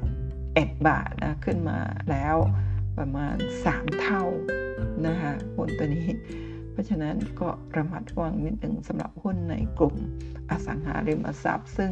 [0.00, 1.78] 11 บาทนะขึ้นมา
[2.10, 2.36] แล้ว
[2.98, 3.36] ประมาณ
[3.68, 4.24] 3 เท่า
[5.06, 6.08] นะคะหุ้นตัวนี้
[6.72, 9.96] เพราะฉะนั้นก็ระมัดระวังนิดหนึ่งสำหรับหุ้นในกลุ่ม
[10.50, 11.90] อสังหาริมทรัพย์ ซึ่ง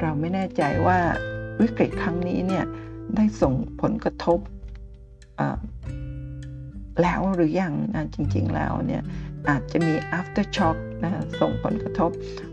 [0.00, 0.98] เราไม่แน่ใจว่า
[1.60, 2.64] วิกฤตครั้งนี้เนี่ย
[3.16, 4.38] ได้ส่งผลกระทบ
[7.02, 9.02] แล้วหรือยังนะจริงๆแล้วเนี่ย
[9.48, 12.10] อาจจะมี after shock นะส่งผลกระทบ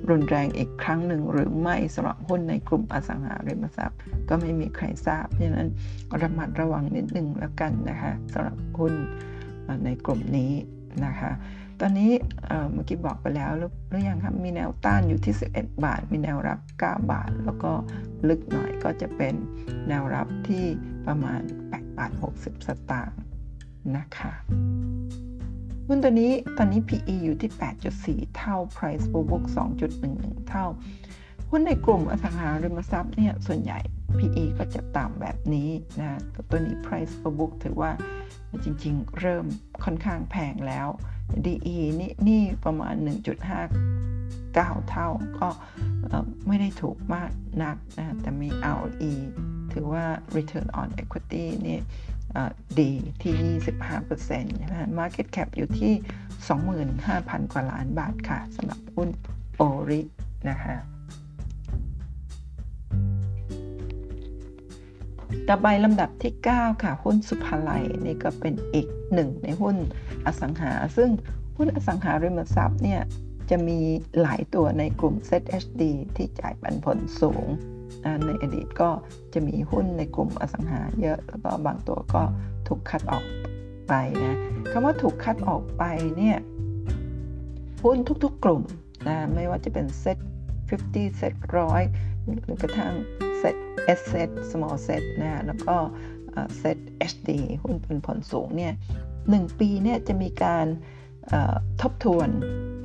[0.09, 3.99] รุนแรงอีกครั้งหนึ่งหรือไม่สำหรับหุ้นในกลุ่มอสังหาริมทรัพย์
[4.29, 5.69] ก็ไม่มีใครทราบเพราะฉะนั้น
[6.21, 8.93] ระมัดระวังนิดนึงแล้วกันนะคะสำหรับหุ้น
[9.85, 10.51] ในกลุ่มนี้
[11.05, 11.31] นะคะ
[11.81, 12.11] ตอนนี้
[12.73, 13.51] เมื่อกี้บอกไปแล้ว
[13.89, 17.71] หรือยังครับมีแนวต้านอยู่ที่ 11 บาท มีแนวรับ 9 บาท แล้วก็
[18.27, 19.33] ลึกหน่อยก็จะเป็น
[19.87, 20.65] แนวรับที่
[21.07, 23.19] ประมาณ 8 บาท 60 สตางค์
[23.95, 24.31] นะคะ
[25.87, 27.51] หุ้นตัวนี้ตอนนี้ PE อยู่ที่
[27.93, 29.45] 8.4 เท่า Price per book
[29.97, 30.65] 2.11 เท่า
[31.49, 33.79] หุ้นในกลุ่มอสังหาริมทรัพย์เนี่ยส่วนใหญ่
[34.17, 35.69] PE ก็จะต่ำแบบนี้
[35.99, 36.19] นะ
[36.49, 37.91] ตัวนี้ Price per book ถือว่า
[38.63, 39.45] จริงๆ เริ่ม
[39.83, 40.87] ค่อนข้างแพงแล้ว
[41.45, 45.09] DE นี่นี่ประมาณ 1.59 เท่า
[45.39, 45.49] ก็
[46.47, 47.31] ไม่ได้ถูกมาก
[47.63, 49.13] นักนะแต่มี ROE
[49.73, 50.05] ถือว่า
[50.35, 51.79] Return on Equity นี่
[52.79, 52.91] ดี
[53.21, 53.59] ที่
[53.99, 55.93] 25%นะ Market Cap อยู่ที่
[56.97, 59.09] 25,000 กว่าล้านบาทค่ะสำหรับหุ้น
[59.57, 60.01] โอริ
[60.49, 60.75] นะคะ
[65.51, 69.77] ต่อไปลำดับที่ 9 ค่ะ หุ้นสุภาลัยนี่ก็เป็นอีกหนึ่งในหุ้น
[70.25, 71.09] อสังหา ซึ่ง
[71.57, 73.01] หุ้นอสังหาริมทรัพย์เนี่ย
[73.49, 73.79] จะมี
[74.21, 75.83] หลายตัวในกลุ่ม ZHD
[76.15, 77.45] ที่จ่ายปันผลสูง
[78.25, 78.89] ในอดีตก็
[79.33, 82.23] จะมีหุ้นในกลุ่มอสังหาเยอะ แล้วก็บางตัวก็
[82.67, 83.25] ถูกคัดออก
[83.87, 83.93] ไป
[84.23, 84.37] นะ
[84.71, 85.83] คำว่าถูกคัดออกไป
[86.17, 86.37] เนี่ย
[87.83, 88.63] หุ้นทุกๆกลุ่ม
[89.07, 90.17] นะไม่ว่าจะเป็นเซ็ต
[90.67, 91.81] 50เซ็ตร้อย
[92.45, 92.95] หรือกระทั่ง
[93.39, 93.55] เซ็ต
[93.97, 95.75] S set small set นะแล้วก็
[96.57, 96.77] เซ็ต
[97.11, 97.29] HD
[97.63, 98.73] หุ้นเป็นผลสูงเนี่ย
[99.29, 100.65] หนึ่งปีเนี่ยจะมีการ
[101.81, 102.29] ทบทวน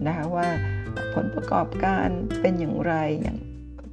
[0.07, 0.49] นะคะว่า
[1.15, 2.09] ผลประกอบการ
[2.41, 3.39] เป็นอย่างไรอย่าง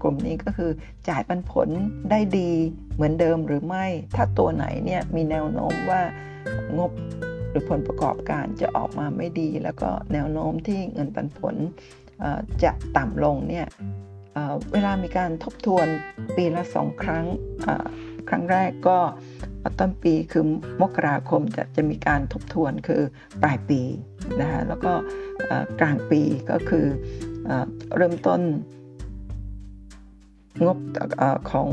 [0.02, 0.72] กลุ่มนี้ก็คือ
[1.10, 1.70] จ่ายปันผล
[2.12, 2.52] ได้ดี
[2.96, 3.86] เหมือนเดิมหรือไม่
[4.16, 6.02] ถ้าตัวไหนเนี่ยมีแนวโน้มว่า
[6.78, 6.92] งบ
[7.50, 11.56] หรือผลประกอบการจะออกมาไม่ดี แล้วก็แนวโน้มที่เงินปันผล
[12.64, 13.66] จะต่ำลงเนี่ย
[14.74, 15.88] เวลามีการทบทวน
[16.36, 17.26] ปีละสองครั้ง
[18.30, 18.98] ครั้งแรกก็
[19.80, 20.45] ต้นปีคือ
[20.82, 23.02] มกราคมจะจะมีการทบทวนคือ
[23.44, 23.82] ปลายปี
[24.41, 24.94] นะคะแล้วก็
[25.80, 26.22] กลางปี
[26.52, 26.86] ก็คือ
[27.95, 28.41] เริ่มต้น
[30.66, 30.78] งบ
[31.52, 31.70] ของ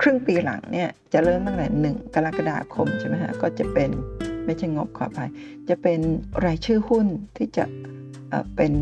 [0.00, 3.90] ครึ่งปีหลังเนี่ยจะเริ่มตั้งแต่หนึ่งกรกฎาคมใช่ไหมฮะก็จะเป็น
[4.44, 5.30] ไม่ใช่งบขออภัย
[5.68, 6.00] จะเป็น
[6.46, 7.06] รายชื่อหุ้น
[7.36, 7.64] ที่จะ
[8.56, 8.72] เป็น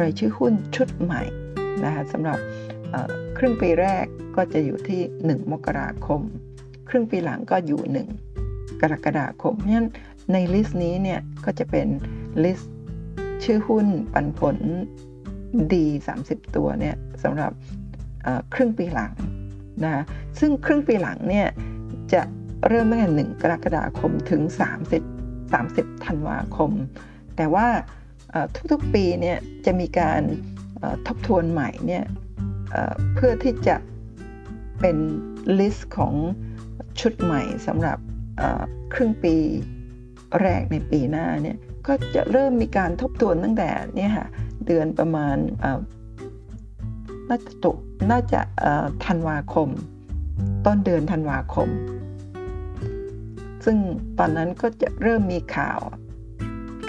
[0.00, 1.22] รายชื่อหุ้นชุดใหม่
[1.84, 2.38] นะคะสำหรับ
[3.38, 4.04] ครึ่งปีแรก
[4.36, 6.20] ก็จะอยู่ที่ 1 มกราคม
[6.88, 7.80] ครึ่งปีหลังก็อยู่
[8.32, 9.88] 1 กรกฎาคมเพราะฉะนั้น
[10.32, 11.86] ใน list นี้เนี่ยก็จะเป็น
[12.44, 12.74] list
[13.44, 14.56] ชื่อหุ้นปันผล
[15.74, 15.86] ดี
[16.20, 17.52] 30 ตัวเนี่ยสำหรับ
[18.54, 19.12] ครึ่งปีหลัง
[19.84, 20.02] นะ
[20.38, 21.46] ซึ่งครึ่งปีหลังเนี่ย
[22.12, 22.22] จะ
[22.68, 24.42] เริ่มตั้งแต่1กรกฎาคมถึง
[25.18, 26.70] 30 30ธันวาคม
[27.36, 27.68] แต่ว่า
[28.72, 30.22] ทุกๆปีเนี่ยจะมีการ
[31.06, 32.04] ทบทวนใหม่เนี่ย
[33.14, 33.76] เพื่อที่จะ
[34.80, 34.96] เป็น
[35.58, 36.14] ลิสต์ของ
[37.00, 37.98] ชุดใหม่สำหรับ
[38.94, 39.34] ครึ่งปี
[40.40, 41.56] แรกในปีหน้าเนี่ย
[41.86, 44.26] ก็จะเริ่มมีการทบทวนตั้งแต่เนี่ยค่ะ
[44.66, 45.36] เดือนประมาณ
[47.28, 47.72] น่าจะตุ
[48.10, 48.40] น่าจะ
[49.04, 49.68] ธันวาคม
[50.66, 51.68] ต้นเดือนธันวาคม
[53.64, 53.76] ซึ่ง
[54.18, 55.80] ตอนนั้นก็จะเริ่มมีข่าว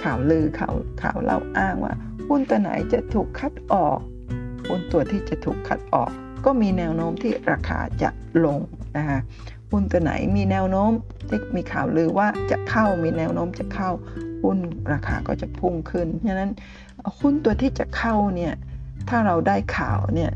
[0.03, 1.93] ข่าวลือข่าวข่าวเล่าอ้างว่า
[2.29, 3.99] หุ้นตัวไหนจะถูกคัดออก
[4.67, 6.11] หุ้นตัวที่จะถูกคัดออก
[6.45, 8.09] ก็มีแนวโน้มที่ราคาจะ
[8.45, 8.59] ลง
[8.97, 9.19] นะคะ
[9.71, 10.91] หุ้นตัวไหนมีแนวโน้ม
[11.29, 13.89] ที่มีข่าวลือว่าจะเข้ามีแนวโน้มจะเข้า
[14.43, 14.57] หุ้น
[14.93, 16.51] ราคาก็จะพุ่งขึ้นฉะนั้น
[17.19, 18.53] หุ้นตัวที่จะเข้าเนี่ย
[19.09, 20.31] ถ้าเราได้ข่าวเนี่ย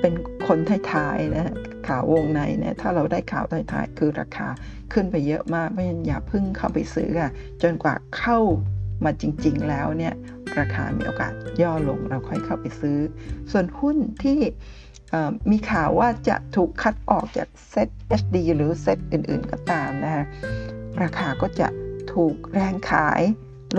[0.00, 0.14] เป็น
[0.46, 0.58] คน
[0.92, 1.52] ท้ายๆนะ
[1.88, 4.48] ข่าววงในเนี่ยถ้าเราได้ข่าวท้ายๆคือราคา
[4.92, 7.32] ขึ้นไปเยอะมากเพราะฉะนั้นอย่าพึ่งเข้าไปซื้อค่ะ
[7.62, 8.38] จนกว่าเข้า
[9.04, 10.14] มาจริง ๆ แล้วเนี่ย
[10.58, 12.98] ราคามีโอกาสย่อลงเราค่อยเข้าไปซื้อ
[13.50, 14.38] ส่วนหุ้นที่
[15.50, 17.88] มีข่าวว่าจะถูกคัดออกจากเซ็ต
[18.20, 20.24] HD หรือเซ็ตอื่นๆก็ตามนะฮะ
[21.02, 21.68] ราคาก็จะ
[22.12, 23.22] ถูกแรงขาย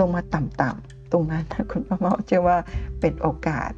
[0.00, 2.58] ลงมาต่ำๆตรงนั้นคุณป้าเมาเชื่อว่า
[3.00, 3.70] เป็นโอกาส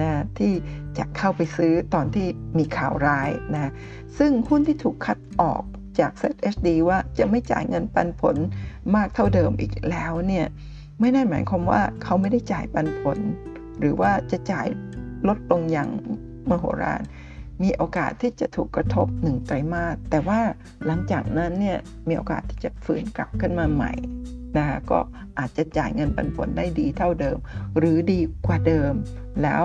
[0.00, 0.52] นะที่
[0.98, 2.26] จะเข้าไปซื้อตอนที่
[2.58, 3.72] มีข่าวร้ายนะ
[4.18, 5.62] ซึ่งหุ้นที่ถูกคัดออก
[5.98, 8.36] จาก ZHD ว่าจะไม่จ่ายเงินปันผล
[8.94, 10.46] มากเท่าเดิมอีกแล้วเนี่ย
[11.00, 13.18] ไม่ได้หมายความว่าเขาไม่ได้จ่ายปันผล
[13.78, 14.66] หรือว่าจะจ่าย
[15.28, 15.88] ลดลงอย่าง
[16.50, 17.00] มโหฬาร
[17.62, 20.40] มีโอกาสที่จะถูกกระทบหนึ่งไตรมาสแต่ว่า
[20.86, 23.92] หลังจากนั้นเนี่ยมีโอกาสที่จะฟื้นกลับขึ้นมาใหม่
[24.56, 24.98] นะคะก็
[25.38, 27.38] อาจจะจ่ายเงินปันผลได้ดีเท่าเดิม
[27.78, 28.92] หรือดีกว่าเดิม
[29.42, 29.62] แล้ว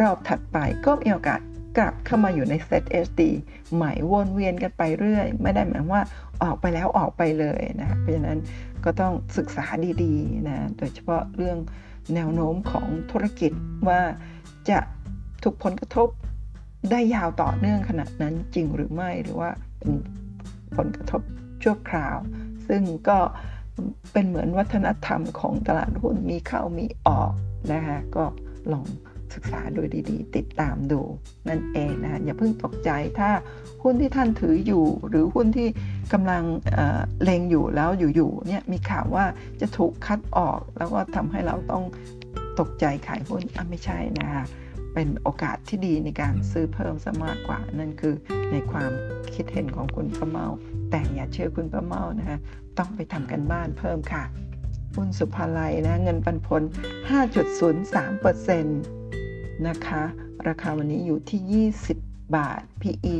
[0.00, 1.40] รอบถัดไปก็มีโอกาส
[1.76, 3.22] กลับเข้ามาอยู่ในเซต SD
[3.74, 6.02] ใหม่วนเวียนกันไปเรื่อย ไม่ได้หมายว่า
[6.42, 8.38] ออกไปแล้วออกไปเลยนะเพราะฉะนั้น
[8.84, 9.66] ก็ต้องศึกษา
[10.02, 11.58] ดีๆนะโดยเฉพาะเรื่อง
[12.14, 13.52] แนวโน้มของธุรกิจ
[13.88, 14.00] ว่า
[14.70, 14.78] จะ
[15.42, 16.08] ถูกผลกระทบ
[16.90, 19.92] ได้ยาวต่อเนื่องขนาดนั้นจริงหรือไม่หรือว่าเป็น
[20.76, 21.22] ผลกระทบ
[21.62, 22.16] ชั่วคราว
[22.68, 23.18] ซึ่งก็
[24.12, 27.32] เป็นเหมือนวัฒนธรรมของตลาดหุ้นมีเข้ามีออก
[27.72, 28.24] นะคะก็
[28.72, 28.86] ลอง
[29.34, 29.80] ศึกษาดู
[30.10, 31.00] ดีๆ ติดตามดู
[31.48, 33.30] นั่นเองนะคะอย่าเพิ่งตกใจถ้า
[33.82, 35.68] หุ้นที่ท่านถืออยู่ หรือหุ้นที่
[36.12, 36.42] กำลัง
[37.22, 39.24] เลงอยู่แล้วอยู่ๆเนี่ยมีข่าวว่า
[39.60, 41.84] จะถูกคัดออก แล้วก็ทำให้เราต้อง
[42.60, 44.44] ตกใจขายหุ้นอะไม่ใช่นะคะ
[44.94, 48.14] เป็นโอกาสที่ดีในการซื้อเพิ่มซะมากกว่า นั่นคือ
[48.52, 48.90] ในความ
[49.34, 50.46] คิดเห็นของคุณประเมา
[50.90, 52.38] แต่อย่าเชื่อคุณประเมานะคะ
[52.78, 54.24] ต้องไปทำกันบ้านเพิ่มค่ะ
[54.96, 56.62] หุ้นสุภาลัยนะเงินปันผล
[57.08, 60.02] 5.03%นะคะ
[60.48, 63.14] ราคาวันนี้อยู่ที่ 20 บาท PE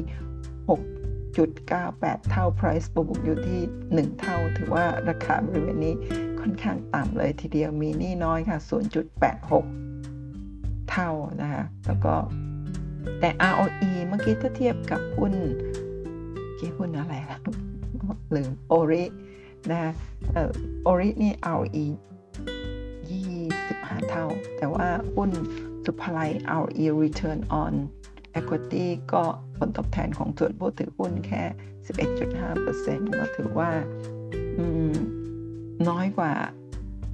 [0.69, 3.61] 6.98 เท่า Price บวกอยู่ที่
[3.95, 5.95] 1 เท่า ถือว่าราคาบริเวณนี้
[6.41, 8.59] ค่อนข้างต่ำเลยทีเดียวมีนี่น้อยค่ะ
[10.15, 12.15] 0.86 เท่านะคะ แล้วก็
[13.21, 15.35] แต่ ROE เมื่อกี้ถ้าเทียบกับหุ้น
[16.59, 17.41] กี่หุ้นอะไรครับ
[18.35, 19.05] ลืมโอริ
[19.71, 19.93] นะ
[20.83, 21.87] โอรินี่ ROE
[23.13, 24.87] 25 เท่า แต่ว่า
[25.17, 25.31] หุ้น
[25.87, 26.19] สุภไล
[26.61, 27.75] ROE return on
[28.39, 29.23] equity ก็
[29.59, 31.43] ผลตอบแทนของส่วนผู้ถือหุ้นแค่
[32.49, 33.71] 11.5%ก็ถือว่า
[35.89, 36.33] น้อยกว่า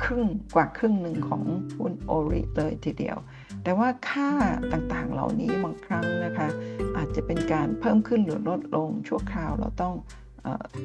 [0.04, 0.24] ครึ่ง
[0.54, 1.42] กว่าครึ่งหนึ่งของ
[1.78, 3.16] หุ้นโอริเลยทีเดียว
[3.62, 4.30] แต่ว่าค่า
[4.72, 6.48] ต่างๆเหล่านี้บางครั้งนะคะ
[6.96, 9.94] อาจจะเป็นการเพิ่มขึ้นหรือลดลงชั่วคราวเราต้อง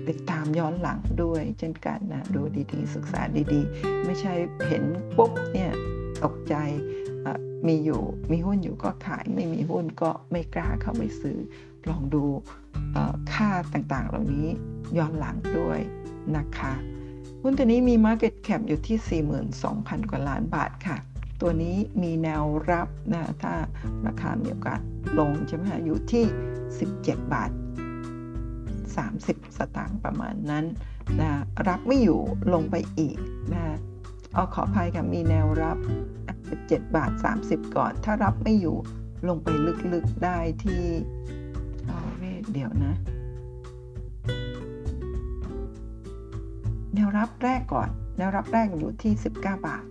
[0.07, 2.41] ติดตามย้อนหลังด้วย เช่นกันนะดู
[2.71, 3.21] ดีๆ ศึกษา
[3.53, 4.33] ดีๆ ไม่ใช่
[4.67, 4.83] เห็น
[5.17, 5.71] ปุ๊บเนี่ย
[6.23, 6.55] ตกใจ
[7.67, 8.01] มีอยู่
[8.31, 11.37] มีหุ้นอยู่ก็ขายไม่มีหุ้นก็ไม่กล้าเข้าไปซื้อ
[11.89, 12.23] ลองดู
[13.33, 14.47] ค่าต่างๆ เหล่านี้
[14.97, 15.79] ย้อนหลังด้วย
[16.37, 16.73] นะคะ
[17.41, 19.23] หุ้นตัวนี้มี Market Cap อยู่ที่
[19.61, 20.97] 42,000 กว่าล้านบาทค่ะ
[21.41, 23.53] ตัวนี้มีแนวรับนะถ้า
[24.05, 24.79] ราคามีโอกาส
[25.19, 26.25] ลงใช่ไหมคะอยู่ที่
[26.77, 27.51] 17 บาท
[28.75, 30.65] 30 สตางค์ประมาณนั้น
[31.21, 31.31] นะ
[31.67, 32.21] รับไม่อยู่
[32.53, 33.17] ลงไปอีก
[33.53, 33.63] นะ
[34.33, 35.77] เอาขออภัยค่ะมีแนวรับ
[36.53, 37.11] 17 บาท
[37.43, 38.77] 30 ก่อน ถ้ารับไม่อยู่
[39.27, 39.47] ลงไป
[39.93, 40.83] ลึกๆได้ที่
[41.85, 41.99] เอา
[42.53, 42.93] เดี๋ยวนะ
[46.95, 49.31] แนวรับแรกก่อน แนวรับแรกอยู่ที่ 19
[49.67, 49.83] บาท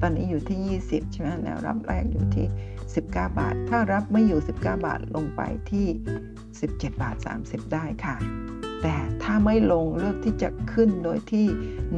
[0.00, 2.46] ตอนนี้อยู่ที่ 20 ใช่ไหมแนวรับแรกอยู่ที่
[2.82, 5.86] 19 บาท ถ้ารับไม่อยู่ 19 บาทลงไปที่
[6.42, 8.16] 17 บาท 30 ได้ค่ะ
[8.82, 11.46] แต่ถ้าไม่ลงเลือกที่จะขึ้นโดยที่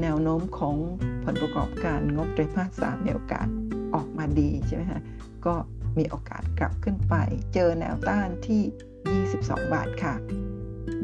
[0.00, 0.76] แนวโน้มของ
[1.24, 3.48] ผลประกอบการงบไตรมาสสามมีโอกาส
[3.94, 5.00] ออกมาดีใช่ไหมคะ
[5.46, 5.54] ก็
[5.98, 7.14] มีโอกาสกลับขึ้นไป
[7.54, 10.14] เจอแนวต้านที่ 22 บาทค่ะ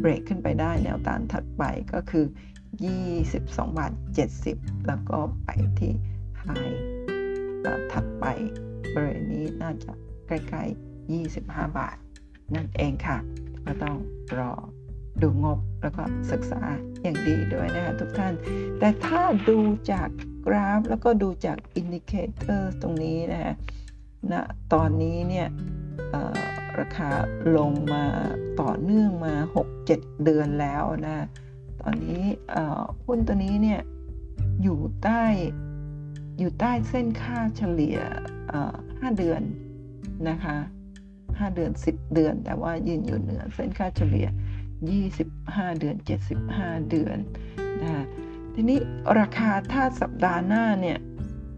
[0.00, 2.26] เบรกขึ้นไปได้แนวต้านถัดไปก็คือ
[2.96, 3.92] 22 บาท
[4.38, 5.92] 70 แล้วก็ไปที่
[6.40, 6.46] ไฮ
[7.92, 8.24] ถัดไป
[8.94, 9.92] บริเวณนี้น่าจะ
[10.26, 11.96] ใกล้ๆ 25 บาท
[12.54, 13.18] นั่นเองค่ะ
[13.64, 13.96] ก็ต้อง
[14.38, 14.52] รอ
[15.22, 16.62] ดูงบแล้วก็ศึกษา
[17.02, 18.34] อย่างดีด้วยนะคะทุกท่าน
[18.78, 19.58] แต่ถ้าดู
[19.92, 20.08] จาก
[20.47, 23.55] กราฟ แล้วก็ดูจาก indicator ตรงนี้นะคะ
[24.32, 24.43] ณนะ
[24.73, 25.48] ตอนนี้เนี่ย
[26.78, 27.10] ราคา
[27.56, 28.05] ลงมา
[28.60, 29.35] ต่อเนื่องมา
[29.78, 31.27] 6-7 เดือนแล้วนะ
[31.82, 32.23] ตอนนี้
[33.05, 33.81] หุ้นตัวนี้เนี่ย
[34.62, 35.24] อยู่ใต้
[36.39, 37.98] อยู่ใต้เส้นค่าเฉลี่ย
[38.78, 39.43] 5 เดือน
[40.28, 40.56] นะคะ
[41.06, 44.28] 5 เดือน 10 เดือน แต่ว่ายืนอยู่เหนือเส้นค่าเฉลี่ย
[45.02, 45.97] 25 เดือน
[46.43, 47.18] 75 เดือน
[47.82, 48.05] นะ
[48.59, 48.81] ทีนี้
[49.20, 50.99] ราคาถ้าสัปดาห์หน้าเนี่ย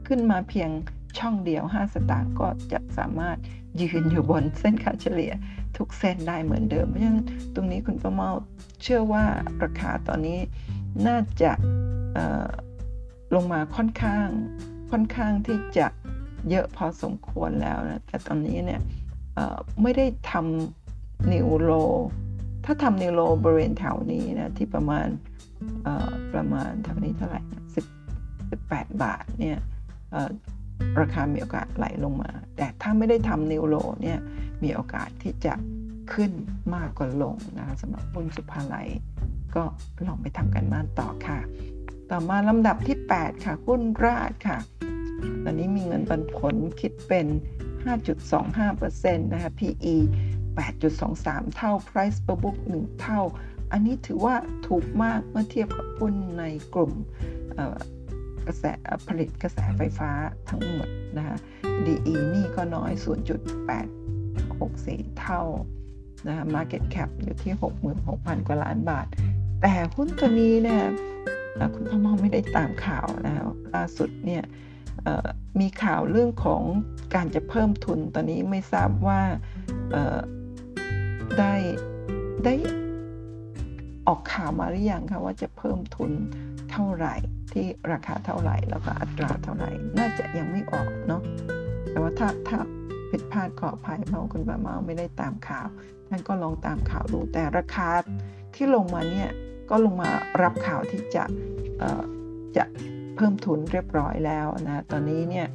[0.07, 0.71] ขึ้นมาเพียง
[1.19, 3.37] ช่องเดียว 5 สตางค์ก็จะสามารถ
[3.81, 5.33] ยืนอยู่บนเส้นค่าเฉลี่ย
[5.77, 8.31] ทุกเส้นได้เหมือนเดิม เพราะฉะนั้นตรงนี้คุณประเมา
[8.83, 9.25] เชื่อว่า
[9.63, 10.39] ราคาตอนนี้
[11.07, 11.53] น่าจะ
[13.35, 14.27] ลงมาค่อนข้าง
[14.91, 15.87] ค่อนข้างที่จะ
[16.51, 18.81] เยอะพอสมควรแล้วนะ แต่ตอนนี้เนี่ย
[19.83, 21.71] ไม่ได้ทำนิวโล
[22.65, 25.07] ถ้าทำนิวโลบริเวณแถวนี้นะที่ประมาณ
[26.35, 27.41] ประมาณแถวนี้เท่าไหร่
[27.75, 27.85] สิบ
[28.51, 29.59] สิบแปดบาทเนี่ย
[31.01, 34.19] ราคามีโอกาสไหลลงมา แต่ถ้าไม่ได้ทำนิวโลเนี่ย
[34.63, 35.55] มีโอกาสที่จะ
[36.13, 36.33] ขึ้น
[36.75, 38.89] มากกว่าลงนะคะสำหรับหุ้นสุภาลัย
[39.55, 39.65] ก็
[40.07, 41.39] ลองไปทำกันบ้านต่อค่ะ
[42.11, 44.59] ต่อมาลำดับที่ 8 ค่ะหุ้นราดค่ะ
[45.45, 47.27] ตอนนี้มีเงินปันผลคิดเป็น
[48.07, 49.97] 5.25%นะคะ PE
[50.77, 53.21] 8.23 เท่า Price per book 1 เท่า
[53.73, 54.35] อันนี้ถือว่า
[54.69, 56.93] ถูกมากเมื่อเทียบกับหุ้นในกลุ่ม
[58.47, 58.65] กระแส
[59.09, 60.11] ผลิตกระแสไฟฟ้า
[60.49, 60.89] ทั้งหมด
[61.19, 61.37] นะคะ
[61.87, 62.93] DE นี่ก็น้อย
[63.87, 65.43] 0.864 เท่า
[66.29, 67.53] นะะ Market Cap อยู่ที่
[68.01, 69.07] 66,000 กว่าล้านบาท
[69.63, 70.83] แต่หุ้นตัวนี้เนี่ย
[71.75, 73.35] คุณพ่อมองไม่ได้ตามข่าวนะ
[73.75, 74.43] ล่าสุดเนี่ย
[75.61, 76.63] มีข่าวเรื่องของ
[77.15, 79.21] การจะเพิ่มทุนตอนนี้ไม่ทราบว่า
[81.39, 81.55] ได้
[82.45, 82.55] ได้
[84.09, 86.13] ออกข่าวมาหรือยังคะว่าจะเพิ่มทุน
[86.71, 87.15] เท่าไหร่
[87.53, 91.23] ที่ราคาเท่าไหร่แล้วก็อัตราเท่าไหร่ น่าจะยังไม่ออกเนาะ
[91.91, 92.59] แต่ว่าถ้าถ้า
[93.11, 95.69] ผิดพลาดขออภัยเพราะคุณป้าเมาไม่ได้ตามข่าว
[96.09, 97.89] ท่านก็ลองตามข่าวดูแต่ราคา
[98.55, 99.31] ที่ลงมาเนี่ย
[99.71, 100.11] ก็ลงมา
[100.43, 101.25] รับข่าวที่จะ
[102.57, 102.65] จะ
[103.17, 105.47] เพิ่มทุนเรียบร้อยแล้วนะตอนนี้เนี่ย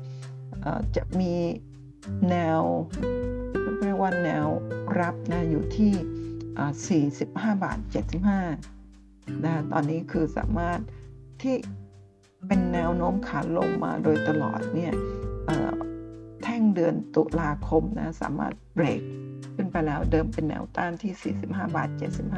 [0.95, 1.33] จะมี
[2.29, 2.61] แนว
[3.83, 4.45] เรียกว่าแนว
[4.99, 5.93] รับนะอยู่ที่
[6.61, 7.79] 45 บาท
[8.81, 10.79] 75นะตอนนี้คือสามารถ
[11.41, 11.55] ที่
[12.47, 14.93] เป็นแนวโน้มขาลงมาโดยตลอดเนี่ย
[16.43, 19.01] แท่งเดือนตุลาคมนะสามารถเบรก
[19.55, 21.89] ขึ้นไปแล้วเดิมเป็นแนวต้านที่ 45 บาท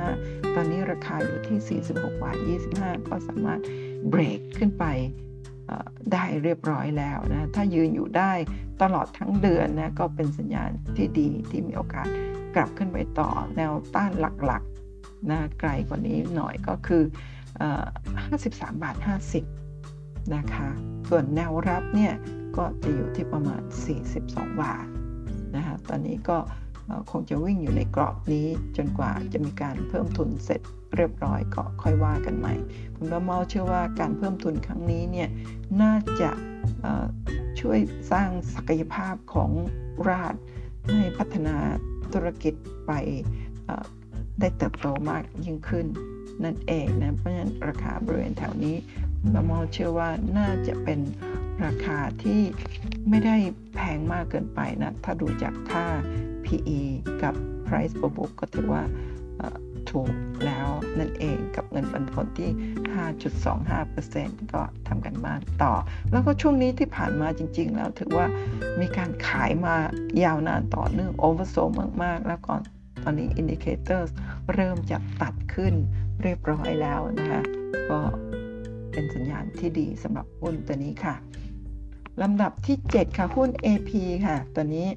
[0.03, 2.37] 75 ตอนนี้ราคาอยู่ที่ 46 บาท
[2.73, 3.59] 25 ก็สามารถ
[4.09, 4.85] เบรกขึ้นไป
[6.13, 8.31] ได้เรียบร้อยแล้วนะถ้ายืนอยู่ได้
[8.81, 12.07] ตลอดทั้งเดือนนะก็เป็นสัญญาณที่ดีที่มีโอกาส
[12.55, 14.11] กลับขึ้นไปต่อแนวต้าน
[14.45, 17.03] หลักๆนะไกลกว่านี้หน่อยก็คือ
[18.13, 18.95] 53 บาท
[19.65, 20.69] 50 นะคะ
[21.09, 22.13] ส่วนแนวรับเนี่ย
[22.57, 23.61] ก็จะอยู่ที่ประมาณ
[24.11, 24.87] 42 บาท
[25.55, 26.37] นะคะตอนนี้ก็
[27.11, 28.47] คงจะวิ่งอยู่ในกรอบนี้
[28.77, 30.61] จนกว่าจะมีการเพิ่มทุนเสร็จ
[30.97, 32.55] เรียบร้อยก็ค่อยว่ากันใหม่
[32.95, 35.29] คุณบ้าเมาเชื่อว่าการเพิ่มทุนครั้งนี้เนี่ย
[35.81, 36.31] น่าจะ
[37.59, 37.79] ช่วย
[38.11, 39.51] สร้างศักยภาพของ
[40.09, 40.35] ราด
[40.91, 41.55] ให้พัฒนา
[42.13, 42.53] ธุรกิจ
[42.87, 42.91] ไป
[44.39, 45.85] ได้เติบโตมากยิ่งขึ้น
[46.43, 48.75] นั่นเองนะเพราะฉะนั้นราคาบริเวณแถวนี้
[49.33, 50.99] บ้าเมาเชื่อว่าน่าจะเป็น
[51.65, 52.41] ราคาที่
[53.09, 53.35] ไม่ได้
[53.75, 55.85] แพงมากเกินไปนะ ถ้าดูจากค่า
[56.45, 56.79] PE
[57.23, 57.35] กับ
[57.67, 58.83] Price per book ก็ถือว่า
[59.91, 60.11] ถูก
[60.45, 62.51] แล้วนั่นเองกับเงินปันผลที่
[63.71, 65.73] 5.25%ก็ทำกันบ้านต่อ
[66.11, 68.27] แล้วก็ช่วงนี้ที่ผ่านมาจริง ๆ แล้วถือว่า
[68.81, 69.75] มีการขายมา
[70.23, 71.55] ยาวนานต่อเนื่อง oversold
[72.03, 72.61] มากๆ แล้วก่อน
[73.03, 74.11] ตอนนี้ indicator
[74.53, 75.73] เริ่มจะตัดขึ้น
[76.21, 77.41] เรียบร้อยแล้วนะคะ
[77.89, 77.99] ก็
[78.91, 81.15] เป็นสัญญาณที่ดีสำหรับหุ้นตัวนี้ค่ะ
[82.21, 83.91] ลำดับที่ 7 ค่ะหุ้น AP
[84.25, 84.87] ค่ะ ตัวนี้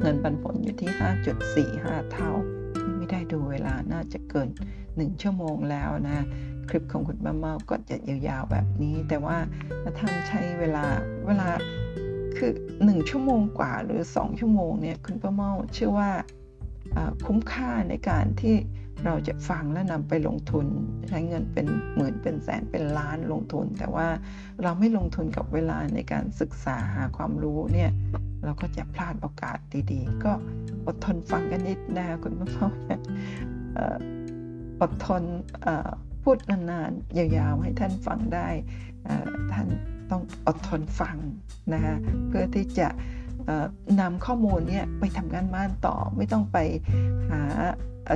[0.00, 0.90] เงินปันผลอยู่ที่
[1.72, 2.32] 5.45 เท่า
[3.08, 4.48] ไม่ได้ดูเวลาน่าจะเกิน
[4.84, 6.24] 1 ชั่วโมงแล้วนะ
[6.68, 9.36] คลิปของคุณป้าเมาก็จะยาวๆแบบนี้ แต่ว่า
[9.82, 10.84] ถ้าท่านใช้เวลา
[11.26, 11.48] เวลา
[12.36, 16.10] คือ 1 ชั่วโมงกว่าหรือ 2 ชั่วโมงเนี่ยคุณป้าเมาเชื่อว่า
[17.26, 18.56] คุ้มค่าในการที่
[19.04, 20.66] เราจะฟังและนำไปลงทุน
[21.08, 21.66] ใช้เงินเป็น
[21.96, 24.08] หมื่นเป็นแสนเป็นล้านลงทุน แต่ว่า
[24.62, 27.90] เราไม่ลงทุนกับเวลาในการศึกษาหาความรู้เนี่ย
[28.44, 29.58] เราก็จะพลาดโอกาส
[29.92, 30.32] ดีๆ ก็
[30.86, 32.66] อดทนฟังกันนิดนะคุณพ่อ
[34.82, 35.22] อดทน
[36.22, 38.48] พูดนานๆ ยาวๆ ให้ท่านฟังได้
[39.52, 39.66] ท่าน
[40.10, 41.16] ต้องอดทนฟัง
[41.72, 41.96] นะคะ
[42.28, 42.88] เพื่อที่จะ
[44.00, 46.58] นำข้อมูลเนี่ยไปทำงานบ้านต่อไม่ต้องไป
[47.30, 47.40] หา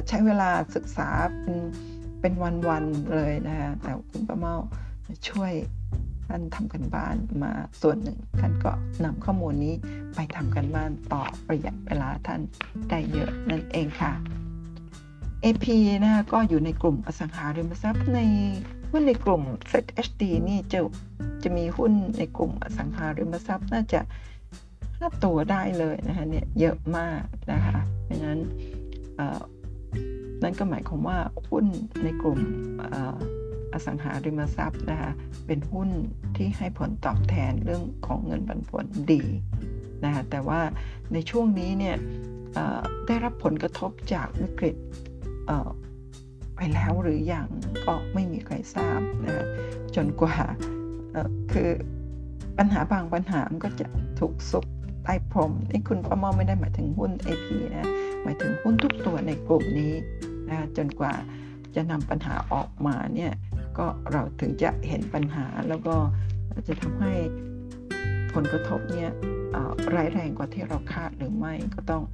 [0.08, 1.08] ใช้เวลาศึกษา
[1.40, 1.56] เป็น
[2.20, 2.32] เป็น
[2.68, 4.56] วันๆเลยนะคะแต่คุณป้าเมา
[5.28, 5.52] ช่วย
[6.34, 7.52] ท่านทำกันบ้านมา
[7.82, 8.72] ส่วนหนึ่ง ท่านก็
[9.04, 9.74] นำข้อมูลนี้
[10.14, 12.40] ไปทำกันบ้านต่อประหยัดเวลาท่าน
[12.90, 14.12] ได้เยอะนั่นเองค่ะ
[15.44, 15.66] AP
[16.04, 18.20] นะก็อยู่ในกลุ่มอสังหาริมทรัพย์ใน
[18.90, 20.80] หุ้นในกลุ่ม Set HD นี่จะ
[21.42, 24.00] จะมีหุ้นในกลุ่มอสังหาริมทรัพย์น่าจะ
[24.98, 27.22] ห้าตัวได้เลยนะคะเนี่ยเยอะมาก
[27.52, 28.40] นะคะเพราะฉะนั้น
[30.42, 31.18] นั่นก็หมายความว่า
[31.48, 31.66] หุ้น
[32.04, 32.38] ในกลุ่ม
[33.72, 35.12] อสังหาริมทรัพย์นะคะ
[35.46, 35.90] เป็นหุ้น
[36.36, 39.22] ที่ให้ผลตอบแทนเรื่องของเงินปันผลดี
[40.04, 40.60] นะคะแต่ว่า
[41.12, 41.96] ในช่วงนี้เนี่ย
[43.06, 44.76] ได้รับผลกระทบจากวิกฤต
[46.56, 47.48] ไปแล้วหรืออยัง
[47.86, 49.46] ก็ไม่มีใครทราบนะะ
[49.96, 50.34] จนกว่า
[51.52, 51.70] คือ
[52.58, 53.86] ปัญหาบางปัญหาก็จะ
[54.20, 54.64] ถูกซุบ
[55.04, 57.90] ใต้พรมนี่คุณประมอไม่ได้หมายถึงหุ้น AP นะ
[58.22, 59.94] หมายถึงหุ้นทุกตัวในกลุ่มนี้
[60.48, 61.12] นะจนกว่า
[61.74, 63.32] จะนำปัญหาออกมาเนี่ย
[63.78, 65.96] ก็เราถึงจะเห็นปัญหาแล้วก็
[66.68, 67.14] จะทำให้
[68.34, 69.10] ผลกระทบเนี่ย
[69.94, 72.04] ร้ายแรงกว่าที่เราคาดหรือไม่ก็ต้อง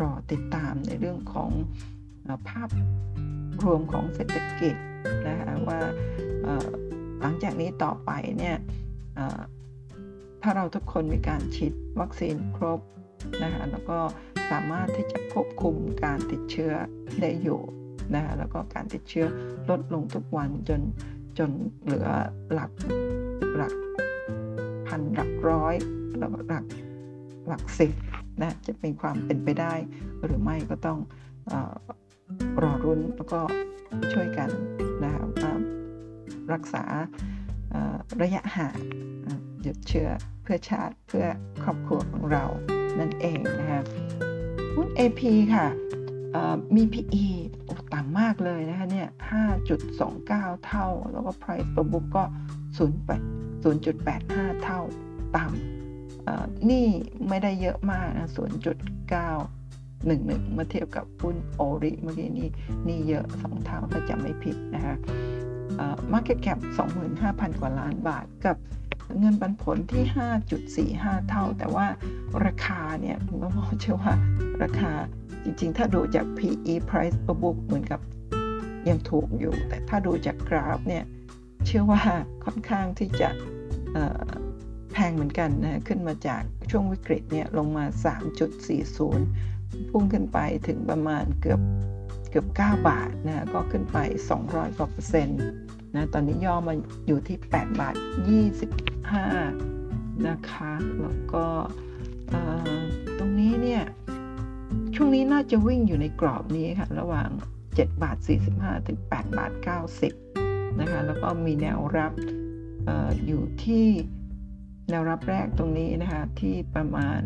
[0.00, 1.50] รอติดตามในเรื่องของ
[2.48, 2.68] ภาพ
[3.62, 4.74] รวมของเศรษฐกิจ
[5.26, 5.80] นะคะว่า
[7.20, 8.56] หลังจากนี้ต่อไปเนี่ย
[10.42, 12.80] ถ้าเราทุกคนมีการฉีดวัคซีนครบ
[13.42, 13.98] นะคะแล้วก็
[14.50, 16.72] สามารถที่จะควบคุมการติดเชื้อ
[17.20, 17.60] ได้อยู่
[18.14, 19.26] นะคะแล้วก็การติดเชื้อ
[19.70, 20.80] ลดลงทุกวันจน
[21.38, 21.50] จน
[21.82, 22.08] เหลือ
[22.52, 22.70] หลัก
[23.56, 23.72] หลัก
[24.86, 25.74] พันหลักร้อย
[26.18, 26.64] แล้วหลัก
[27.48, 27.92] หลักสิบ
[28.40, 29.74] นะจะเป็นความเป็นไปได้
[30.24, 30.98] หรือไม่ก็ต้อง
[32.62, 33.40] รอรุ้นแล้วก็
[34.12, 34.48] ช่วยกัน
[35.02, 35.28] นะครับ
[36.52, 36.84] รักษา
[38.22, 38.76] ระยะห่าง
[39.62, 40.08] หยุดเชื้อ
[40.42, 41.26] เพื่อชาติเพื่อ
[41.62, 42.44] ครอบครัวของเรา
[42.98, 43.82] นั่นเองนะคะ
[44.74, 45.20] หุ้น AP
[45.54, 45.66] ค่ะ
[46.76, 47.26] มี PE
[47.94, 49.08] ต่ำมากเลยนะคะเนี่ย
[49.86, 52.24] 5.29 เท่า แล้วก็ Price per book ก็
[53.02, 54.80] 0.85 เท่า
[55.36, 56.86] ต่ำนี่
[57.28, 58.36] ไม่ได้เยอะมากนะ 0.9
[60.08, 62.48] 1 1 เมื่อเทียบกับหุ้นโอริเมื่อกี้นี้
[62.88, 64.96] นี่เยอะ 2 เท่าถ้าจำไม่ผิดนะคะ
[66.12, 66.58] Market Cap
[67.10, 68.56] 25,000 กว่าล้านบาทกับ
[69.18, 71.86] เงินปันผลที่ 5.45 เท่า แต่ว่า
[72.46, 74.14] ราคาเนี่ยผมก็มองเชื่อว่า
[74.62, 74.92] ราคา
[75.44, 78.00] จริงๆ ถ้าดูจาก PE price per book เหมือนกับ
[78.88, 81.04] ยังถูกอยู่ แต่ถ้าดูจากกราฟเนี่ย
[81.66, 82.02] เชื่อว่า
[82.44, 83.28] ค่อนข้างที่จะ
[84.92, 87.84] แพงเหมือนกันนะขึ้นมาจากช่วงวิกฤตเนี่ยลงมา
[88.68, 90.38] 3.40 พุ่งขึ้นไป
[90.68, 91.60] ถึงประมาณเกือบ
[92.30, 93.98] เกือบ 9 บาทนะก็ขึ้นไป
[94.36, 95.40] 200กว่าเปอร์เซ็นต์
[95.94, 96.74] นะตอนนี้ย่อมา
[97.06, 97.94] อยู่ที่ 8 บาท
[98.90, 101.44] 25 นะคะ แล้วก็
[103.18, 103.82] ตรงนี้เนี่ย
[105.02, 107.30] ช่วงนี้น่าจะวิ่งอยู่ในกรอบนี้ค่ะ ระหว่าง
[107.66, 108.16] 7 บาท
[108.52, 109.52] 45 ถึง 8 บาท
[110.16, 112.12] 90 นะคะ แล้วก็มีแนวรับ
[112.88, 112.90] อ
[113.26, 113.86] อยู่ที่
[114.90, 117.20] แนวรับแรกตรงนี้นะคะ ที่ประมาณ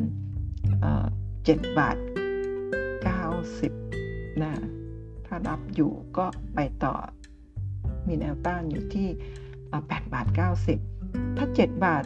[1.06, 1.96] 7 บาท
[3.58, 4.52] 90 นะ
[5.26, 6.94] ถ้ารับอยู่ก็ไปต่อ
[8.06, 9.08] มีแนวต้านอยู่ที่
[9.60, 10.26] 8 บาท
[10.82, 12.04] 90 ถ้า 7 บาท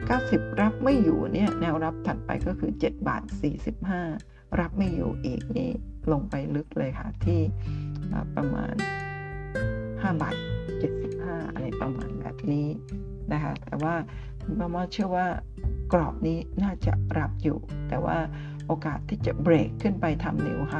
[0.00, 5.70] 90 รับไม่อยู่เนี่ย แนวรับถัดไปก็คือ 7 บาท 45 รับไม่อยู่อีกนี่
[6.12, 7.40] ลงไปลึกเลยค่ะที่
[8.36, 8.74] ประมาณ
[9.50, 10.34] 5บาท
[10.96, 12.68] 75อะไรประมาณแบบนี้
[13.32, 13.94] นะคะแต่ว่า
[14.58, 15.26] มาม่าเชื่อว่า
[15.92, 17.58] กรอบนี้น่าจะรับอยู่
[17.88, 18.18] แต่ว่า
[18.66, 20.74] โอกาสที่จะเบรกขึ้นไปทำนิวไฮ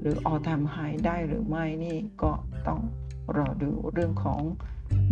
[0.00, 2.32] หรือออทำไฮได้หรือไม่นี่ก็
[2.68, 2.80] ต้อง
[3.36, 4.42] รอดูเรื่องของ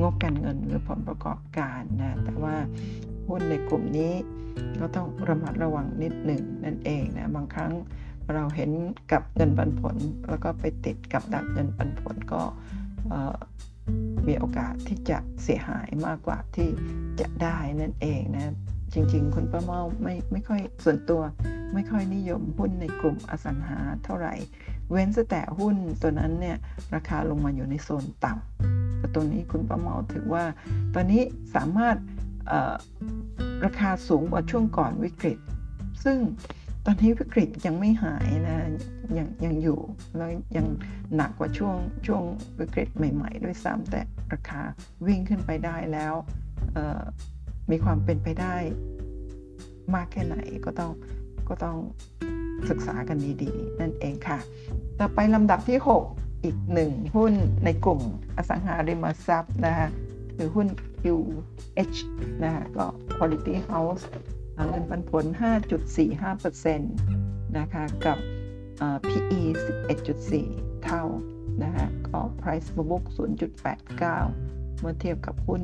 [0.01, 2.57] งบการเงินหรือผลประกอบการนะแต่ว่า
[3.29, 4.13] หุ้นในกลุ่มนี้
[4.81, 7.73] ก็ต้องระมัดระวังนิดหนึ่งนั่นเองนะบางครั้ง
[8.35, 8.71] เราเห็น
[9.13, 9.97] กับเงินปันผล
[10.29, 12.43] แล้วก็ไปติดกับดักเงินปันผลก็
[14.27, 16.69] มีโอกาสที่จะเสียหายมากกว่าที่
[17.21, 18.55] จะได้นั่นเองนะ
[18.93, 21.23] จริงๆ คุณป้าเมาไม่ไม่ค่อยส่วนตัว
[21.75, 24.35] ไม่ค่อยนิยมหุ้นในกลุ่มอสังหาเท่าไหร่
[24.91, 26.57] เว้นแต่หุ้นตัวนั้นเนี่ย
[26.95, 30.45] ราคาลงมาอยู่ในโซนต่ำแตัวนี้คุณประเมาถือว่า
[30.95, 31.23] ตอนนี้
[31.55, 31.97] สามารถ
[33.65, 35.39] ราคาสูงกว่าช่วงก่อนวิกฤต
[36.05, 36.19] ซึ่ง
[36.85, 38.59] ตอนนี้วิกฤตยังไม่หายนะ
[39.19, 39.81] ยังยังอยู่
[40.17, 40.67] แล้วยัง
[41.17, 41.77] หนักกว่าช่วง
[42.07, 42.23] ช่วง
[42.59, 44.01] วิกฤตใหม่ๆ ด้วยซ้ำแต่
[44.33, 44.61] ราคา
[45.07, 46.15] วิ่งขึ้นไปได้แล้ว
[47.71, 48.57] มีความเป็นไปได้
[49.95, 50.93] มากแค่ไหนก็ต้อง
[51.49, 51.77] ก็ต้อง
[52.71, 54.39] ศึกษากันดีๆ นั่นเองค่ะ
[54.99, 55.79] ต่อไปลำดับที่
[56.11, 57.35] 6 อีกหนึ่งหุ้น
[57.65, 58.01] ในกลุ่ม
[58.37, 59.89] อสังหาริมทรัพย์นะคะ
[60.39, 60.69] คือหุ้น
[61.03, 61.99] QH
[62.43, 62.87] นะคะก็
[63.17, 64.05] Quality House
[64.69, 65.25] เงินปันผล
[66.01, 66.79] 5.45%
[67.59, 68.19] นะคะกับ
[69.09, 69.41] PE
[70.17, 71.05] 11.4 เท่า
[71.63, 73.05] นะคะก็ Price book
[73.97, 75.63] 0.89 เมื่อเทียบกับหุ้น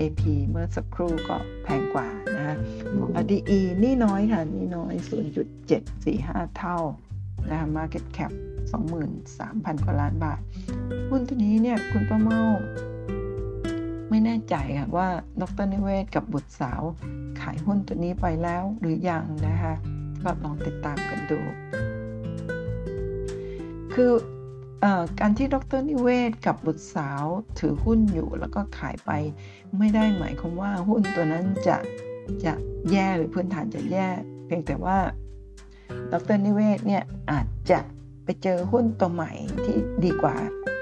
[0.00, 2.56] AP เมื่อสักครู่ก็แพงกว่านะฮะ
[3.30, 4.94] DE นี่น้อยค่ะ นี่น้อย
[5.74, 6.78] 0.745 เท่า
[7.50, 8.32] นะคะ Market Cap
[9.08, 10.40] 23,000 กว่าล้านบาท
[11.10, 12.42] หุ้นตัวนี้เนี่ย คุณประเมา
[14.10, 15.08] ไม่แน่ใจค่ะว่า
[15.40, 16.82] ดรนิเวศกับบุตรสาว
[17.40, 19.74] ขายหุ้นตัวนี้ไปแล้วหรือยังนะคะ
[20.22, 21.40] ก็ลองติดตามกันดู
[23.94, 24.12] คือ
[24.84, 24.86] อ
[25.20, 27.24] การที่ดรนิเวศกับบุตรสาว
[27.58, 29.10] ถือหุ้นอยู่แล้วก็ขายไป
[29.78, 31.76] ไม่ได้หมายความว่าหุ้นตัวนั้นจะ
[32.44, 32.52] จะ
[32.90, 34.08] แย่หรือพื้นฐานจะแย่
[34.46, 34.98] เพียงแต่ว่า
[36.12, 37.80] ดรนิเวศเนี่ยอาจจะ
[38.24, 39.32] ไปเจอหุ้นตัวใหม่
[39.64, 40.36] ที่ดีกว่า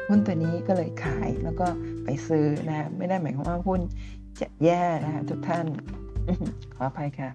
[0.08, 1.66] หุ้นตัวนี้ก็เลยขายแล้วก็
[2.04, 3.80] ไปซื้อนะไม่ได้หมายความว่าหุ้น
[4.40, 5.66] จะแย่นะทุกท่าน
[6.74, 7.30] ขออภัยค่ะ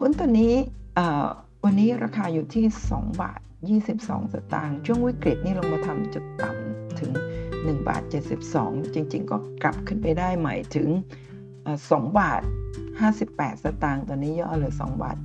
[0.00, 0.54] หุ้นตัวนี้
[1.64, 3.40] วันนี้ราคาอยู่ที่ 2 บาท
[3.82, 7.12] 22 สตางค์ช่วงวิกฤตนี่ลงมาทำจุดต่ำถึง
[7.48, 8.02] 1 บาท
[8.48, 10.88] 72 จริง ๆ ก็กลับขึ้นไปได้ใหม่ถึง
[11.52, 12.42] 2 บาท
[13.02, 15.16] 58 สตางค์ตอนนี้ย่อเหลือ 2 บาท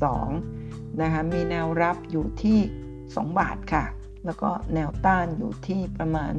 [0.00, 0.61] 22
[1.00, 2.58] นะคะมีแนวรับอยู่ที่
[2.98, 3.84] 2 บาทค่ะ
[4.24, 6.32] แล้วก็แนวต้านอยู่ที่ประมาณ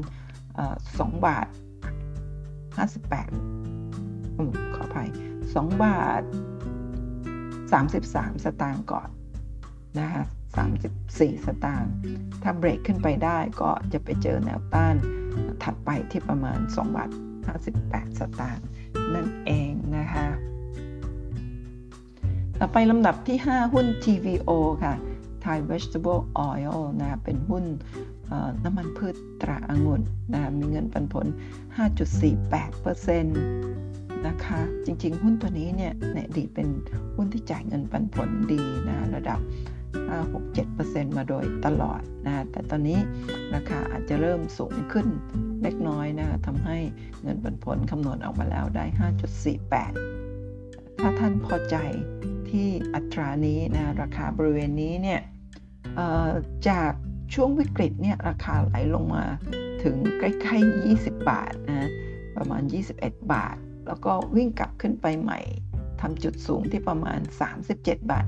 [0.59, 1.47] 2บาท
[3.49, 5.09] 58ขออภัย
[5.45, 6.23] 2 บาท
[7.83, 9.09] 33 สตางค์ก่อน
[9.99, 10.23] นะคะ
[10.83, 11.93] 34 สตางค์
[12.43, 14.95] ถ้าเบรกขึ้นไปได้ก็จะไปเจอแนวต้าน
[15.63, 17.09] ถัดไปที่ประมาณ2บาท
[17.63, 18.65] 58 สตางค์
[19.13, 20.27] นั่นเองนะคะ
[22.65, 24.49] ต่อไปลำดับที่ 5 หุ้น TVO
[24.83, 24.93] ค่ะ
[25.45, 27.65] Thai Vegetable Oil นะเป็นหุ้น
[28.63, 30.01] น้ำมันพืชตราองุ่น
[30.33, 31.25] นะมีเงินปันผล
[32.05, 36.67] 5.48%นะคะ จริง ๆ หุ้นตัวนี้เนี่ยในอดีตเป็น
[37.15, 39.39] หุ้นที่จ่ายเงินปันผลดีนะระดับ
[40.29, 42.99] 5-6-7%มาโดยตลอดนะแต่ตอนนี้
[43.53, 45.07] ราคาอาจจะเริ่มสูงขึ้น
[45.63, 46.77] เล็กน้อยนะทำให้
[47.23, 48.97] เงินปันผลคำนวณออกมาแล้วได้ 5.48
[50.99, 51.75] ถ้าท่านพอใจ
[52.53, 55.21] ที่อัตรานี้นะราคาบริเวณนี้เนี่ย
[56.69, 56.91] จาก
[57.33, 59.25] ช่วงวิกฤตเนี่ยราคาไหลลงมา
[59.83, 61.89] ถึงใกล้ๆ 20 บาทนะ
[62.37, 62.61] ประมาณ
[62.97, 63.55] 21 บาท
[63.87, 65.39] แล้วก็วิ่งกลับขึ้นไปใหม่
[66.01, 67.19] ทำจุดสูงที่ประมาณ
[67.63, 68.25] 37 บาท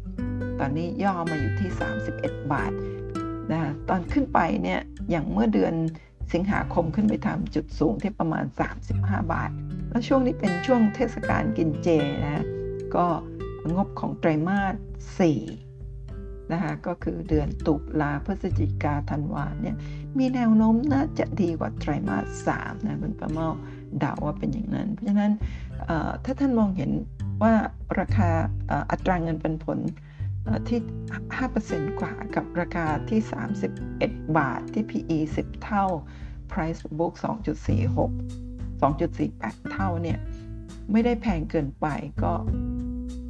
[0.00, 1.70] 50 ตอนนี้ย่อมาอยู่ที่
[2.10, 2.72] 31 บาท
[3.52, 4.80] นะตอนขึ้นไปเนี่ย
[5.10, 5.74] อย่างเมื่อเดือน
[6.32, 8.44] สิงหาคมขึ้นไปทำจุดสูงที่ประมาณ
[8.88, 9.50] 35 บาท
[9.90, 11.88] แล้วช่วงนี้เป็นช่วงเทศกาลกินเจ
[12.24, 12.44] นะ
[12.94, 13.06] ก็
[13.74, 14.62] งบของไตรมา
[15.18, 19.76] ส4นะคะก็คือเดือนตุลาพฤศจิกาธันวาเนี่ย
[20.18, 23.48] มีแนวโน้มน่าจะดีกว่าไตรมาส3นะคุณประเมา
[23.98, 25.32] เดาว่าเป็นอย่างนั้น เพราะฉะนั้น
[26.24, 26.90] ถ้าท่านมองเห็น
[27.42, 27.52] ว่า
[28.00, 28.30] ราคา
[28.90, 29.78] อัตราเงินปันผล
[30.68, 30.80] ที่
[31.40, 33.20] 5%กว่ากับราคาที่
[33.78, 35.84] 31 บาทที่ PE 10 เท่า
[36.50, 37.14] Price book
[37.78, 40.18] 2.46 2.48 เท่าเนี่ย
[40.92, 41.86] ไม่ได้แพงเกินไป
[42.22, 42.32] ก็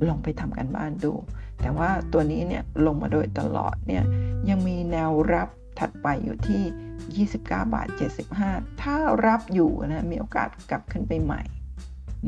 [0.08, 1.12] ลองไปทำกันบ้านดู
[1.60, 4.04] แต่ว่าตัวนี้เนี่ยลงมาโดยตลอดเนี่ย
[4.48, 5.48] ยังมีแนวรับ
[5.78, 7.88] ถัดไปอยู่ที่ 29 บาท
[8.34, 8.96] 75 ถ้า
[9.26, 11.42] รับอยู่นะมีโอกาสกลับขึ้นไปใหม่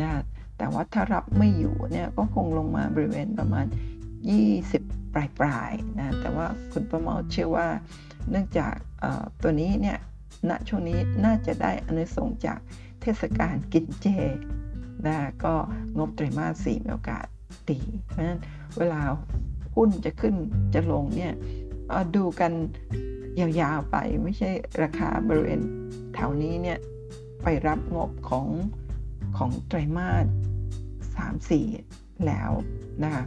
[0.00, 0.10] นะ
[0.58, 3.66] แต่ว่าถ้ารับไม่อยู่เนี่ยก็คงลงมาบริเวณประมาณ
[4.40, 7.68] 20 ปลายปลายนะแต่ว่าคุณประมาเชื่อว่า
[8.30, 8.74] เนื่องจาก
[9.42, 9.98] ตัวนี้เนี่ย
[10.48, 12.58] ณช่วงนี้น่าจะได้อนุสงจาก
[13.00, 14.06] เทศกาลกินเจ
[15.06, 15.54] นะก็
[15.98, 17.26] งบไตรมาสสี่มีโอกาส
[17.72, 18.40] ดีเพราะฉะนั้น
[18.78, 19.00] เวลา
[19.76, 20.34] หุ้นจะขึ้น
[20.74, 21.34] จะลงเนี่ย
[22.16, 22.52] ดูกัน
[23.38, 24.50] ยาวๆไปไม่ใช่
[24.82, 25.60] ราคาบริเวณ
[26.14, 26.78] แถวนี้เนี่ย
[27.42, 28.46] ไปรับงบของ
[29.38, 30.26] ของไตรมาส
[31.46, 32.50] 3-4 แล้ว
[33.04, 33.24] นะคะ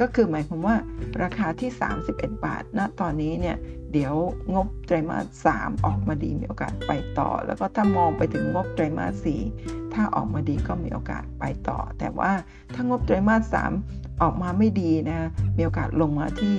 [0.00, 0.76] ก็คือหมายความว่า
[1.22, 1.70] ราคาที่
[2.06, 3.56] 31 บาทณตอนนี้เนี่ย
[3.92, 4.14] เดี๋ยว
[4.54, 9.26] งบไตรมาส 3 ออกมาดีมีโอกาสไปต่อ แล้วก็ถ้ามองไปถึงงบไตรมาส
[9.60, 12.32] 4 ถ้าออกมาดีก็มีโอกาสไปต่อ แต่ว่า
[12.74, 13.56] ถ้างบไตรมาส
[13.88, 16.56] 3 ออกมาไม่ดีนะ มีโอกาสลงมาที่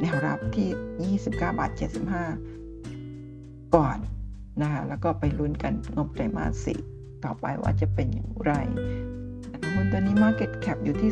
[0.00, 1.70] แนวรับที่ 29 บาท
[2.72, 3.98] 75 ก่อน
[4.60, 6.80] นะคะแล้วก็ไปลุ้นกันงบไตรมาสสี่
[7.24, 8.52] ต่อไปว่าจะเป็นอย่างไร
[9.74, 11.10] หุ้นตัวนี้ Market Cap อยู่ที่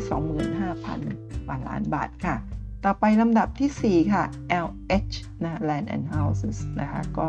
[0.73, 2.35] 25,000กว่าล้านบาทค่ะ
[2.85, 4.23] ต่อไปลำดับที่ 4 ค่ะ
[4.65, 7.27] LH นะ Land and Houses นะคะ ก็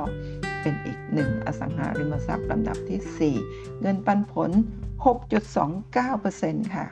[0.61, 4.51] เป็นอีกหนึ่งอสังหาริมทรัพย์ลำดับที่ 4 เงินปันผล
[5.63, 6.87] 6.29%ค่ะ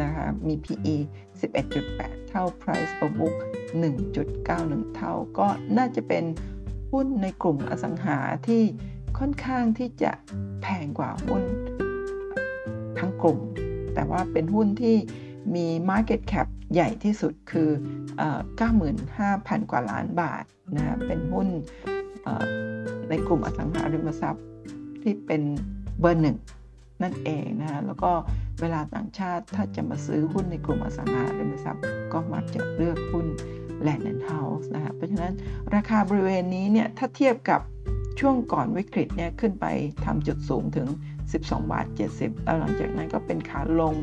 [0.00, 0.96] นะคะ มี PE
[1.40, 3.36] 11.8 เท่า Price per book
[4.18, 5.46] 1.91 เท่า ก็
[5.76, 6.24] น่าจะเป็น
[6.92, 8.18] หุ้นในกลุ่มอสังหา
[8.48, 8.62] ที่
[9.18, 10.12] ค่อนข้างที่จะ
[10.62, 11.42] แพงกว่าหุ้น
[12.98, 13.38] ทั้งกลุ่ม
[13.94, 14.96] แต่ว่าเป็นหุ้นที่
[15.54, 17.70] มี Market Cap ใหญ่ที่สุดคือ
[18.90, 20.44] 95,000 กว่าล้านบาท
[20.76, 21.48] นะเป็นหุ้น
[23.08, 24.44] ในกลุ่มอสังหาริมทรัพย์
[25.02, 25.42] ที่เป็น
[26.00, 26.36] เบอร์หนึ่ง
[27.02, 28.10] นั่นเองนะแล้วก็
[28.60, 33.26] เวลาต่างชาติถ้าจะมาซื้อหุ้นในกลุ่มอสังหาริมทรัพย์ ก็มักจะเลือกหุ้น
[33.86, 35.32] Land and House นะคะเพราะฉะนั้น
[35.74, 37.60] ราคาบริเวณนี้เนี่ยถ้าเทียบกับ
[38.20, 39.66] ช่วงก่อนวิกฤตเนี่ยขึ้นไป
[40.04, 40.88] ทำจุดสูงถึง
[41.28, 43.94] 12 บาท 70 แล้วหลังจากนั้นก็เป็นขาลง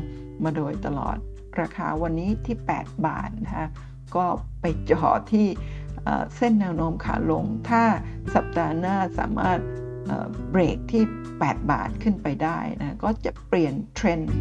[0.44, 1.16] มาโดยตลอด
[1.60, 3.68] ราคาวันนี้ที่ 8 บาทนะคะ
[4.16, 4.24] ก็
[4.60, 5.46] ไปจ่อที่
[6.36, 7.82] เส้นแนวโน้มขาลง ถ้า
[8.34, 9.58] สัปดาห์หน้าสามารถ
[10.50, 11.02] เบรกที่
[11.34, 14.32] 8 บาทขึ้นไปได้นะก็จะเปลี่ยนเทรนด์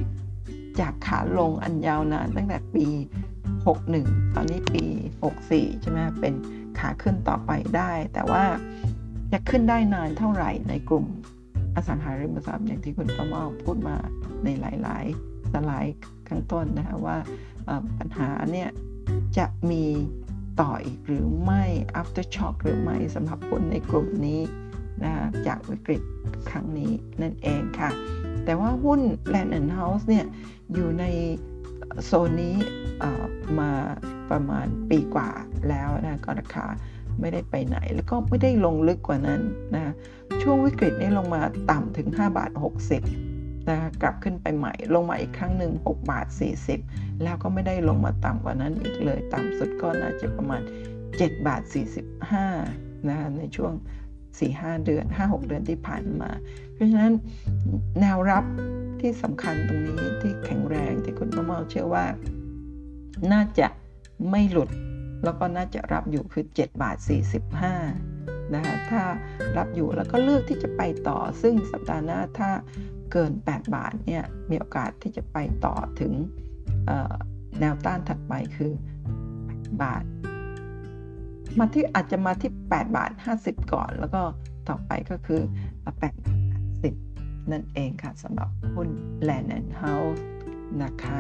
[0.79, 2.87] จากขาลงอันยาวนานตั้งแต่ปี
[3.57, 4.85] 61 ตอนนี้ปี
[5.33, 6.33] 64 ใช่ไหมเป็น
[6.79, 8.43] ขาขึ้นต่อไปได้ แต่ว่า
[9.31, 11.05] จะขึ้นได้นานเท่าไหร่ในกลุ่ม
[11.75, 13.95] อสังหาริมทรัพย์อย่างที่คุณประมอพูดมา
[14.43, 15.97] ในหลาย ๆ สไลด์
[16.29, 17.17] ข้างต้นนะคะว่า
[17.99, 18.69] ปัญหาเนี่ย
[19.37, 19.83] จะมี
[20.61, 21.63] ต่ออีกหรือไม่
[21.99, 24.41] after shock หรือไม่สำหรับคนในกลุ่มนี้
[25.03, 25.13] นะ
[25.47, 26.01] จากวิกฤต
[26.49, 26.91] ครั้งนี้
[27.21, 27.89] นั่นเองค่ะ
[28.45, 28.99] แต่ว่าหุ้น
[29.33, 30.25] Land and House เนี่ย
[30.73, 31.05] อยู่ใน
[32.05, 32.57] โซนนี้
[33.59, 33.71] มา
[34.31, 35.29] ประมาณปีกว่า
[35.69, 36.65] แล้วนะก็ราคา
[37.19, 39.41] ไม่ได้ไปไหน แล้วก็ไม่ได้ลงลึกกว่านั้น
[39.75, 39.93] นะ
[40.41, 41.41] ช่วงวิกฤตนี้ลงมา
[41.71, 42.51] ต่ำถึง 5 บาท
[42.93, 43.34] 60
[43.69, 46.27] นะกลับขึ้นไปใหม่ ลงมาอีกครั้งหนึ่ง6บาท
[46.73, 50.61] 40 แล้วก็ไม่ได้ลงมาต่ำกว่านั้นอีกเลย ต่ำสุดก็น่าจะประมาณ
[51.03, 51.61] 7 บาท
[52.35, 53.73] 45นะในช่วง
[54.29, 56.29] 4-5 เดือน 5-6 เดือนที่ผ่านมา
[56.73, 57.13] เพราะฉะนั้น
[57.99, 58.45] แนวรับ
[59.01, 62.05] ที่สำคัญตรงนี้ที่แข็งแรงที่คุณประเมาเชื่อว่า
[63.31, 63.67] น่าจะ
[64.31, 64.69] ไม่หลุด
[65.23, 66.97] แล้วก็น่าจะรับอยู่คือ 7 บาท
[67.75, 69.01] 45นะคะถ้า
[69.57, 72.49] รับอยู่แล้วก็เลือกที่จะไปต่อ ซึ่งสัปดาห์หน้าถ้า
[73.11, 76.13] เกิน 8 บาทเนี่ยมีโอกาสที่จะไปต่อถึง
[77.59, 78.71] แนวต้านถัดไปคือ
[79.25, 80.03] 8 บาท
[81.59, 83.11] มาที่อาจจะมาที่ 8 บาท
[83.41, 84.21] 50 ก่อน แล้วก็
[84.69, 86.13] ต่อไปก็คือ8บาท
[86.81, 88.89] 80 นั่นเองค่ะสำหรับหุ้น
[89.27, 90.19] Land and House
[90.83, 91.19] นะคะ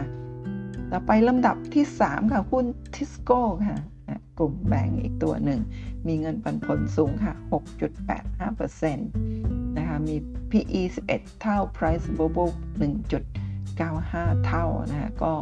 [0.91, 3.79] ต่อไปลำดับที่ 3 ค่ะ หุ้นทิสโก้ค่ะ
[4.37, 5.59] กลุ่มแบงก์อีกตัวหนึ่ง
[6.07, 7.33] มีเงินปันผลสูงค่ะ
[8.35, 8.97] 6.85%
[9.77, 10.15] นะคะ มี
[10.51, 12.53] PE 11 เท่า Price Book
[13.29, 15.33] 1.95 เท่านะะก็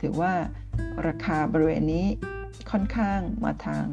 [0.00, 0.32] ถือว่า
[1.06, 2.06] ราคาบริเวณนี้
[2.70, 3.84] ค่อนข้างมาทาง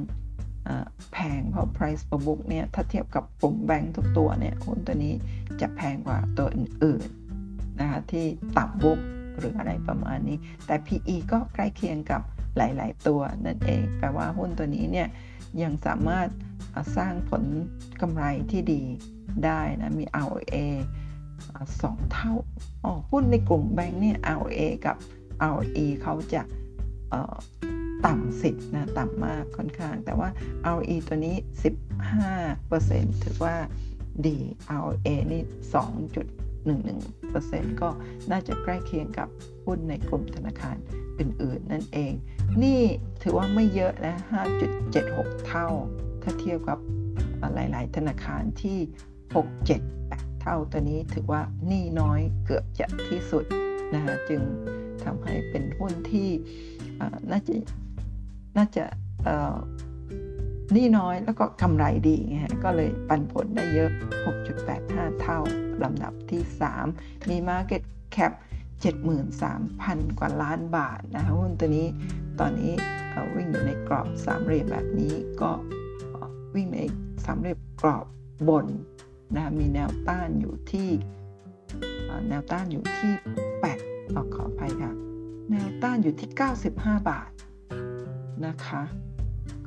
[1.13, 5.13] แพงเพราะ price per book เนี่ย ถ้าเทียบกับกลุ่มแบงก์ทุกตัวเนี่ยหุ้นตัวนี้
[5.61, 8.25] จะแพงกว่าตัวอื่นๆนะคะที่
[8.57, 8.99] ต่ำบุก
[9.37, 12.21] หรืออะไรประมาณนี้ แต่ PE ก็ใกล้เคียงกับ
[12.57, 15.07] หลาย ๆ ตัวนั่นเอง แปลว่าหุ้นตัวนี้เนี่ย
[15.61, 16.27] ยังสามารถ
[16.97, 17.43] สร้างผล
[18.01, 18.81] กำไรที่ดี
[19.45, 20.55] ได้นะมี ROA
[21.81, 22.34] สองเท่า
[22.84, 24.95] อ๋อหุ้นในกลุ่มแบงค์เนี่ย ROA กับ
[25.51, 26.41] ROE เขาจะ
[28.05, 30.30] ต่ำสิบนะต่ำมากค่อนข้าง แต่ว่า
[30.76, 31.35] ROE ตัวนี้
[32.13, 33.55] 15%ถือว่า
[34.26, 34.38] ดี
[34.77, 35.41] ROA นี่
[36.21, 37.89] 11%ก็
[38.31, 39.27] น่าจะใกล้เคียงกับ
[39.65, 40.77] หุ้นในกลุ่มธนาคาร
[41.19, 42.13] อื่นๆ นั่นเอง
[42.63, 42.81] นี่
[43.23, 44.15] ถือว่าไม่เยอะนะ
[44.81, 45.67] 5.76 เท่า
[46.23, 46.79] ถ้าเทียบกับ
[47.55, 48.79] หลาย ๆ ธนาคารที่
[49.35, 51.41] 6 7 8 เท่าตัวนี้ถือว่า
[51.71, 53.45] นี่น้อยเกือบจะที่สุด
[53.93, 54.41] นะคะจึง
[55.03, 56.29] ทำให้เป็นหุ้นที่
[57.31, 57.55] น่าจะ
[58.57, 58.83] น่าจะ
[60.75, 63.91] นี่น้อยแล้วก็กำไรดีไงก็เลยปันผลได้เยอะ
[64.55, 65.39] 6.85 เท่า
[65.83, 66.41] ลำดับที่
[66.85, 67.81] 3 มี Market
[68.15, 68.31] Cap
[68.81, 71.88] 73,000 กว่าล้านบาทนะคะหุ้นตัวนี้
[72.39, 72.73] ตอนนี้
[73.35, 75.51] วิ่งอยู่ในกรอบสามเหลี่ยมแบบนี้ก็
[76.56, 76.80] วิ่งใน
[77.26, 78.06] สามเหลี่ยมกรอบ
[78.49, 78.65] บน
[79.35, 80.89] นะมีแนวต้านอยู่ที่
[82.30, 83.14] แนวต้านอยู่ที่
[83.69, 84.91] 8อขออภัยค่ะ
[85.51, 86.30] แนวต้านอยู่ที่
[86.69, 87.30] 95 บาท
[88.45, 88.81] นะคะ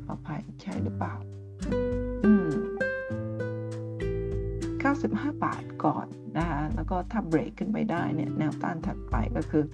[0.03, 1.15] ขออภัยใช่หรือเปล่า
[4.83, 6.07] 95 บาทก่อน
[6.39, 9.65] นะคะแล้วก็ถ้าเบรกขึ้นไปได้เนี่ยแนวต้านถัดไปก็คือ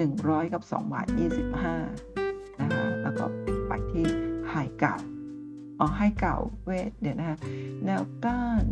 [0.00, 1.06] 100 กับ2บาท
[1.84, 3.24] 25นะคะแล้วก็
[3.68, 4.06] ไปที่
[4.80, 4.96] เก่า
[5.78, 7.38] อ๋อไฮเก่าเวทเดี๋ยวนะคะ
[7.84, 8.62] แนวต้าน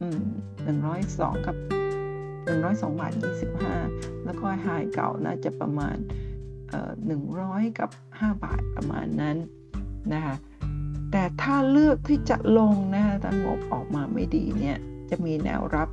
[0.00, 0.22] อืม
[0.64, 1.56] หนึ่งร้อยสองกับ
[2.44, 3.74] หนึ่งร้อยสองบาทยี่สิบห้า
[4.24, 5.96] แล้วก็ไฮเก่าน่าจะประมาณ
[6.68, 9.36] เอ่อหนึ่งร้อยกับห้าบาทประมาณนั้น
[10.12, 10.34] นะคะ
[11.12, 14.78] แต่ถ้าเลือกที่จะลงนะคะถ้างบออกมาไม่ดีเนี่ย
[15.12, 15.88] จะมีแนวรับ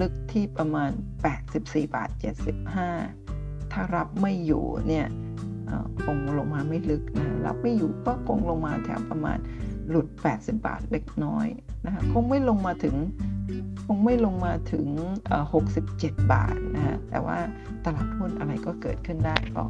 [0.00, 0.90] ลึกที่ประมาณ
[1.38, 2.10] 84 บาท
[2.90, 5.06] 75 ถ้ารับไม่อยู่เนี่ย
[6.04, 9.38] คงลงมาไม่ลึกนะรับไม่อยู่ก็คงลงมาแถวประมาณ
[9.90, 11.46] หลุด 80 บาทเล็กน้อย
[11.84, 12.96] นะคะคงไม่ลงมาถึง
[13.86, 14.86] คงไม่ลงมาถึง
[15.56, 17.38] 67 บาทนะฮะแต่ว่า
[17.84, 19.64] ตลาดหุ้นอะไรก็เกิดขึ้นได้ก็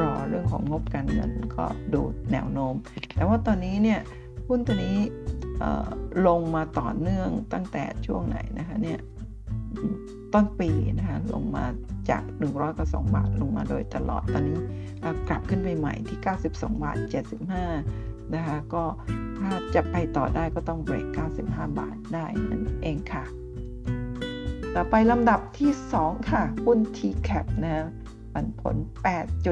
[0.00, 1.64] รอเรื่องของงบการเงินก็
[1.94, 2.00] ดู
[2.32, 2.74] แนวโน้ม
[3.14, 4.00] แต่ว่าตอนนี้เนี่ย
[4.48, 4.98] หุ้นตัวนี้
[6.26, 8.98] ลงมาต่อเนื่องตั้งแต่ช่วงไหนนะคะเนี่ย
[10.32, 11.64] ต้นปีนะคะลงมา
[12.10, 14.58] จาก 100กับ2บาทลงมาโดยตลอดตอนนี้
[15.28, 16.96] กลับขึ้นไปใหม่ที่ 92 บาท
[17.66, 18.84] 75 นะคะก็
[19.38, 21.06] ถ้าจะไปต่อได้ก็ต้องเบรก
[21.42, 23.24] 95 บาทได้นั่นเองค่ะ
[24.74, 27.86] ต่อไปลำดับที่ 2 ค่ะ หุ้น TCAP นะ
[28.32, 28.76] ปันผล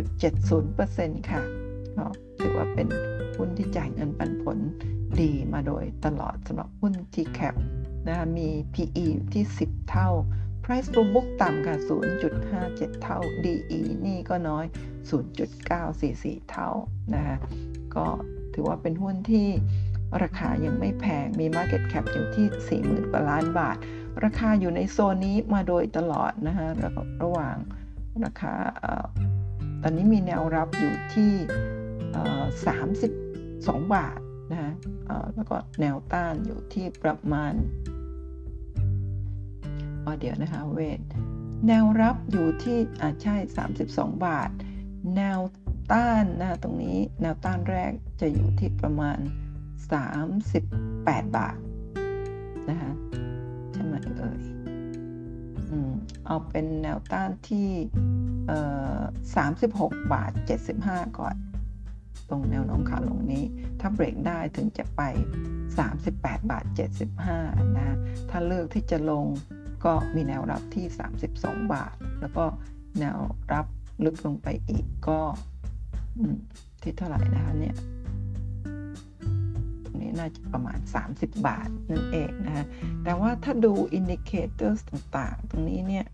[0.07, 1.43] 8.70%ค่ะ
[1.97, 2.05] ก็
[2.39, 2.89] ถือว่าเป็น
[3.37, 4.59] หุ้นที่จ่ายเงินปันผล
[5.21, 7.55] ดีมาโดยตลอดสำหรับหุ้น TCAP
[8.07, 10.11] นะคะมี PE อยู่ที่ 10 เท่า
[10.65, 11.77] Price to book ต่ำค่ะ
[12.41, 14.65] 0.57 เท่า DE นี่ก็น้อย
[15.79, 16.71] 0.944 เท่า
[17.15, 17.37] นะคะ
[17.97, 18.07] ก็
[18.55, 19.49] ถือว่าเป็นหุ้นที่
[20.23, 22.47] ราคายังไม่แพง มี Market Cap อยู่ที่
[23.05, 23.77] 40,000กว่าล้านบาท
[24.25, 26.66] ราคาอยู่ในโซนนี้มาโดยตลอดนะคะ
[27.23, 27.57] ระหว่าง
[28.25, 28.55] ราคา
[29.83, 31.33] ตอนนี้มีแนวรับอยู่ที่
[32.15, 34.19] 32บาท
[34.51, 34.73] นะฮะ
[35.35, 37.53] แล้วก็แนวต้านอยู่ที่ประมาณ
[40.05, 41.01] อ๋อเดี๋ยวนะคะเวท
[41.66, 43.36] แนวรับอยู่ที่อ่าใช่
[43.77, 44.51] 32 บาท
[45.16, 45.39] แนว
[45.93, 49.19] ต้านนะตรงนี้แนวต้านแรกจะอยู่ที่ประมาณ
[50.43, 51.57] 38 บาท
[52.69, 52.93] นะคะ
[53.73, 54.41] ใช่ไหมเอ่ย
[55.70, 55.93] อืม
[56.27, 57.69] เอาเป็นแนวต้านที่
[58.49, 58.61] เอ่
[58.97, 58.99] อ
[59.57, 60.32] 36 บาท
[60.74, 61.35] 75 ก่อน
[62.35, 63.44] รงแนวโน้มขาลงนี้
[63.81, 65.02] ถ้าเบรกได้ถึงจะไป
[65.74, 66.65] 38 บาท
[67.20, 67.97] 75 นะ
[68.31, 69.27] ถ้าเลือกที่จะลง
[69.85, 70.86] ก็มีแนวรับที่
[71.31, 72.44] 32 บาท แล้วก็
[72.98, 73.19] แนว
[73.52, 73.66] รับ
[74.05, 75.20] ลึกลงไปอีกก็
[76.82, 77.77] ที่เท่าไหร่นะคะเนี่ย
[80.01, 80.78] นี้น่าจะประมาณ
[81.11, 82.66] 30 บาทนั่นเองนะะ
[83.05, 86.06] แต่ว่าถ้าดู indicator ต่างๆ ตรงนี้เนี่ย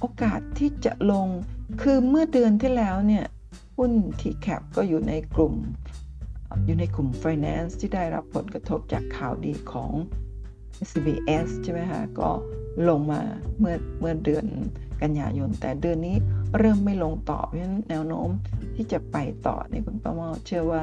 [0.00, 1.28] โอกาสที่จะลง
[1.80, 3.24] คือเมื่อเดือนที่แล้วเนี่ย
[3.78, 5.54] หุ้น TCAP ก็อยู่ในกลุ่ม
[6.66, 9.90] อยู่ในกลุ่ม Finance ที่ได้รับผลกระทบจากข่าวดีของ
[10.90, 12.30] CBS ใช่ไหมคะก็
[12.88, 13.20] ลงมา
[13.58, 14.46] เมื่อเมื่อเดือน
[15.02, 16.16] กันยายน แต่เดือนนี้
[16.58, 18.28] เริ่มไม่ลงต่อเพราะฉะนั้นแนวโน้ม
[18.76, 19.16] ที่จะไป
[19.46, 20.82] ต่อในคุณป้ามาเชื่อว่า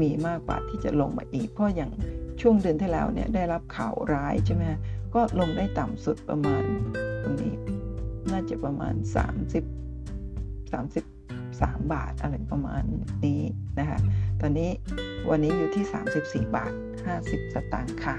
[0.00, 1.90] มีมากกว่าที่จะลงมาอีก เพราะอย่าง
[2.40, 4.62] ช่วงเดือนที่แล้วเนี่ยได้รับข่าวร้ายใช่ไหม
[5.14, 6.62] ก็ลงได้ต่ำสุดประมาณ
[7.22, 7.54] ตรงนี้
[8.30, 8.94] น่าจะประมาณ
[9.44, 9.87] 30
[10.68, 12.82] 33 บาทอะไรประมาณ
[13.24, 13.42] นี้
[13.78, 13.98] นะคะ
[14.40, 14.70] ตอนนี้
[15.30, 15.84] วันนี้อยู่ที่
[16.14, 16.72] 34 บาท
[17.12, 18.16] 50 สตางค์ค่ะ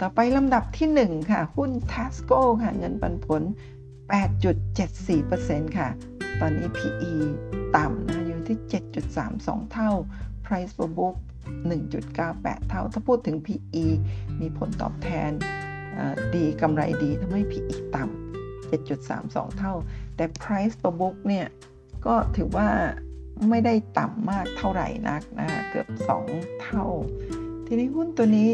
[0.00, 3.42] ต่อไปลำดับที่ 1 ค่ะ หุ้น Tasco ค่ะ เงินปันผล
[4.60, 5.88] 8.74%ค่ะ
[6.40, 7.12] ตอนนี้ PE
[7.76, 8.58] ต่ำนะอยู่ที่
[9.14, 9.90] 7.32 เท่า
[10.44, 11.16] Price per book
[11.96, 13.84] 1.98 เท่า ถ้าพูดถึง PE
[14.40, 15.30] มีผลตอบแทน
[16.34, 19.74] ดีกำไรดีทำให้ PE ต่ำ7.32 เท่า
[20.16, 21.46] แต่ price per book เนี่ย
[22.06, 22.68] ก็ถือว่า
[23.48, 25.88] ไม่ได้ต่ำมากเท่าไหร่นักนะเกือบ
[26.24, 26.86] 2 เท่า
[27.66, 28.50] ทีนี้หุ้นตัวนี้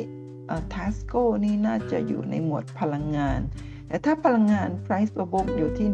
[0.73, 1.15] ทัสโก
[1.45, 3.41] นี่น่าจะอยู่ในหมวดพลังงาน
[3.89, 5.89] แต่ถ้าพลังงาน price per book อยู่ที่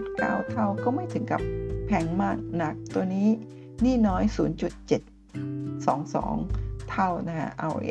[0.00, 1.40] 1.9 เท่าก็ไม่ถึงกับ
[1.86, 3.28] แพงมากนักตัวนี้
[3.84, 7.88] นี่น้อย 0.722 เท่านะฮะ RA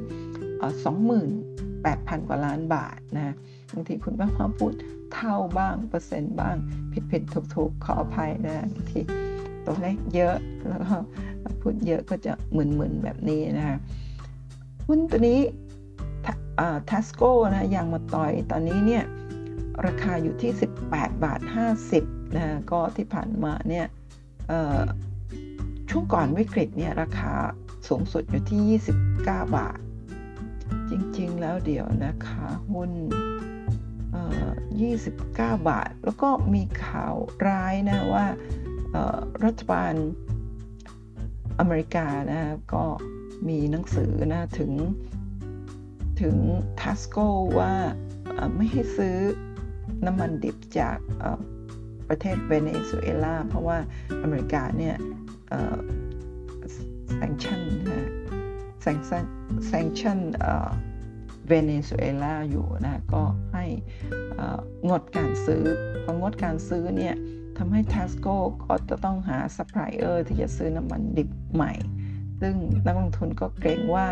[2.19, 3.35] 28,000 กว่าล้านบาทนะ
[3.73, 4.73] บางทีคุณป้าพ่อพูด
[5.13, 6.55] เท่าบ้าง เปอร์เซ็นต์บ้าง
[6.91, 9.01] ผิดผิดถูกถูกขออภัยนะบางที
[9.65, 10.35] ตัวเลขเยอะ
[10.67, 10.95] แล้วก็
[11.61, 13.77] พูดเยอะก็จะหมึนๆแบบนี้นะคะ
[14.87, 15.39] หุ้นตัวนี้
[16.89, 19.03] ทัสโก้นะยางมาต่อยตอนนี้เนี่ย
[19.85, 20.51] ราคาอยู่ที่
[20.87, 21.39] 18 บาท
[21.85, 23.87] 50 นะก็ที่ผ่านมาเนี่ย
[25.89, 27.33] ช่วงก่อนวิกฤตเนี่ยราคา
[27.87, 29.17] สูงสุดอยู่ที่ 29
[29.57, 29.79] บาท
[30.89, 32.91] จริงๆแล้วเดี๋ยวนะคะหุ้น
[34.89, 35.21] 29
[35.69, 37.15] บาท แล้วก็มีข่าว
[37.47, 38.25] ร้ายนะว่า
[39.45, 39.93] รัฐบาล
[41.59, 42.41] อเมริกานะ
[42.73, 42.85] ก็
[43.47, 44.71] มีหนังสือนะถึง
[46.21, 46.35] ถึง
[46.79, 47.17] TASCO
[47.59, 47.73] ว่า
[48.55, 49.17] ไม่ให้ซื้อ
[50.05, 50.97] น้ำมันดิบจาก
[52.09, 53.77] ประเทศเวเนซุเอลา เพราะว่า
[54.23, 54.95] อเมริกาเนี่ย
[57.13, 60.19] sanction sanction sanction
[61.47, 63.21] เวเนซุเอลาอยู่นะก็
[63.53, 63.65] ให้
[64.89, 65.63] งดการซื้อ
[66.03, 67.15] พองดการซื้อเนี่ย
[67.57, 71.73] ทำให้ TASCO ก็จะต้องหาซัพพลายเออร์ที่จะซื้อน้ำมันดิบใหม่
[72.41, 72.55] ซึ่ง
[72.85, 74.07] นักลงทุนก็เกรงว่า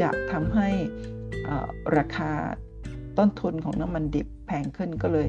[0.00, 0.68] จะทำให้
[1.96, 2.32] ราคา
[3.18, 5.26] ต้นทุนของน้ำมันดิบแพงขึ้นก็เลย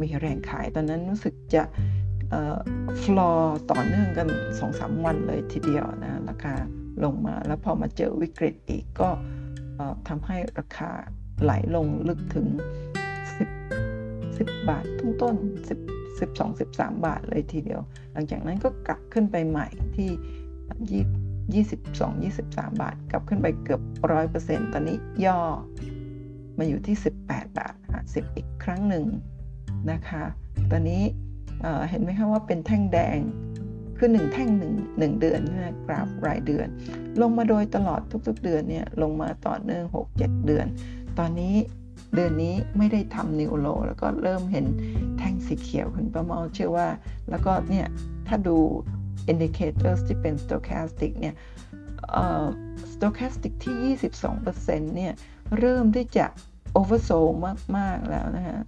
[0.00, 1.62] มีแรงขาย ตอนนั้นรู้สึกจะ
[3.02, 6.54] ฟลอร์ต่อเนื่องกันสองสามวันเลยทีเดียวนะราคา
[7.04, 9.08] ลงมาแล้วพอมาเจอวิกฤตอีกก็
[10.08, 10.90] ทำให้ราคา
[11.42, 12.46] ไหลลงลึกถึง
[13.66, 15.34] 10 10 บาททุงต้น
[15.78, 17.80] 10 12 13 บาทเลยทีเดียว
[18.12, 23.82] หลังจากนั้นก็กลับขึ้นไปใหม่ที่ 22 23 บาท กลับขึ้นไปเกือบ
[24.26, 25.40] 100%ตอนนี้ย่อ
[26.58, 29.04] มาอยู่ที่ 18 บาท50อีกครั้งหนึ่ง
[29.90, 30.24] นะคะ
[30.70, 31.02] ตอนนี้
[31.90, 33.18] เห็นไหมคะว่าเป็นแท่งแดง
[33.98, 36.66] คือ 1 แท่ง1 1เดือนนะกราฟรายเดือน
[37.20, 39.84] ลงมาโดยตลอดทุกๆ เดือนเนี่ยลงมาต่อเนื่อง
[40.16, 40.66] 6-7 เดือน
[41.18, 41.54] ตอนนี้
[42.14, 44.66] เดือนนี้ไม่ได้ทำนิวโลแล้วก็เริ่มเห็น
[45.18, 46.88] แท่งสีเขียวคุณประเมาเชื่อว่า
[47.30, 47.86] แล้วก็เนี่ย
[48.28, 48.56] ถ้าดู
[49.32, 51.34] indicators ที่เป็น stochastic เนี่ย
[52.92, 53.96] stochastic ที่
[54.38, 55.12] 22%เนี่ย
[55.58, 56.26] เริ่มที่จะ
[56.78, 57.34] oversold
[57.76, 58.58] มาก ๆ แล้วนะฮะ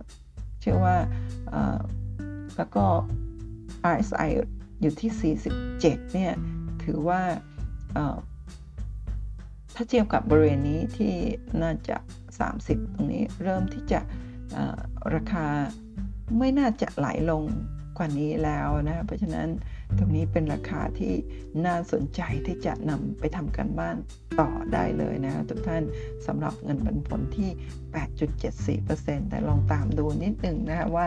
[0.62, 0.96] ชื่อว่า
[2.56, 2.84] แล้วก็
[3.94, 4.30] RSI
[4.80, 5.80] อยู่ที่ 47
[6.14, 6.32] เนี่ย
[6.84, 7.20] ถือว่า
[9.74, 11.14] ถ้าเทียบกับบริเวณนี้ที่
[11.62, 11.96] น่าจะ
[12.46, 14.00] 30 ตรงนี้เริ่มที่จะ
[15.14, 15.46] ราคา
[16.38, 17.42] ไม่น่าจะไหลลง
[17.96, 19.48] กว่านี้แล้วนะ เพราะฉะนั้น
[19.96, 21.12] ตรงนี้เป็นราคาที่
[21.66, 23.96] น่าสนใจที่จะนำไปทำกันบ้าน
[24.40, 25.82] ต่อได้เลยนะทุกท่าน
[26.26, 27.50] สำหรับเงินปันผลที่
[28.80, 31.06] 8.74%แต่ลองตามดูนิดนึงนะว่า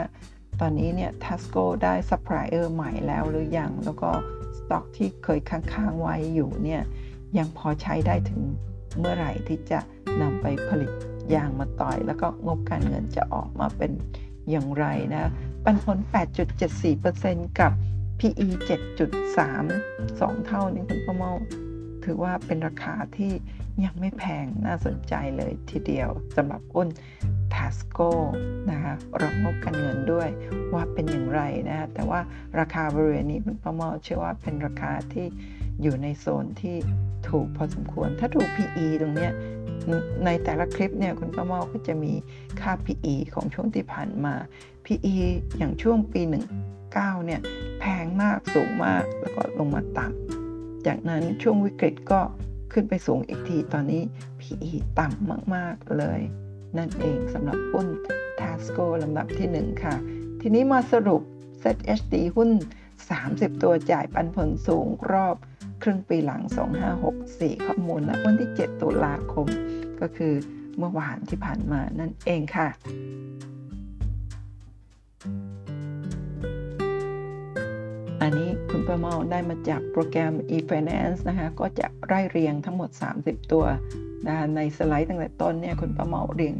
[0.60, 4.12] ตอนนี้เนี่ยทัสโกได้ซัพพลายเออร์ใหม่แล้วหรือยัง แล้วก็
[4.58, 6.82] สต็อกที่เคยค้างๆไว้อยู่เนี่ย
[7.38, 8.42] ยังพอใช้ได้ถึง
[8.98, 9.80] เมื่อไหร่ที่จะ
[10.22, 10.92] นำไปผลิต
[11.34, 13.92] ยางมะตอย แล้วก็งบการเงินจะออกมาเป็น
[14.50, 15.32] อย่างไรนะ
[15.64, 15.98] ปันผล
[16.80, 17.72] 8.74%กับ
[18.24, 21.32] PE 7.3 2 เท่านี้คุณประเมา
[22.06, 23.32] ถือว่าเป็นราคาที่
[23.86, 26.88] ยังไม่แพงน่าสนใจเลยทีเดียวสำหรับหุ้น
[27.54, 28.10] t a s c o
[28.72, 30.30] นะคะรองบกันเงินด้วย
[30.74, 32.20] ว่าเป็นอย่างไรนะแต่ว่า
[32.60, 35.26] ราคาบริเวณนี้คุณประเมาเชื่อว่าเป็นราคาที่
[35.82, 36.76] อยู่ในโซนที่
[37.30, 39.30] ถูกพอสมควร ถ้าดู PE ตรงนี้
[40.26, 42.14] ในแต่ละคลิปเนี่ยคุณป้าเมาก็จะมี
[42.62, 44.36] ค่า PE ของช่วงที่ผ่านมา
[44.86, 45.18] PE
[45.58, 46.22] อย่างช่วงปี
[46.72, 47.42] 19 เนี่ย
[47.80, 52.22] แพงมากสูงมากแล้วก็ลงมาต่ำจากนั้นช่วงวิกฤตก็
[52.74, 54.02] ขึ้นไปสูงอีกทีตอนนี้
[54.40, 56.22] PE ต่ำมาก ๆ เลย
[56.78, 57.88] นั่นเองสำหรับหุ้น
[58.40, 59.96] Tasco ลำดับที่ 1 ค่ะ
[60.42, 61.22] ทีนี้มาสรุป
[61.64, 62.50] ZHD หุ้น
[63.06, 65.36] 30 ตัวจ่ายปันผลสูงรอบ
[65.84, 66.42] ครึ่งปีหลัง
[67.04, 69.48] 2564 ข้อมูลนะวันที่ 7 ตุลาคม
[70.02, 70.34] ก็คือ
[70.78, 72.68] เมื่อวานที่ผ่านมานั่นเองค่ะ
[78.22, 82.90] อันนี้คุณประเมาได้มาจากโปรแกรม e-finance นะคะ ก็จะไล่เรียงทั้งหมด
[83.22, 83.66] 30 ตัว
[84.28, 86.54] นะในสไลด์ตั้งแต่ต้นเนี่ยคุณประเมาเรียง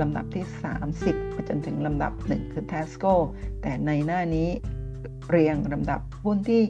[0.00, 0.44] ลำดับที่
[0.88, 3.14] 30 ไปจนถึงลำดับ 1 คือ Tasco
[3.62, 4.48] แต่ในหน้านี้
[5.30, 6.62] เรียงลำดับหุ้นที่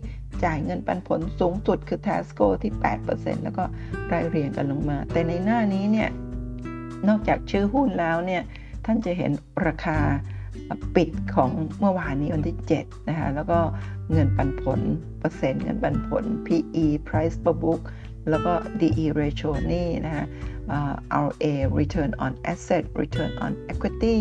[0.44, 2.72] จ่ายเงินปันผลสูงสุดคือ Tasco ที่
[3.08, 3.64] 8%แล้วก็
[4.08, 6.08] ไล่เรียงกันลงมา แต่ในหน้านี้เนี่ย
[7.08, 8.42] นอกจากชื่อหุ้นแล้วเนี่ย
[8.84, 9.32] ท่านจะเห็น
[9.66, 9.98] ราคา
[10.96, 11.50] ปิดของ
[11.80, 13.58] เมื่อวานนี้วันที่ 7 นะคะ แล้วก็
[14.12, 14.80] เงินปันผล
[15.18, 17.82] เปอร์เซ็นต์เงินปันผล PE price per book
[18.30, 20.26] แล้วก็ DE ratio นี่นะคะ
[21.26, 21.44] RA
[21.78, 24.18] return on asset return on equity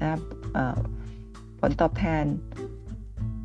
[0.00, 0.08] นะ
[1.60, 2.24] ผลตอบแทน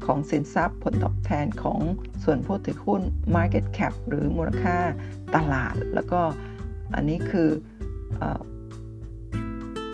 [0.05, 1.79] ของสินทรัพย์ ผลตอบแทนของ
[2.23, 3.01] ส่วนผู้ถือหุ้น
[3.35, 4.77] Market Cap หรือมูลค่า
[5.35, 6.21] ตลาด แล้วก็
[6.95, 7.49] อันนี้คือ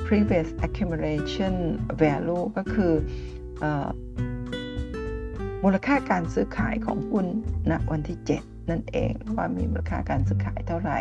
[0.07, 1.55] previous accumulation
[2.01, 2.93] value ก็คือ
[5.63, 7.25] มูลค่าการซื้อขายของหุ้น
[7.71, 10.99] ณวันที่ 7 นั่นเองว่ามีมูลค่าการซื้อขายเท่าไหร่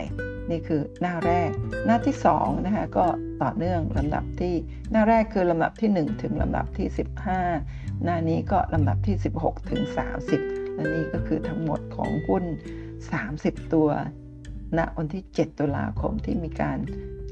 [0.51, 1.51] นี่คือหน้าแรก
[1.87, 3.07] หน้าที่2นะคะก็
[3.43, 4.55] ต่อเนื่องลำดับที่
[4.91, 6.87] หน้าแรกคือลำดับที่ 1 ถึงลำดับที่
[7.45, 9.83] 15 หน้านี้ก็ลำดับที่ 16 ถึง
[10.31, 12.45] 30 และนี่ก็คือทั้งหมดของหุ้น
[13.09, 13.89] 30 ตัว
[14.78, 16.78] ณวันที่ 7 ตุลาคมที่มีการ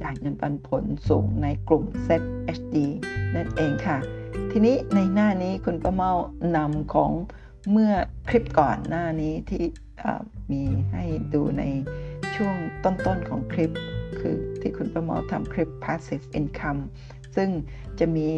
[0.03, 2.77] จ่ายเงินปันผลสูงในกลุ่ม ZHD
[3.35, 3.99] นั่นเองค่ะ
[4.51, 6.12] ทีนี้ในหน้านี้คุณประเมา
[6.57, 7.12] นำของ
[7.71, 7.93] เมื่อ
[8.29, 9.65] คลิปก่อนหน้านี้ที่
[10.53, 10.62] มี
[10.93, 11.05] ให้
[11.35, 11.62] ดูใน
[12.35, 13.71] ช่วงต้นๆของคลิป
[14.21, 16.81] คือที่คุณประมอทำคลิป passive income
[17.37, 17.49] ซึ่ง
[17.99, 18.29] จะมี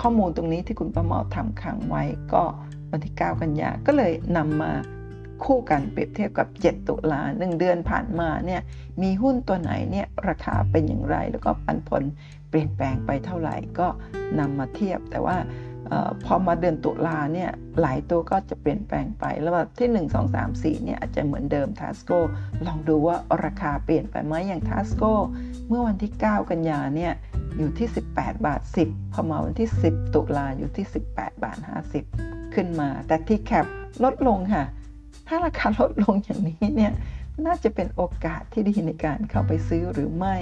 [0.00, 2.42] ข้อมูลตรงนี้ที่คุณประมอทำขังไว้ก็
[2.90, 4.72] วันที่ 9 กันยาก็เลยนำมา
[5.44, 8.60] คู่กันเปรียบเทียบกับ 7 ตุลา1เดือนผ่านมาเนี่ย
[9.02, 12.02] มีหุ้นตัวไหนเนี่ยราคาเป็นอย่างไร แล้วก็ปันผล
[12.48, 13.88] เปลี่ยนแปลงไปเท่าไหร่ก็
[14.38, 15.36] นำมาเทียบ แต่ว่า
[16.24, 17.50] พอมาเดือนตุลาเนี่ย
[17.80, 22.10] หลายตัวก็จะเปลี่ยนแปลงไป แล้วแบบที่ 1 2 3 4เนี่ยอาจจะเหมือนเดิมทัสโก
[22.66, 25.02] ลองดูว่าราคาเปลี่ยนไปไหมอย่างทัสโก
[25.68, 27.12] เมื่อวันที่ 9 กันยาเนี่ย
[27.58, 31.58] อยู่ที่ 18 บาท 10 พอมาวันที่ 10 ตุลาอยู่ที่ 18 บาท
[32.06, 33.66] 50 ขึ้นมา แต่ที่แคป
[34.04, 34.64] ลดลงค่ะ
[35.26, 36.92] ถ้าราคาลดลงอย่างนี้เนี่ย
[37.46, 40.36] น่าจะเป็นโอกาสที่ดีในการเข้าไปซื้อหรือไม่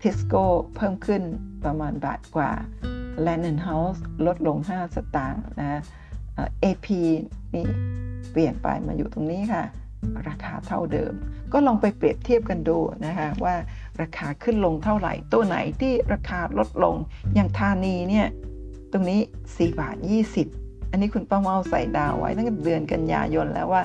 [0.00, 0.44] ทิสโก้
[0.74, 1.22] เพิ่มขึ้น
[1.64, 2.50] ประมาณบาทกว่า
[3.24, 5.80] Land and House ลดลง 5 สตางค์นะ
[6.64, 6.86] AP
[7.54, 7.66] นี่
[8.30, 9.64] เปลี่ยนไปมาอยู่ตรงนี้ค่ะ
[10.28, 11.12] ราคาเท่าเดิม
[11.52, 13.54] ก็ลองไปเปรียบเทียบกันดูนะคะว่า
[14.00, 16.96] ราคาขึ้นลงเท่าไหร่ ตัวไหนที่ราคาลดลง
[17.34, 18.26] อย่างธานีเนี่ย
[18.92, 19.20] ตรงนี้
[19.50, 19.96] 4 บาท
[20.34, 20.61] 20
[20.92, 23.82] อันนี้คุณป้าเมาใส่ดาวไว้ตั้งแต่เดือนกันยายนแล้วว่า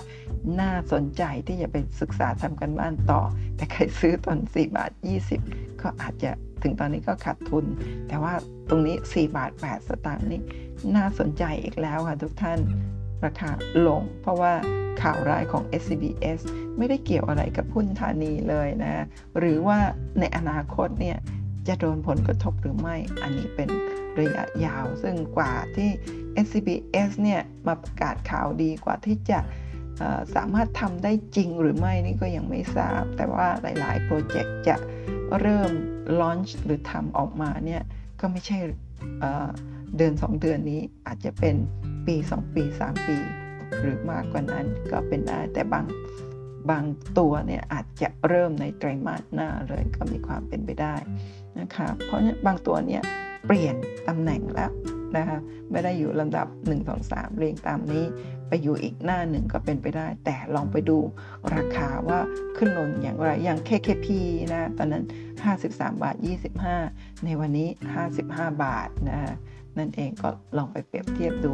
[0.60, 3.22] น่าสนใจที่จะไปศึกษาทำกันบ้านต่อ
[3.56, 4.92] แต่ใครซื้อตอน4บาท
[5.36, 6.32] 20 ก็อาจจะ
[6.64, 7.66] ถึงตอนนี้ก็ขาดทุน
[8.08, 8.34] แต่ว่า
[8.70, 10.42] ตรงนี้ 4 บาท 8 สตางค์นี่
[10.96, 12.60] น่าสนใจอีกแล้วค่ะทุกท่าน
[13.26, 13.50] ราคา
[13.88, 14.54] ลง เพราะว่า
[15.02, 16.40] ข่าวร้ายของ SCBS
[16.78, 19.06] ไม่ได้เกี่ยวอะไรกับหุ้นธานีเลยนะ
[19.40, 19.78] หรือว่า
[20.20, 21.18] ในอนาคตเนี่ย
[21.68, 23.70] จะโดนผลกระทบหรือไม่อันนี้เป็น
[24.20, 25.90] ระยะยาว ซึ่งกว่าที่
[26.46, 29.40] SCBS เนี่ยมาประกาศข่าวดีกว่าที่จะ
[30.36, 34.76] สามารถทำได้จริงหรือไม่นี่ก็ยังไม่ทราบ แต่ว่าหลายๆ โปรเจกต์จะ
[35.40, 35.72] เริ่ม
[36.20, 37.84] ลอนช์หรือทำออกมาเนี่ย
[38.20, 38.60] ก็ไม่ใช่
[39.98, 41.56] เดือน 2 เดือนนี้อาจจะเป็น
[42.08, 43.18] ปี 2 ปี 3 ปี
[43.82, 45.86] หรือมากกว่านั้นก็เป็นได้แต่บาง
[46.70, 46.84] บาง
[47.20, 50.96] ตัวเนี่ยอาจจะเริ่มในไตรมาสหน้าเลยก็มีความเป็นไปได้
[51.60, 53.04] นะคะเพราะบางตัวเนี่ย
[53.48, 53.76] เปลี่ยน
[54.08, 54.72] ตำแหน่งแล้ว
[55.18, 55.40] นะคะ
[55.72, 58.06] ไม่ได้อยู่ลำดับ 1 2 3 เรียงตามนี้
[58.48, 60.98] ไปอยู่อีกหน้าหนึ่งก็เป็นไปได้ แต่ลองไปดู
[61.56, 62.20] ราคาว่า
[62.58, 64.08] ขึ้นลงอย่างไรอย่าง KKP
[64.54, 65.04] นะตอนนั้น
[65.54, 66.16] 53 บาท
[66.70, 67.70] 25 ในวันนี้
[68.16, 69.20] 55 บาทนะ
[69.78, 71.54] นั่นเองก็ลองไปเปรียบเทียบดู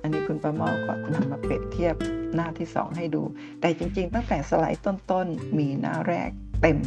[0.00, 1.94] อันนี้คุณประมาก็นำมาเปรียบเทียบ
[2.34, 3.22] หน้าที่ 2 ให้ดู
[3.60, 6.30] แต่จริงๆ ตั้งแต่สไลด์ต้นๆ มีหน้าแรก
[6.62, 6.78] เต็ม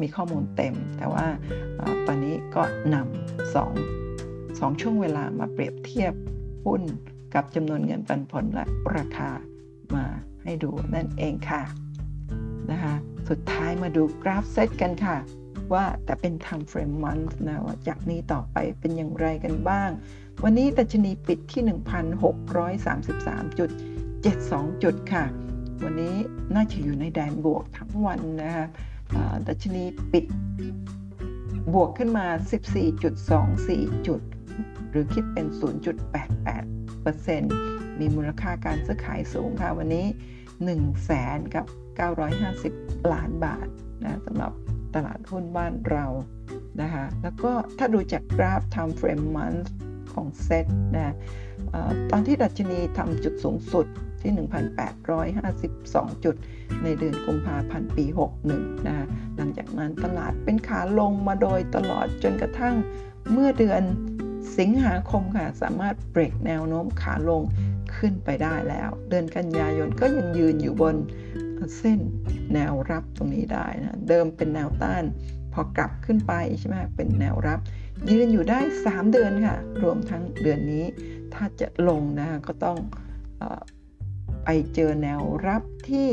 [0.00, 1.26] มีข้อมูลเต็ม แต่ว่า
[2.06, 2.62] ตอนนี้ก็
[2.94, 3.72] นำสอง
[4.58, 6.12] สองช่วงเวลามาเปรียบเทียบ
[6.64, 6.82] หุ้น
[7.34, 8.64] กับจำนวนเงินปันผลและ
[8.96, 9.30] ราคา
[9.94, 10.04] มา
[10.42, 11.62] ให้ดูนั่นเองค่ะ
[12.70, 12.94] นะคะ
[13.28, 15.16] สุดท้ายมาดูกราฟเซตกันค่ะ
[15.72, 19.90] ว่าแต่เป็น time frame month นะว่าจากนี้ต่อไปเป็นอย่างไรกันบ้าง
[20.44, 21.62] วันนี้ดัชนีปิดที่
[23.52, 25.24] 1,633.72 จุดค่ะ
[25.84, 26.14] วันนี้
[26.54, 28.66] น่าจะอยู่ในแดนบวกทั้งวันนะคะ
[29.48, 30.24] ดัชนีปิด
[31.74, 32.26] บวกขึ้นมา
[33.16, 34.20] 14.24 จุด
[34.90, 35.46] หรือคิดเป็น
[36.54, 40.06] 0.88มีมูลค่าการซื้อขายสูงค่ะวันนี้
[40.38, 41.66] 1 0 0 0 0แสนกับ
[42.38, 43.66] 950 ล้านบาท
[44.04, 44.52] นะสำหรับ
[44.94, 46.06] ตลาดหุ้นบ้านเรา
[46.80, 49.68] นะคะ แล้วก็ถ้าดูจากกราฟ time frame month
[50.12, 50.66] ของเซต
[50.96, 51.14] นะ
[52.10, 53.86] ตอนที่ดัชนีทำจุดสูงสุด
[54.22, 54.32] ที่
[55.08, 56.36] 1,852 จุด
[56.82, 58.04] ในเดือนกุมภาพันธ์ปี
[58.46, 62.74] 61นะหลังจากนั้นตลาดเป็นขาลงมาโดยตลอดจนกระทั่ง
[63.32, 63.82] เมื่อเดือน
[64.58, 67.42] สิงหาคมค่ะ สามารถเบรกแนวโน้มขาลง
[67.96, 70.96] ขึ้นไปได้แล้ว เดือนกันยายนก็ยังยืนอยู่บน
[71.78, 72.00] เส้น
[72.54, 75.04] แนวรับตรงนี้ได้นะเดิมเป็นแนวต้าน
[75.52, 77.60] พอกลับขึ้นไปใช่ไหมเป็นแนวรับ
[78.10, 80.84] ยืนอยู่ได้ 3 เดือนค่ะ รวมทั้งเดือนนี้
[81.34, 82.78] ถ้าจะลงนะก็ต้อง
[83.40, 83.42] อ
[84.50, 86.08] ไปเจอแนวรับที่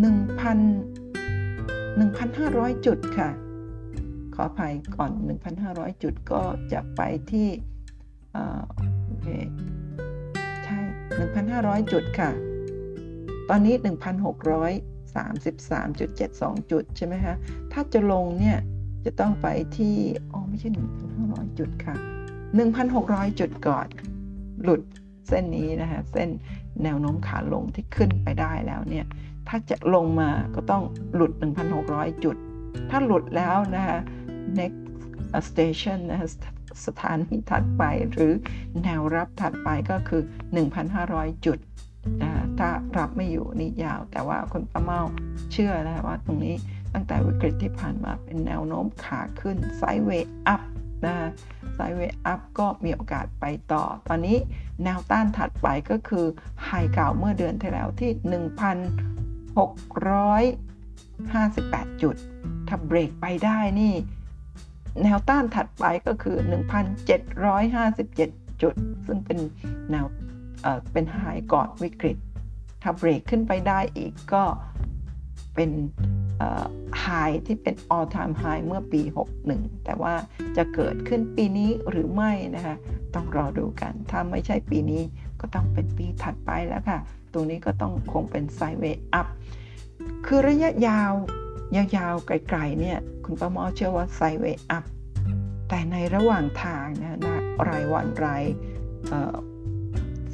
[0.00, 3.30] 1,000 1,500 จุดค่ะ
[4.34, 5.10] ขออภัยก่อน
[5.56, 6.42] 1,500 จุดก็
[6.72, 7.00] จะไป
[7.30, 7.48] ที่
[9.06, 9.28] โอเค
[10.64, 10.78] ใช่
[11.36, 12.30] 1,500 จุดค่ะ
[13.48, 17.34] ตอนนี้ 1,633.72 จุดใช่ไหมคะ
[17.72, 18.58] ถ้าจะลงเนี่ย
[19.04, 19.94] จะต้องไปที่
[20.32, 20.68] อ๋อ ไม่ใช่
[21.14, 21.94] 1,500 จุดค่ะ
[22.62, 23.86] 1,600 จุดก่อน
[24.62, 24.82] หลุด
[25.28, 26.30] เส้นนี้นะคะ เส้น
[26.84, 29.06] แนวโน้มขาลงที่ขึ้นไปได้แล้วเนี่ย
[29.48, 30.82] ถ้าจะลงมาก็ต้อง
[31.14, 31.32] หลุด
[31.78, 32.36] 1,600 จุด
[32.90, 33.98] ถ้าหลุดแล้วนะคะ
[34.58, 34.80] next
[35.48, 36.30] station นะ
[36.86, 37.82] สถานีถัดไป
[38.12, 38.32] หรือ
[38.82, 40.22] แนวรับถัดไปก็คือ
[40.84, 41.58] 1,500 จุด
[42.22, 45.00] นะถ้ารับไม่อยู่นี่ยาว แต่ว่าคนป้าเมา
[45.52, 46.54] เชื่อนะว่าตรงนี้
[46.94, 50.62] ตั้งแต่วิกฤตที่ผ่านมาเป็นแนวโน้มขาขึ้นไซด์เวย์อัพ
[51.04, 51.14] นะ
[51.76, 54.38] ไซเวย์อัพก็มีโอกาสไปต่อ ตอนนี้
[54.84, 56.26] แนวต้านถัดไปก็คือ
[56.64, 58.10] ไฮเก่าเมื่อเดือนที่แล้วที่
[61.86, 62.16] 1,658 จุด
[62.68, 63.94] ถ้าเบรกไปได้นี่
[65.02, 66.36] แนวต้านถัดไปก็คือ
[67.08, 68.74] 1,757 จุด
[69.06, 69.38] ซึ่งเป็น
[69.90, 70.06] แนว
[70.62, 71.20] เเป็นไฮ
[71.52, 72.16] ก่อนวิกฤต
[72.82, 74.44] ถ้าเบรกขึ้นไปได้อีกก็
[75.54, 75.70] เป็น
[77.00, 77.06] ไฮ
[77.46, 79.02] ที่เป็น all time high เมื่อปี
[79.42, 80.14] 61 แต่ว่า
[80.56, 82.76] จะเกิดขึ้นปีนี้หรือไม่นะคะ
[83.14, 85.02] ต้องรอดูกัน ถ้าไม่ใช่ปีนี้
[85.40, 86.98] ก็ต้องเป็นปีถัดไปแล้วค่ะ
[87.32, 89.26] ตรงนี้ก็ต้องคงเป็นไซเวย์อัพ
[90.26, 91.12] คือระยะยาว
[91.96, 94.84] ยาวๆ ไกลๆ เนี่ย คุณประมอเชื่อว่าไซเวย์อัพ
[95.68, 98.44] แต่ในระหว่างทางนะนะรายวันราย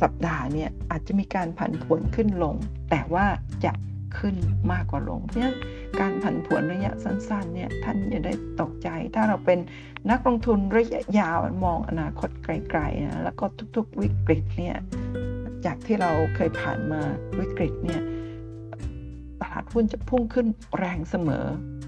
[0.02, 2.54] สัปดาห์เนี่ยอาจจะมีการผันผวนขึ้นลง
[2.90, 3.26] แต่ว่า
[3.64, 3.72] จะ
[4.18, 4.36] ขึ้น
[4.72, 5.56] มากกว่าลง เพราะฉะนั้น
[6.00, 9.58] การผันผวนระยะสั้นๆเนี่ยท่านอย่าได้ตกใจ ถ้าเราเป็น
[10.10, 12.48] นักลงทุนระยะยาวมองอนาคตไก
[12.78, 13.44] ลๆนะแล้วก็
[13.76, 14.76] ทุกๆวิกฤตเนี่ย
[15.66, 17.00] จากที่เราเคยผ่านมา
[17.38, 18.00] วิกฤตเนี่ย
[19.40, 20.46] ตลาดหุ้นจะพุ่งขึ้น
[20.78, 21.46] แรงเสมอ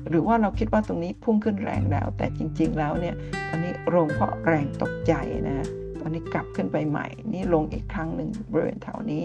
[0.09, 3.15] หรือว่าเราคิดว่าตรงนี้พุ่งขึ้นแรงแล้ว แต่จริง ๆ แล้วเนี่ย
[3.49, 5.13] ตอนนี้ลงเพราะแรงตกใจ
[5.49, 5.67] นะ
[6.01, 9.23] ตอนนี้กลับขึ้นไปใหม่ นี่ลงอีกครั้งหนึ่งบริเวณแถวนี้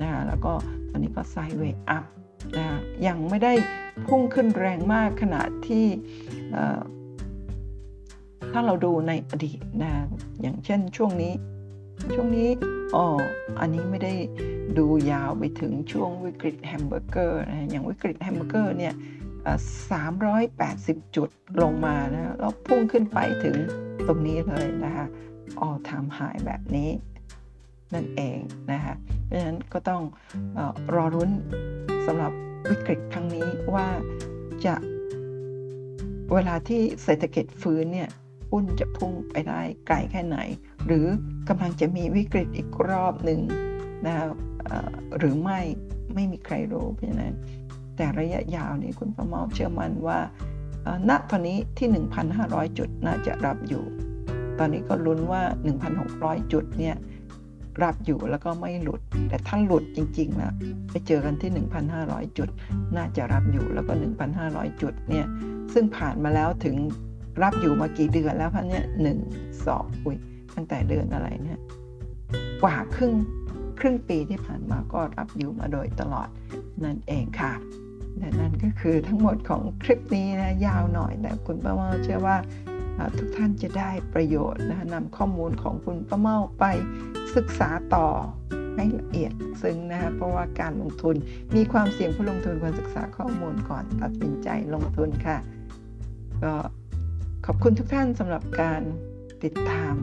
[0.00, 0.52] นะคะแล้วก็
[0.90, 2.04] ตอนนี้ก็ไซเวย์อัพ
[2.56, 2.66] นะ
[3.06, 3.52] ยังไม่ได้
[4.08, 5.86] พุ่งขึ้นแรงมากขนาดที่
[8.52, 9.92] ถ้าเราดูในอดีตนะ
[10.40, 11.32] อย่างเช่นช่วงนี้
[12.14, 12.48] ช่วงนี้
[12.94, 13.06] อ๋อ
[13.60, 14.14] อันนี้ไม่ได้
[14.78, 18.94] ดูยาวไปถึงช่วงวิกฤตแฮมเบอร์เกอร์นะอย่างวิกฤตแฮมเบอร์เกอร์เนี่ย
[20.24, 21.28] 380 จุด
[21.62, 23.56] ลงมานะแล้วพุ่งขึ้นไปถึง
[24.06, 25.06] ตรงนี้เลยนะคะ
[25.60, 26.90] all time high แบบนี้
[27.94, 28.38] นั่นเอง
[28.72, 28.94] นะคะ
[29.24, 30.02] เพราะฉะนั้นก็ต้อง
[30.58, 30.60] อ
[30.94, 31.30] รอรุ้น
[32.06, 32.32] สำหรับ
[32.70, 33.86] วิกฤตครั้งนี้ว่า
[34.64, 34.74] จะ
[36.34, 38.08] เวลาที่เศรษฐกิจฟื้นเนี่ย
[38.50, 40.38] หุ้นจะพุ่งไปได้ไกลแค่ไหน
[40.86, 41.06] หรือ
[41.48, 43.40] กำลังจะมีวิกฤตอีกรอบหนึ่ง
[44.06, 44.14] นะ
[45.18, 45.60] หรือไม่
[46.14, 47.34] ไม่มีใครรู้เพราะฉะนั้น
[47.96, 50.18] แต่ระยะยาวนี่คุณประมาเชื่อมั่นว่า
[51.08, 51.88] ณตอนนี้ที่
[52.32, 53.84] 1,500 จุดน่าจะรับอยู่
[54.58, 55.42] ตอนนี้ก็ลุ้นว่า
[55.98, 56.96] 1,600 จุดเนี่ย
[57.84, 60.52] รับอยู่แล้วก็ไม่หลุด แต่ถ้าหลุดจริงๆนะ
[60.90, 61.50] ไปเจอกันที่
[61.94, 62.48] 1,500 จุด
[62.96, 63.92] น่าจะรับอยู่แล้วก็
[64.36, 65.26] 1,500 จุดเนี่ย
[65.72, 66.76] ซึ่งผ่านมาแล้วถึง
[67.42, 69.18] รับอยู่มากี่เดือนแล้วพันเนี่ยหนึ่ง
[69.66, 70.16] สองอุ้ย
[70.54, 71.58] ตั้งแต่เดือนอะไรเนี่ย
[72.62, 73.12] กว่าครึ่ง
[73.78, 76.28] ครึ่งปีที่ผ่านมาก็รับอยู่มาโดยตลอด
[76.84, 77.52] นั่นเองค่ะ
[78.18, 82.36] และนั่นก็คือทั้งหมดของคลิปนี้นะยาวหน่อยแต่คุณป้าเมาเชื่อว่า
[83.18, 86.64] ทุกท่านจะได้ประโยชน์นะนำข้อมูลของคุณป้าเมาไป
[87.36, 88.08] ศึกษาต่อ
[88.76, 91.16] ให้ละเอียดซึ้งนะคะเพราะว่าการลงทุน
[91.56, 95.38] มีความเสี่ยงผู้ลงทุนควรศึกษาข้อมูลก่อนตัดสินใจลงทุนค่ะ
[96.42, 96.54] ก็
[97.46, 98.82] ขอบคุณทุกท่านสำหรับการ
[99.44, 99.94] ติดตาม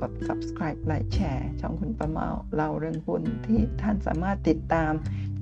[0.00, 4.92] กด subscribe ไลค์แชร์ช่องคุณประเมาเล่าเรื่องหุ้นที่ท่านสามารถติดตาม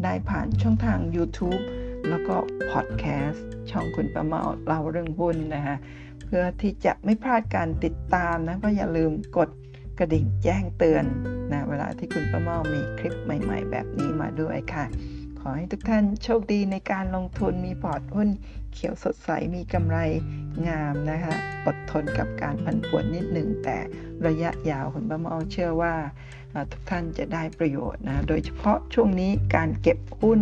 [0.02, 1.62] ได้ผ่านช่องทาง YouTube
[2.08, 2.36] แล้วก็
[2.70, 5.76] พอดแคสต์ช่องคุณประเมาเล่าเรื่องหุ้นนะคะ
[6.34, 9.50] พื่อที่จะไม่พลาดการติดตามนะก็อย่าลืมกด
[9.98, 11.04] กระดิ่งแจ้งเตือน
[11.52, 14.84] นะเวลาที่คุณป้าเมามีคลิปใหม่ ๆ แบบนี้มาด้วยค่ะ
[15.38, 18.28] ขอให้ทุกท่านโชคดีในการลงทุนมีพอร์ตหุ้น
[18.72, 19.98] เขียวสดใสมีกำไร
[20.68, 21.34] งามนะคะ
[21.66, 23.78] อดทนกับการผันผวนนิดหนึ่งแต่
[24.26, 25.94] ระยะยาวคุณป้าเมาเชื่อว่า
[26.72, 30.40] ทุกท่านจะได้ประโยชน์นะโดยเฉพาะช่วงนี้การเก็บหุ้น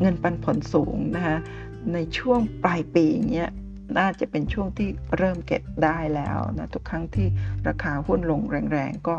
[0.00, 1.36] เงินปันผลสูงนะคะ
[1.92, 3.50] ในช่วงปลายปีเนี้ย
[3.98, 7.28] น่าจะเป็นช่วงที่เริ่มเก็บได้แล้วนะทุกครั้งที่
[7.68, 8.42] ราคาหุ้นลง
[8.72, 9.16] แรงๆ ก็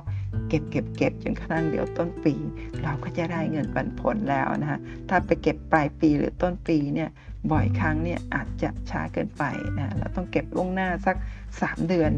[0.50, 2.36] เก็บเก็บเก็บจนกระทั่งเดี๋ยวต้นปี
[2.84, 4.80] เราก็จะได้เงินปันผลแล้วนะฮะ
[5.10, 7.10] ถ้าไปเก็บปลายปีหรือต้นปีเนี่ย
[7.52, 9.44] บ่อยครั้งเนี่ยอาจจะช้าเกินไป
[9.78, 11.16] นะเราต้องเก็บล่วงหน้าสัก
[11.52, 12.12] 3 เดือน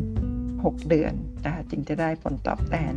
[0.43, 1.13] 6 เดือน
[1.45, 2.93] นะจึงจะได้ผลตอบแทน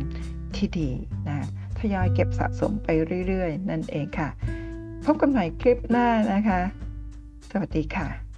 [0.55, 0.89] ที่ดี
[1.27, 1.37] นะ
[1.77, 2.87] ทยอยเก็บสะสมไป
[3.27, 4.29] เรื่อยๆ นั่นเองค่ะ
[5.03, 6.61] พบกันใหม่คลิปหน้านะคะ
[7.49, 8.30] สวัสดีค่ะ